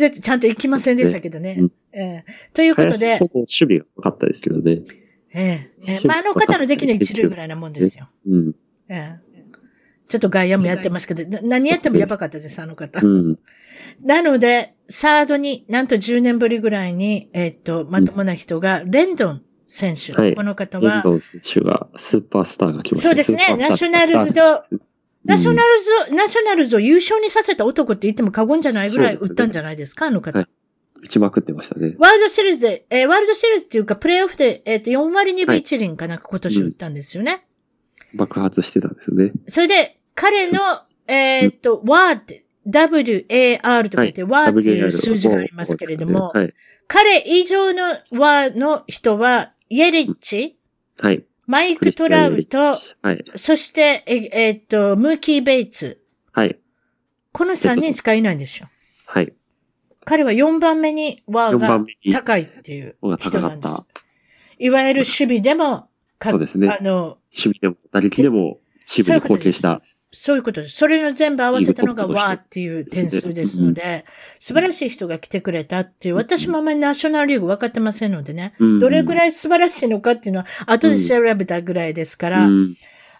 [0.00, 1.56] で、ちゃんと行きませんでしたけどね。
[1.56, 3.18] ねえー、ということで。
[3.18, 4.82] 守備が分かったですけどね。
[5.34, 8.08] ええー、まあ、あの方の出来の一流ぐらいなもんですよ。
[8.28, 8.54] うん。
[8.88, 9.27] ええ
[10.08, 13.00] ちょっと外野もやってますけど、何やってもやばかったです、あの方。
[13.00, 13.38] うん、
[14.02, 20.14] なので、サードに、なんと10年ぶりぐらいに、えっ、と、まともな人が、レンドン選手。
[20.14, 20.94] はい、この方は。
[20.94, 24.64] レンドン選手が、スーパースターが来ました、そうですね、ナショナルズと、
[25.24, 30.38] ナショナルズ、ナショナルズを優勝にさせた男って言っても過言じゃないぐらい打ったんじゃないですか、すね、あの方。
[30.38, 30.48] はい
[31.00, 31.94] 打ちまくってましたね。
[31.98, 37.46] ワールドシリーズで、えー、ワールドシリーズっていうか、プレイオフで、えっ、ー、と、4割2分1厘かなんか今年打ったんですよね、
[38.12, 39.32] うん、爆発してたんですよね。
[39.46, 40.58] それで、彼の、
[41.06, 46.52] えー、っと、ワーって、WAR とか言って、ワーっていう数字がありますけれども、はい、
[46.88, 47.84] 彼以上の
[48.18, 50.58] ワーの人は、イエリッチ、
[51.00, 56.02] はい、マイク・トラウト、はい、そして、ええー、っと、ムーキー・ベイツ。
[56.32, 56.58] はい。
[57.30, 58.68] この3人しかいないんですよ。
[59.06, 59.32] はい。
[60.04, 63.76] 彼は4番目にワーが高いっていう人なんです。
[64.58, 65.88] いわゆる守備でも、
[66.20, 66.68] そうですね。
[66.68, 69.82] あの、守備でも、打撃でも、チームに貢献した。
[70.10, 70.76] そういうことです。
[70.76, 74.06] それの全部合わせたのがわーっていう点数ですので、
[74.38, 82.48] 素晴らしい人が来てくれたっていう、私もあんまりナショナルリーグ分かってませんのでね、どれぐらい素晴らしいのかっていうのは後で調べたぐらいですから、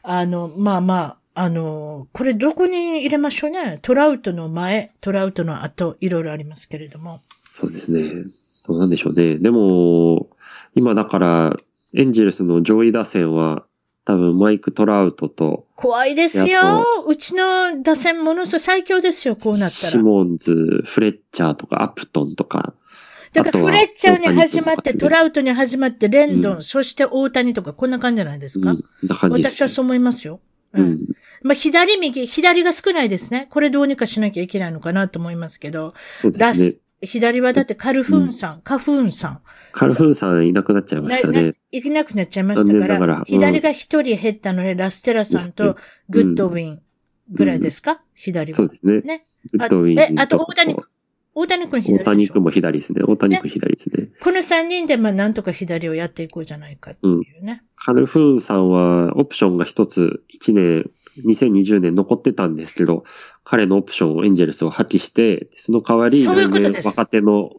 [0.03, 3.79] あの、まあまあ、あの、これどこに入れましょうね。
[3.83, 7.21] トラウトの前、トラウトの後、いろいろありますけれども。
[7.61, 8.25] そうですね。
[8.67, 9.37] どうなんでしょうね。
[9.37, 10.31] でも、
[10.75, 11.57] 今だから、
[11.95, 13.65] エンジェルスの上位打線は、
[14.09, 15.67] 多分マイク・トラウトと。
[15.77, 16.83] 怖いですよ。
[17.07, 19.91] うちの打線ものすごい最強ですよ、こうなったら。
[19.91, 20.55] シモンズ、
[20.87, 22.73] フレッチャーとか、アプトンとか。
[23.35, 28.83] だからフレッチャーに始まって、トラウトに始まって、レンドン、うんそして大谷とか、こんな感じじゃないですか、うん、
[29.31, 30.41] 私はそう思いますよ。
[30.73, 30.99] ううんん。
[31.43, 33.47] まあ、左右、左が少ないですね。
[33.51, 39.41] これどうにかしなきゃいけないのかなと思いますけど、そうでラすねス。、左はだってカルフーンさん、カフーンさん。
[39.73, 45.77] カルフーンさんいなくなっちゃいましたね。、いけなくなっちゃいました残から、念ながらうん左が一人減ったので、ラステラさんと
[46.09, 46.83] グッドウィン
[47.31, 48.57] ぐらいですか、左は。
[48.57, 49.01] そうですね。
[49.03, 49.27] ね。
[49.53, 50.77] グッドウィンえあと大谷
[51.35, 53.03] 大谷君左大谷君も左ですね。
[53.07, 54.09] 大谷君左ですね。
[54.21, 57.63] この三人で、まあ、なんとか左をやっていこうじゃないかっていうね。
[57.77, 60.91] カルフーンさんはオプションが一つ1年、
[61.25, 63.05] 2020年残ってたんですけど、
[63.51, 66.73] 彼のオプションをエンジェルスを破棄して、その代わり、そういうことです。
[66.73, 67.57] 来年若手の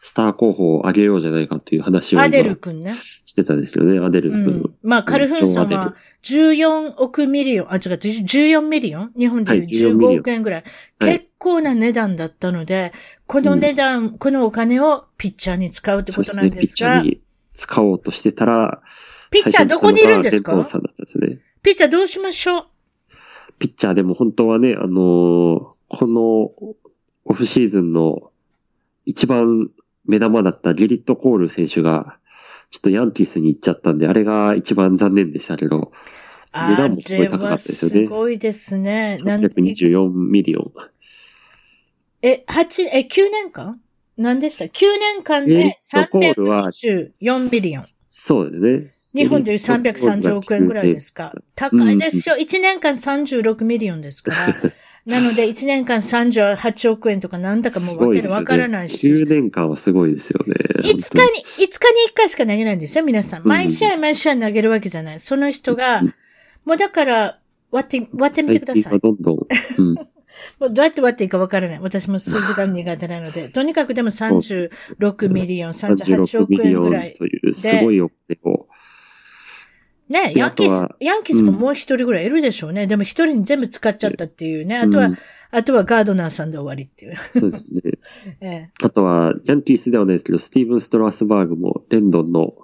[0.00, 2.94] スター候補を上げようじゃないかという話をアデル今君ね。
[3.24, 4.46] してたんですよね、アデル君。
[4.54, 4.74] ん。
[4.82, 9.12] まあ、カルフーンさんは14億 million、あ、違う、14 million？
[9.16, 10.64] 日本ではいいう14 million。15億円ぐらい。
[10.98, 11.12] はい。
[11.18, 12.92] 結構な値段だったので、
[13.26, 17.20] この値段、このお金をピッチャーに使うってことなんですね、ピッチャーに
[17.54, 18.80] 使おうとしてたら、
[19.30, 20.52] ピッチャーどこにいるんですか？
[21.62, 22.66] ピッチャーどうしましょう？
[23.62, 26.50] ピッチャーでも本当はね、あのーこの
[27.24, 28.32] オフシーズンの
[29.04, 29.70] 一番
[30.06, 32.18] 目玉だったゲリット・コール選手が、
[32.70, 35.92] ちょっとヤンキースに行っちゃったんで、あれが一番残念でしたけど、
[36.52, 39.18] 値段もすごい高かったですよねすごいですね。
[39.18, 40.64] なん324 million。
[42.22, 43.80] え、八え、9年間？
[44.16, 44.70] 何でした ?9
[45.14, 47.82] 年間でトコールは324 million。
[47.84, 48.94] そうですね。
[49.14, 51.34] 日本でいう330億円ぐらいですか。
[51.54, 52.36] 高いですよ。
[52.36, 54.72] 1年間36 million ですから。
[55.04, 59.12] なので、1年間38億円とかなんだかもすうわわからないし。
[59.12, 60.54] 9年間はすごいですよね。
[60.76, 61.02] 5日に、5
[61.58, 63.42] 日に1回しか投げないんですよ、皆さん。
[63.44, 65.20] 毎試合毎試合投げるわけじゃない。
[65.20, 66.14] その人がうん、
[66.64, 67.38] もうだから、
[67.72, 69.00] 割って、割ってみてください。
[69.00, 69.38] どんどん、
[69.78, 69.94] うん、
[70.60, 71.78] もうどうやって割っていいかわからない。
[71.80, 73.48] 私も数字が苦手なので。
[73.48, 77.14] とにかくでも36ミリオン、38 36億円ぐらい。
[77.14, 78.68] というすごいお金を。
[80.08, 82.86] ね、でヤンキースヤンキースももう一人ぐらいいるでしょうね。
[82.86, 84.76] でも一人に全部使っちゃったっていうね。
[84.76, 85.18] あとは、うん
[85.54, 87.16] あとはガードナーさんで終わりっていう。
[87.38, 87.80] そうですね。
[88.40, 92.54] ええ、あとは、ヤンキースではないですけど、スティーブン・ストラスバーグも、レンドンの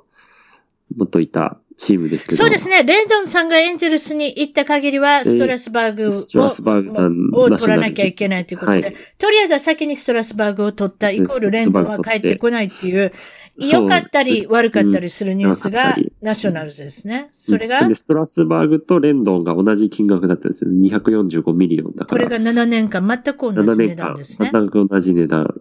[0.96, 2.38] 元いたチームですけど。
[2.38, 2.82] そうですね。
[2.84, 13.12] レンドンさんがエンゼルスに行った限りは、ストラスバーグをストラスバーグさんを取らなきゃいけないということで、はいとりあえずは先にストラスバーグを取ったイコールレンドンは帰ってこないっていう
[13.58, 17.28] 良かったり悪かったりするニュースがナショナルズですね。
[17.32, 20.88] それがで、ストラスバーグとレンドンが同じ金額だったんですよね。
[20.88, 22.24] 245 million だから。
[22.24, 24.50] これが7年間全く同7じ値段ですね。
[24.52, 25.54] 全く同じ値段。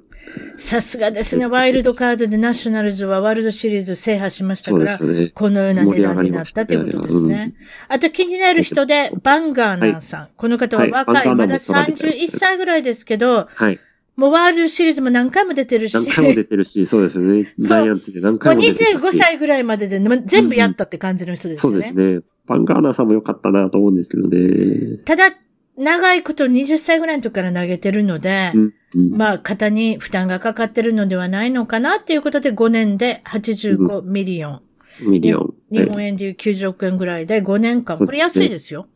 [0.57, 1.47] さすがですね。
[1.47, 5.31] ワイルドカードでナショナルズはワールドシリーズ制覇しましたから、ね。
[5.33, 7.53] このような値段になったということですね。
[7.87, 10.27] あと気になる人で、バンガーナーさん。
[10.35, 13.79] この方ははい若い、バンガーナまだーも取られてる31歳ぐらいですけど、はい。
[14.17, 17.53] もうワールドシリーズも何回も出てるし、何回も出てるし、そうですよね。
[17.59, 18.95] ジャイアンツで何もう回も出てるし。
[18.97, 21.83] 25歳ぐらいまででま全部やったって感じの人ですそうよね。
[21.83, 22.21] ですね。
[22.47, 24.97] バンガーナーさんも良かったなと思うんですけどね。
[25.05, 25.37] ただ、
[25.77, 28.73] 長いこと20歳ぐらいの時から投げてるので、うん。
[28.95, 34.61] うんまあ、肩に負担がかかってるのではないのかなっていうことで5年で85 million。
[35.01, 35.53] million。
[35.69, 37.97] 日本円でいう90億円ぐらいで5年間。
[37.97, 38.87] これ安いですよ。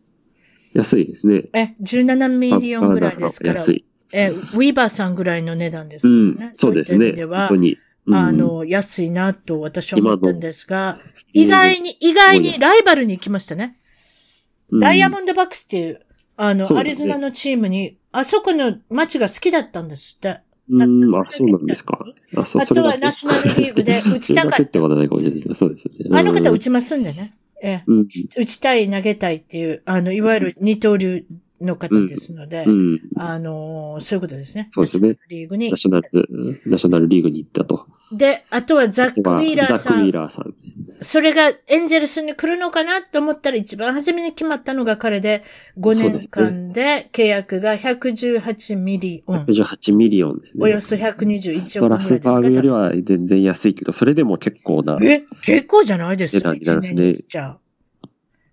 [0.73, 1.49] 安いですね。
[1.53, 3.53] え、17 million ぐらいですから。
[3.55, 3.85] 安い。
[4.13, 6.51] え、ウィーバーさんぐらいの値段ですからうんね。。
[6.53, 7.25] そうですねで。
[7.25, 7.77] は本当、に。
[8.07, 10.99] うんあ、の、安いなと私は思ったんですが、
[11.33, 13.75] 意外に、意外にライバルに行きましたね。
[14.71, 15.99] うんダイヤモンドバックスっていう、
[16.37, 20.39] あの、アリゾナのチームに、あそこの街が好きだったんですって。
[20.69, 21.99] うん、あ、そうなんですか。
[22.37, 24.79] あ、そう、あとはナショナルリーグで 打ちたかったって。
[24.79, 25.93] ことはないかもしれないですそうですね。
[26.13, 27.35] あの方うん打ちますんでね。
[27.61, 28.07] ええ、うん。
[28.37, 31.25] 打ちたい、投げたいっていう、あの、いわゆる二刀流
[31.61, 33.01] の方ですので、うん。
[33.17, 34.69] あの、そういうことですね。
[34.71, 35.17] そうですね。
[35.29, 35.77] リーグにナ。
[35.77, 36.27] ショナルズ、
[36.65, 37.87] ナショナルリーグに行ったと。
[38.11, 40.11] で、あとはザック・ウィーラーザック・ウィーさん。
[40.11, 40.53] ラーさん。
[41.01, 45.43] それがエンジェルスに来るのかなと思ったら一番初めに決まったのが彼で、
[45.79, 49.45] 5年間で契約が118 million。
[49.45, 50.63] 118 million ですね。
[50.63, 54.97] およそ121スト億ぐらいですラスバーグよりかは全然安いけど、それでも結構な。
[55.01, 57.60] え、結構じゃないですか、値段になりますねじゃあ。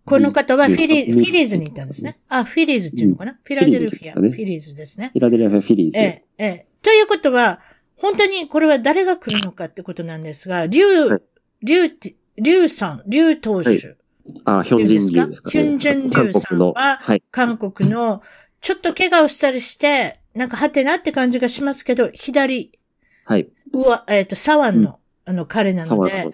[0.08, 2.18] この方はフィリうんフィリーズに行ったんですね。
[2.28, 5.98] あ、フィリーズっていうのかな、フィラデルフィア、フィリーズですかねフィラデルフィア・フィリーズ。
[5.98, 6.66] ええ、ええ。
[6.82, 7.60] ということは、
[7.96, 11.22] 本当にこれは誰が来るのかってことなんですが、リュウ、はい
[11.62, 13.96] リュウリュウさん、リュウ投手、はい
[14.44, 15.50] あ、ヒョンジンリュウですか？
[15.50, 15.52] ね。
[15.52, 16.72] ヒョンジンリュウさんは韓国の。
[16.74, 17.22] はい。
[17.32, 18.22] 韓国の、
[18.60, 22.78] ちょっと怪我をしたりして、なんかはてなって感じがしますけど、左、
[23.24, 23.48] はい。
[23.72, 26.28] うわ、えっ、と、左腕の、あの、彼なので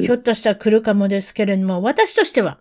[0.00, 0.14] ひょ。
[0.14, 2.58] っとしたら来るかもですけれども、私としては、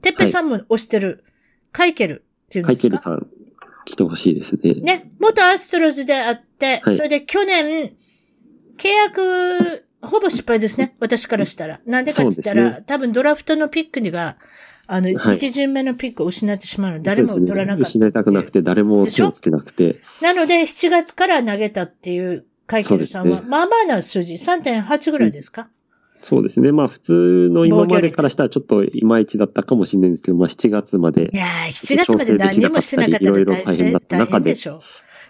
[0.00, 1.24] てっぺさんも推してる、
[1.72, 2.88] カイケルっていうんカですか？
[2.88, 3.26] イケルさん、
[3.84, 4.74] 来てほしいですね。
[4.74, 6.96] ね、元アストロズであって、はい。
[6.96, 7.94] それで去年、
[8.78, 10.96] 契約、ほぼ失敗ですね。
[11.00, 11.80] 私からしたら。
[11.86, 14.36] なんでかって言ったら、ね、多分ドラフトのピックにが、
[14.86, 17.82] あの、はい、一巡目のピックを失ってしまうの誰も取らなかった、ね。
[17.82, 20.00] 失いたくなくて、誰も手をつけなくて。
[20.20, 25.68] なので、7月から投げたっていうカイケルさんは、ね、まあまあな数字、3.8ぐらいですか、うん、
[26.24, 26.72] そうですね。
[26.72, 31.28] まあ普通の今までからしたらちょっといまいちだったかもしれないんですけど、まあ7月まで。
[31.30, 34.54] いやー、7月まで何もしてなかったら大変だった中で。
[34.54, 34.80] しょう。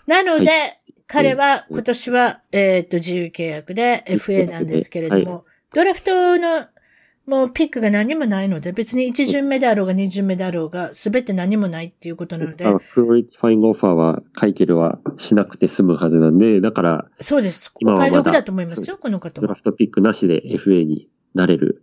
[0.06, 5.42] なので、はい、彼は今年は、えっ、と、自由契約で FA なんですけれども、はい、
[5.74, 6.66] ドラフトの
[7.26, 12.66] もうピックが何もないので、別に1巡目であろうが2巡目であろうが、すべて何もないっていうことなので。
[12.78, 17.06] qualifying offer は、カイケルはしなくて済むはずなんで、だから。
[17.20, 17.72] そうです。
[17.82, 19.46] お買い得だと思いますよ、この方は。
[19.46, 21.82] ドラフトピックなしで FA になれる、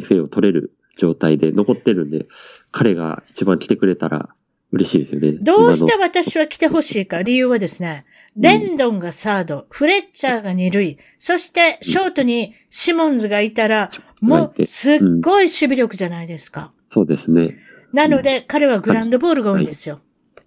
[0.00, 2.26] FA を取れる状態で残ってるんで、
[2.70, 4.28] 彼が一番来てくれたら
[4.70, 5.32] 嬉しいですよね。
[5.32, 8.04] どうして私は来てほしいか、理由はですね、
[8.38, 13.90] レンドンがサード、フレッチャーが二塁、そしてショートにシモンズがいたら、
[14.20, 16.72] もうすっごい守備力じゃないですか。
[16.88, 17.56] そうですね。
[17.92, 20.00] なので、彼はグランドボールが多いんですよ。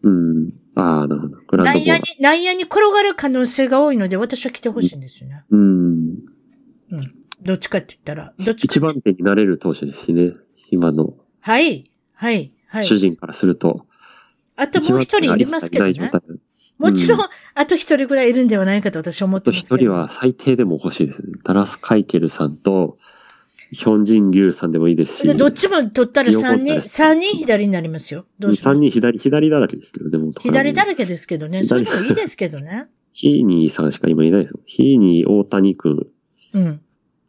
[0.04, 0.54] うん。
[0.76, 1.38] ああ、なるほど。
[1.48, 1.86] グランドボール。
[1.86, 5.44] 内野に、内野に転がる可能性が多いので、私は来てほしいんですよね。
[5.50, 5.60] うん。
[5.60, 7.16] うん。
[7.42, 10.34] どっちかって言ったら、どっち一番手になれる投手ですしね。
[10.70, 11.14] 今の。
[11.42, 11.92] はい。
[12.14, 12.54] はい。
[12.68, 12.84] はい。
[12.84, 13.86] 主人からすると。
[14.56, 16.12] あともう一人いますけどね。
[16.82, 19.76] もちろん、うん、あと一人ぐらいいるんではないかと私は思ってますけど。
[19.76, 21.34] 一人は最低でも欲しいですね。
[21.44, 22.98] ダラス・カイケルさんと、
[23.72, 25.34] ヒョンジン・リュウさんでもいいですし。
[25.34, 28.26] どっちも取ったら三人、三人左になりますよ。
[28.38, 30.32] どう人左、左だらけですけど、でも。
[30.32, 31.64] 左だらけですけどね。
[31.64, 32.88] それでもいいですけどね。
[33.14, 34.60] ヒーニーさんしか今いないですよ。
[34.66, 36.08] ヒーニー、大谷くん。
[36.54, 36.82] うん。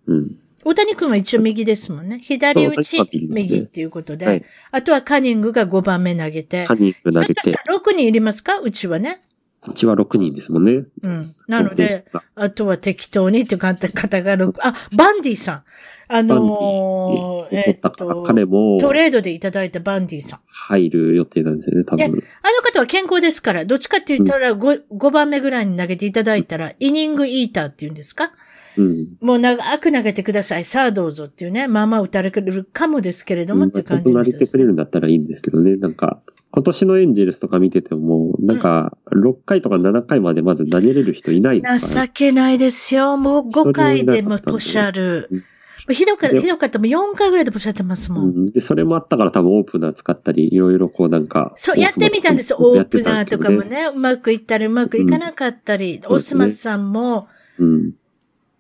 [0.07, 0.37] うん。
[0.65, 2.20] 大谷君は一応右ですもんね。
[2.23, 4.27] 左打ち、右っていうことで。
[4.27, 6.65] はい、あとはカニングが5番目投げて。
[6.66, 7.51] カニング投げて。
[7.51, 8.59] 6人いりますか？
[8.61, 9.23] うちはね。
[9.69, 10.85] うちは6人ですもんね。
[11.03, 11.27] うん。
[11.47, 13.89] なので、あとは適当にって方
[14.23, 15.63] が6、あ、バンディさん。
[16.09, 20.41] あのー、えっと、彼も、トレードでいただいたバンディさん。
[20.47, 22.05] 入る予定なんですよね、多分。
[22.05, 22.19] あの
[22.63, 28.33] 方は健康ですから、どっちかって言ったら 5,、うん、5番目ぐらいに投げていただいたら、イニングイーターって言うんですか？
[28.77, 30.65] うん、もう長く投げてください。
[30.65, 31.69] さあどうぞっていうね。
[31.69, 34.15] まあまあ打たれるかもですけれども、って感じで、ね。
[34.15, 35.77] ちょっと慣れてくれるんだったらいいんですけどね。
[35.77, 36.21] なんか、
[36.55, 43.16] 今年のエンジェルスとか見てても、なんか、6回とか7回までまず投げれる人いない、ね、情けないですよ。
[43.16, 45.45] もう5回でもポシャル。
[45.91, 48.24] ひどかった、ひどかったも4回ぐらいでポシャってますもん。
[48.24, 51.55] うん、で、それもあったから多分オープナー使ったり、いろいろこうなんか。
[51.57, 52.55] そう、やってみたんです。
[52.55, 57.93] オープナーとかもね、うまくいったりうまくいかなかったり、うん、オスマスさんも、うん、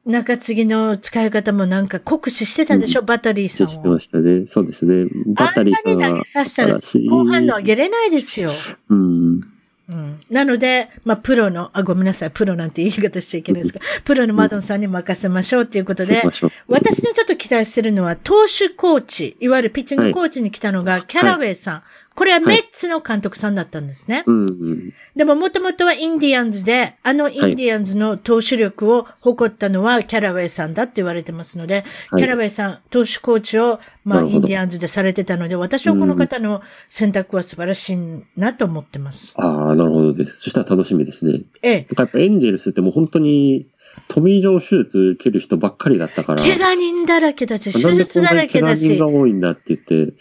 [0.04, 4.46] 中継ぎの使い方もなんか酷使してたでしょ、うん、バタリーさんしてましたね。
[4.46, 5.08] そうですね。
[5.26, 5.92] バタリーさんは。
[5.92, 8.50] あんなに投げさせたら、後半の上げれないですよ。
[8.88, 9.40] うん。
[9.88, 13.80] うん、なので、まあ、プロの、あ、ごめんなさい、プロなんて言い方しちゃいけないですか。
[14.04, 16.22] プロのマドンさんに任せましょうっていうことで、
[16.68, 21.74] 私のちょっと期待してるのは、投手コーチ、いわゆるピッチングコーチに来たのが、キャラウェイさん。
[21.74, 21.82] はい
[22.14, 24.24] これはメッツの監督さんだったんですね。
[24.26, 24.46] は
[25.14, 37.98] い、でももともとはインディアンズで、あのインディアンズの投手力を誇ったのはキャラウェイさんだって言われてますので、はい、キャラウェイさん、投手コーチを、まあ、インディアンズでされてたので、私はこの方の選択は素晴らしい
[38.36, 39.34] なと思ってます。
[39.36, 40.40] ああ、なるほどです。
[40.40, 41.42] そしたら楽しみですね。
[41.62, 41.86] ええ。
[41.96, 43.66] やっぱエンジェルスってもう本当に、
[44.08, 46.42] トミー・ジョン手術受ける人ばっかりだったから。
[46.42, 48.88] 怪我人だらけだし、手術だらけだし。
[48.88, 50.14] 怪我人が多いんだって言って、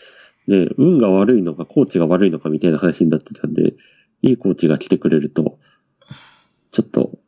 [0.48, 3.74] で、運が悪いのか、コーチが悪いのかみたいな話になってたんで、
[4.22, 5.60] いいコーチが来てくれると、
[6.72, 7.20] ちょっと。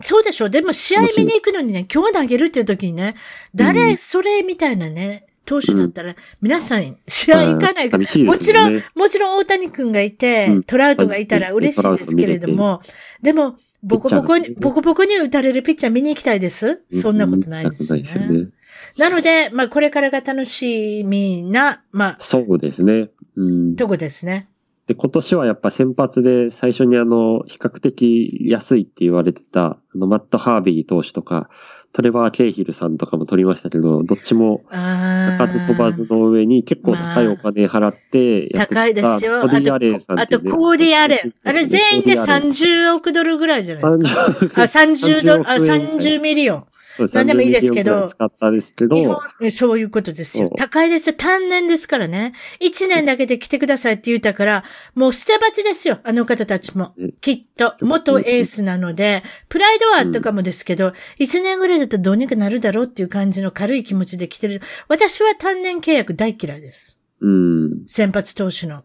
[0.00, 3.14] そうでしょでも試合見に行くのにね、今日投げるっていう時にね、
[3.54, 12.80] 誰、それみたいなね、投手だったら、皆さん試合行かないから、ね、もちろん、もちろん大谷君がいて、トラウトがいたら嬉しいですけれども、
[13.22, 16.82] でも、ボコボコに、ボコボコに打たれるピッチャー見に行きたいです。
[16.90, 18.48] そんなことないですよね。
[18.96, 22.16] なので、まあ、これからが楽しみな、まあ。
[22.18, 23.10] そうですね。
[23.36, 23.76] うん。
[23.76, 24.48] とこですね。
[24.86, 31.48] で、今年はやっぱ先発で最初にあの、比較的安いって言われてた、あの、マット・ハービー投手とか、
[31.92, 39.40] トレバー・ケイヒルさんとかも取りましたけど、どっちも、鳴かず飛ばずの上に結構高いお金払ってやってた、高いですよ。
[39.40, 41.18] コーディアレンさん、ね、あと、コーディアレン。
[41.44, 44.62] あれ全員で30億ドルぐらいじゃないですか。
[44.62, 46.66] 30あ、30ドル、あ、30ミリオン。
[47.12, 48.08] 何でもいいですけど。
[48.08, 49.20] 使ったですけど。
[49.50, 50.50] そういうことですよ。
[50.56, 51.16] 高いですよ。
[51.16, 52.32] 単年ですからね。
[52.60, 54.64] 一年だけで来てくださいって言ったから、
[54.94, 55.98] もう捨て鉢ですよ。
[56.04, 56.94] あの方たちも。
[57.20, 57.74] きっと。
[57.80, 64.60] 元エースなので、プライドはあったかもですけど、一、年ぐらいだったらどうにかなるだろうっていう感じの軽い気持ちで来てる。
[64.88, 67.00] 私は単年契約大嫌いです。
[67.20, 67.84] うん。
[67.86, 68.82] 先発投手の。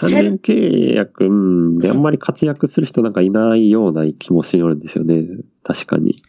[0.00, 1.28] 単年契約、う
[1.70, 5.24] ん、で、あんまり活躍する人なんかいないような気もしてるんですよね。
[5.62, 6.22] 確かに。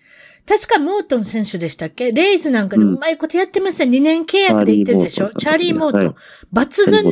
[0.48, 2.12] 確かモートン選手でしたっけ？
[2.12, 3.84] レイズなんかでうまいことやってました。
[3.84, 5.28] うん、2年契約で言ってるでしょ？
[5.28, 6.02] チャーリー・モートン。
[6.06, 6.16] はい、
[6.54, 7.12] 抜群の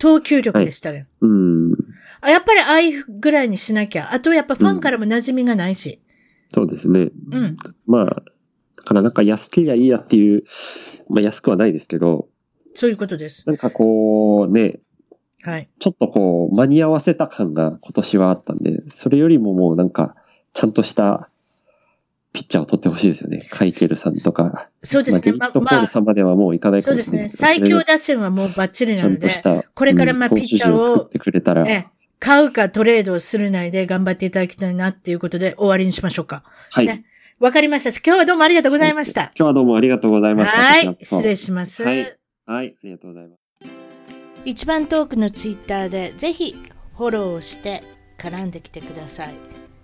[0.00, 0.98] 投球力でしたね。
[0.98, 1.74] はい、うん
[2.22, 2.30] あ。
[2.30, 4.12] やっぱりああいうぐらいにしなきゃ。
[4.12, 6.00] あとやっぱファンからも馴染みがないし。
[6.00, 7.10] うん、そうですね。
[7.30, 7.54] うん。
[7.86, 10.42] まあ、だからなんか安けりゃいいやっていう、
[11.08, 12.28] まあ安くはないですけど。
[12.74, 13.44] そういうことです。
[13.46, 14.80] なんかこうね、
[15.42, 15.68] はい。
[15.78, 20.14] ちょっとこう、間に合わせた感が今年はあったんで、それよりももうなんか、
[20.52, 21.30] ちゃんとした
[22.32, 23.46] ピッチャーを取ってほしいですよね。
[23.50, 24.68] カイケルさんとか。
[24.82, 25.32] そうですね。
[25.36, 27.46] まあ、ゲットコール様ではもういかないかもしれない、そうですね。
[27.58, 29.30] 最強打線はもうバッチリなので、
[29.74, 31.88] これからまあピッチャーを、作ってくれたら、え
[32.18, 36.44] 買うかトレードをするないで頑張っていただきたいなっていうことで終わりにしましょうか。
[36.70, 36.86] はい。
[36.86, 37.04] ね
[37.40, 37.90] わかりました。
[37.90, 39.22] 今日はどうもありがとうございました。
[39.22, 40.58] 今日はどうもありがとうございました。
[40.58, 40.96] はい。
[41.02, 41.82] 失礼します。
[41.82, 41.98] はい。
[42.46, 42.76] はい。
[42.78, 43.42] ありがとうございます。
[44.44, 46.54] 一番トークのツイッターでぜひ
[46.96, 47.82] フォローして
[48.16, 49.51] 絡んできてください。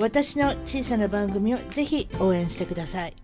[0.00, 3.14] 私の小さな番組をぜひ応援してください。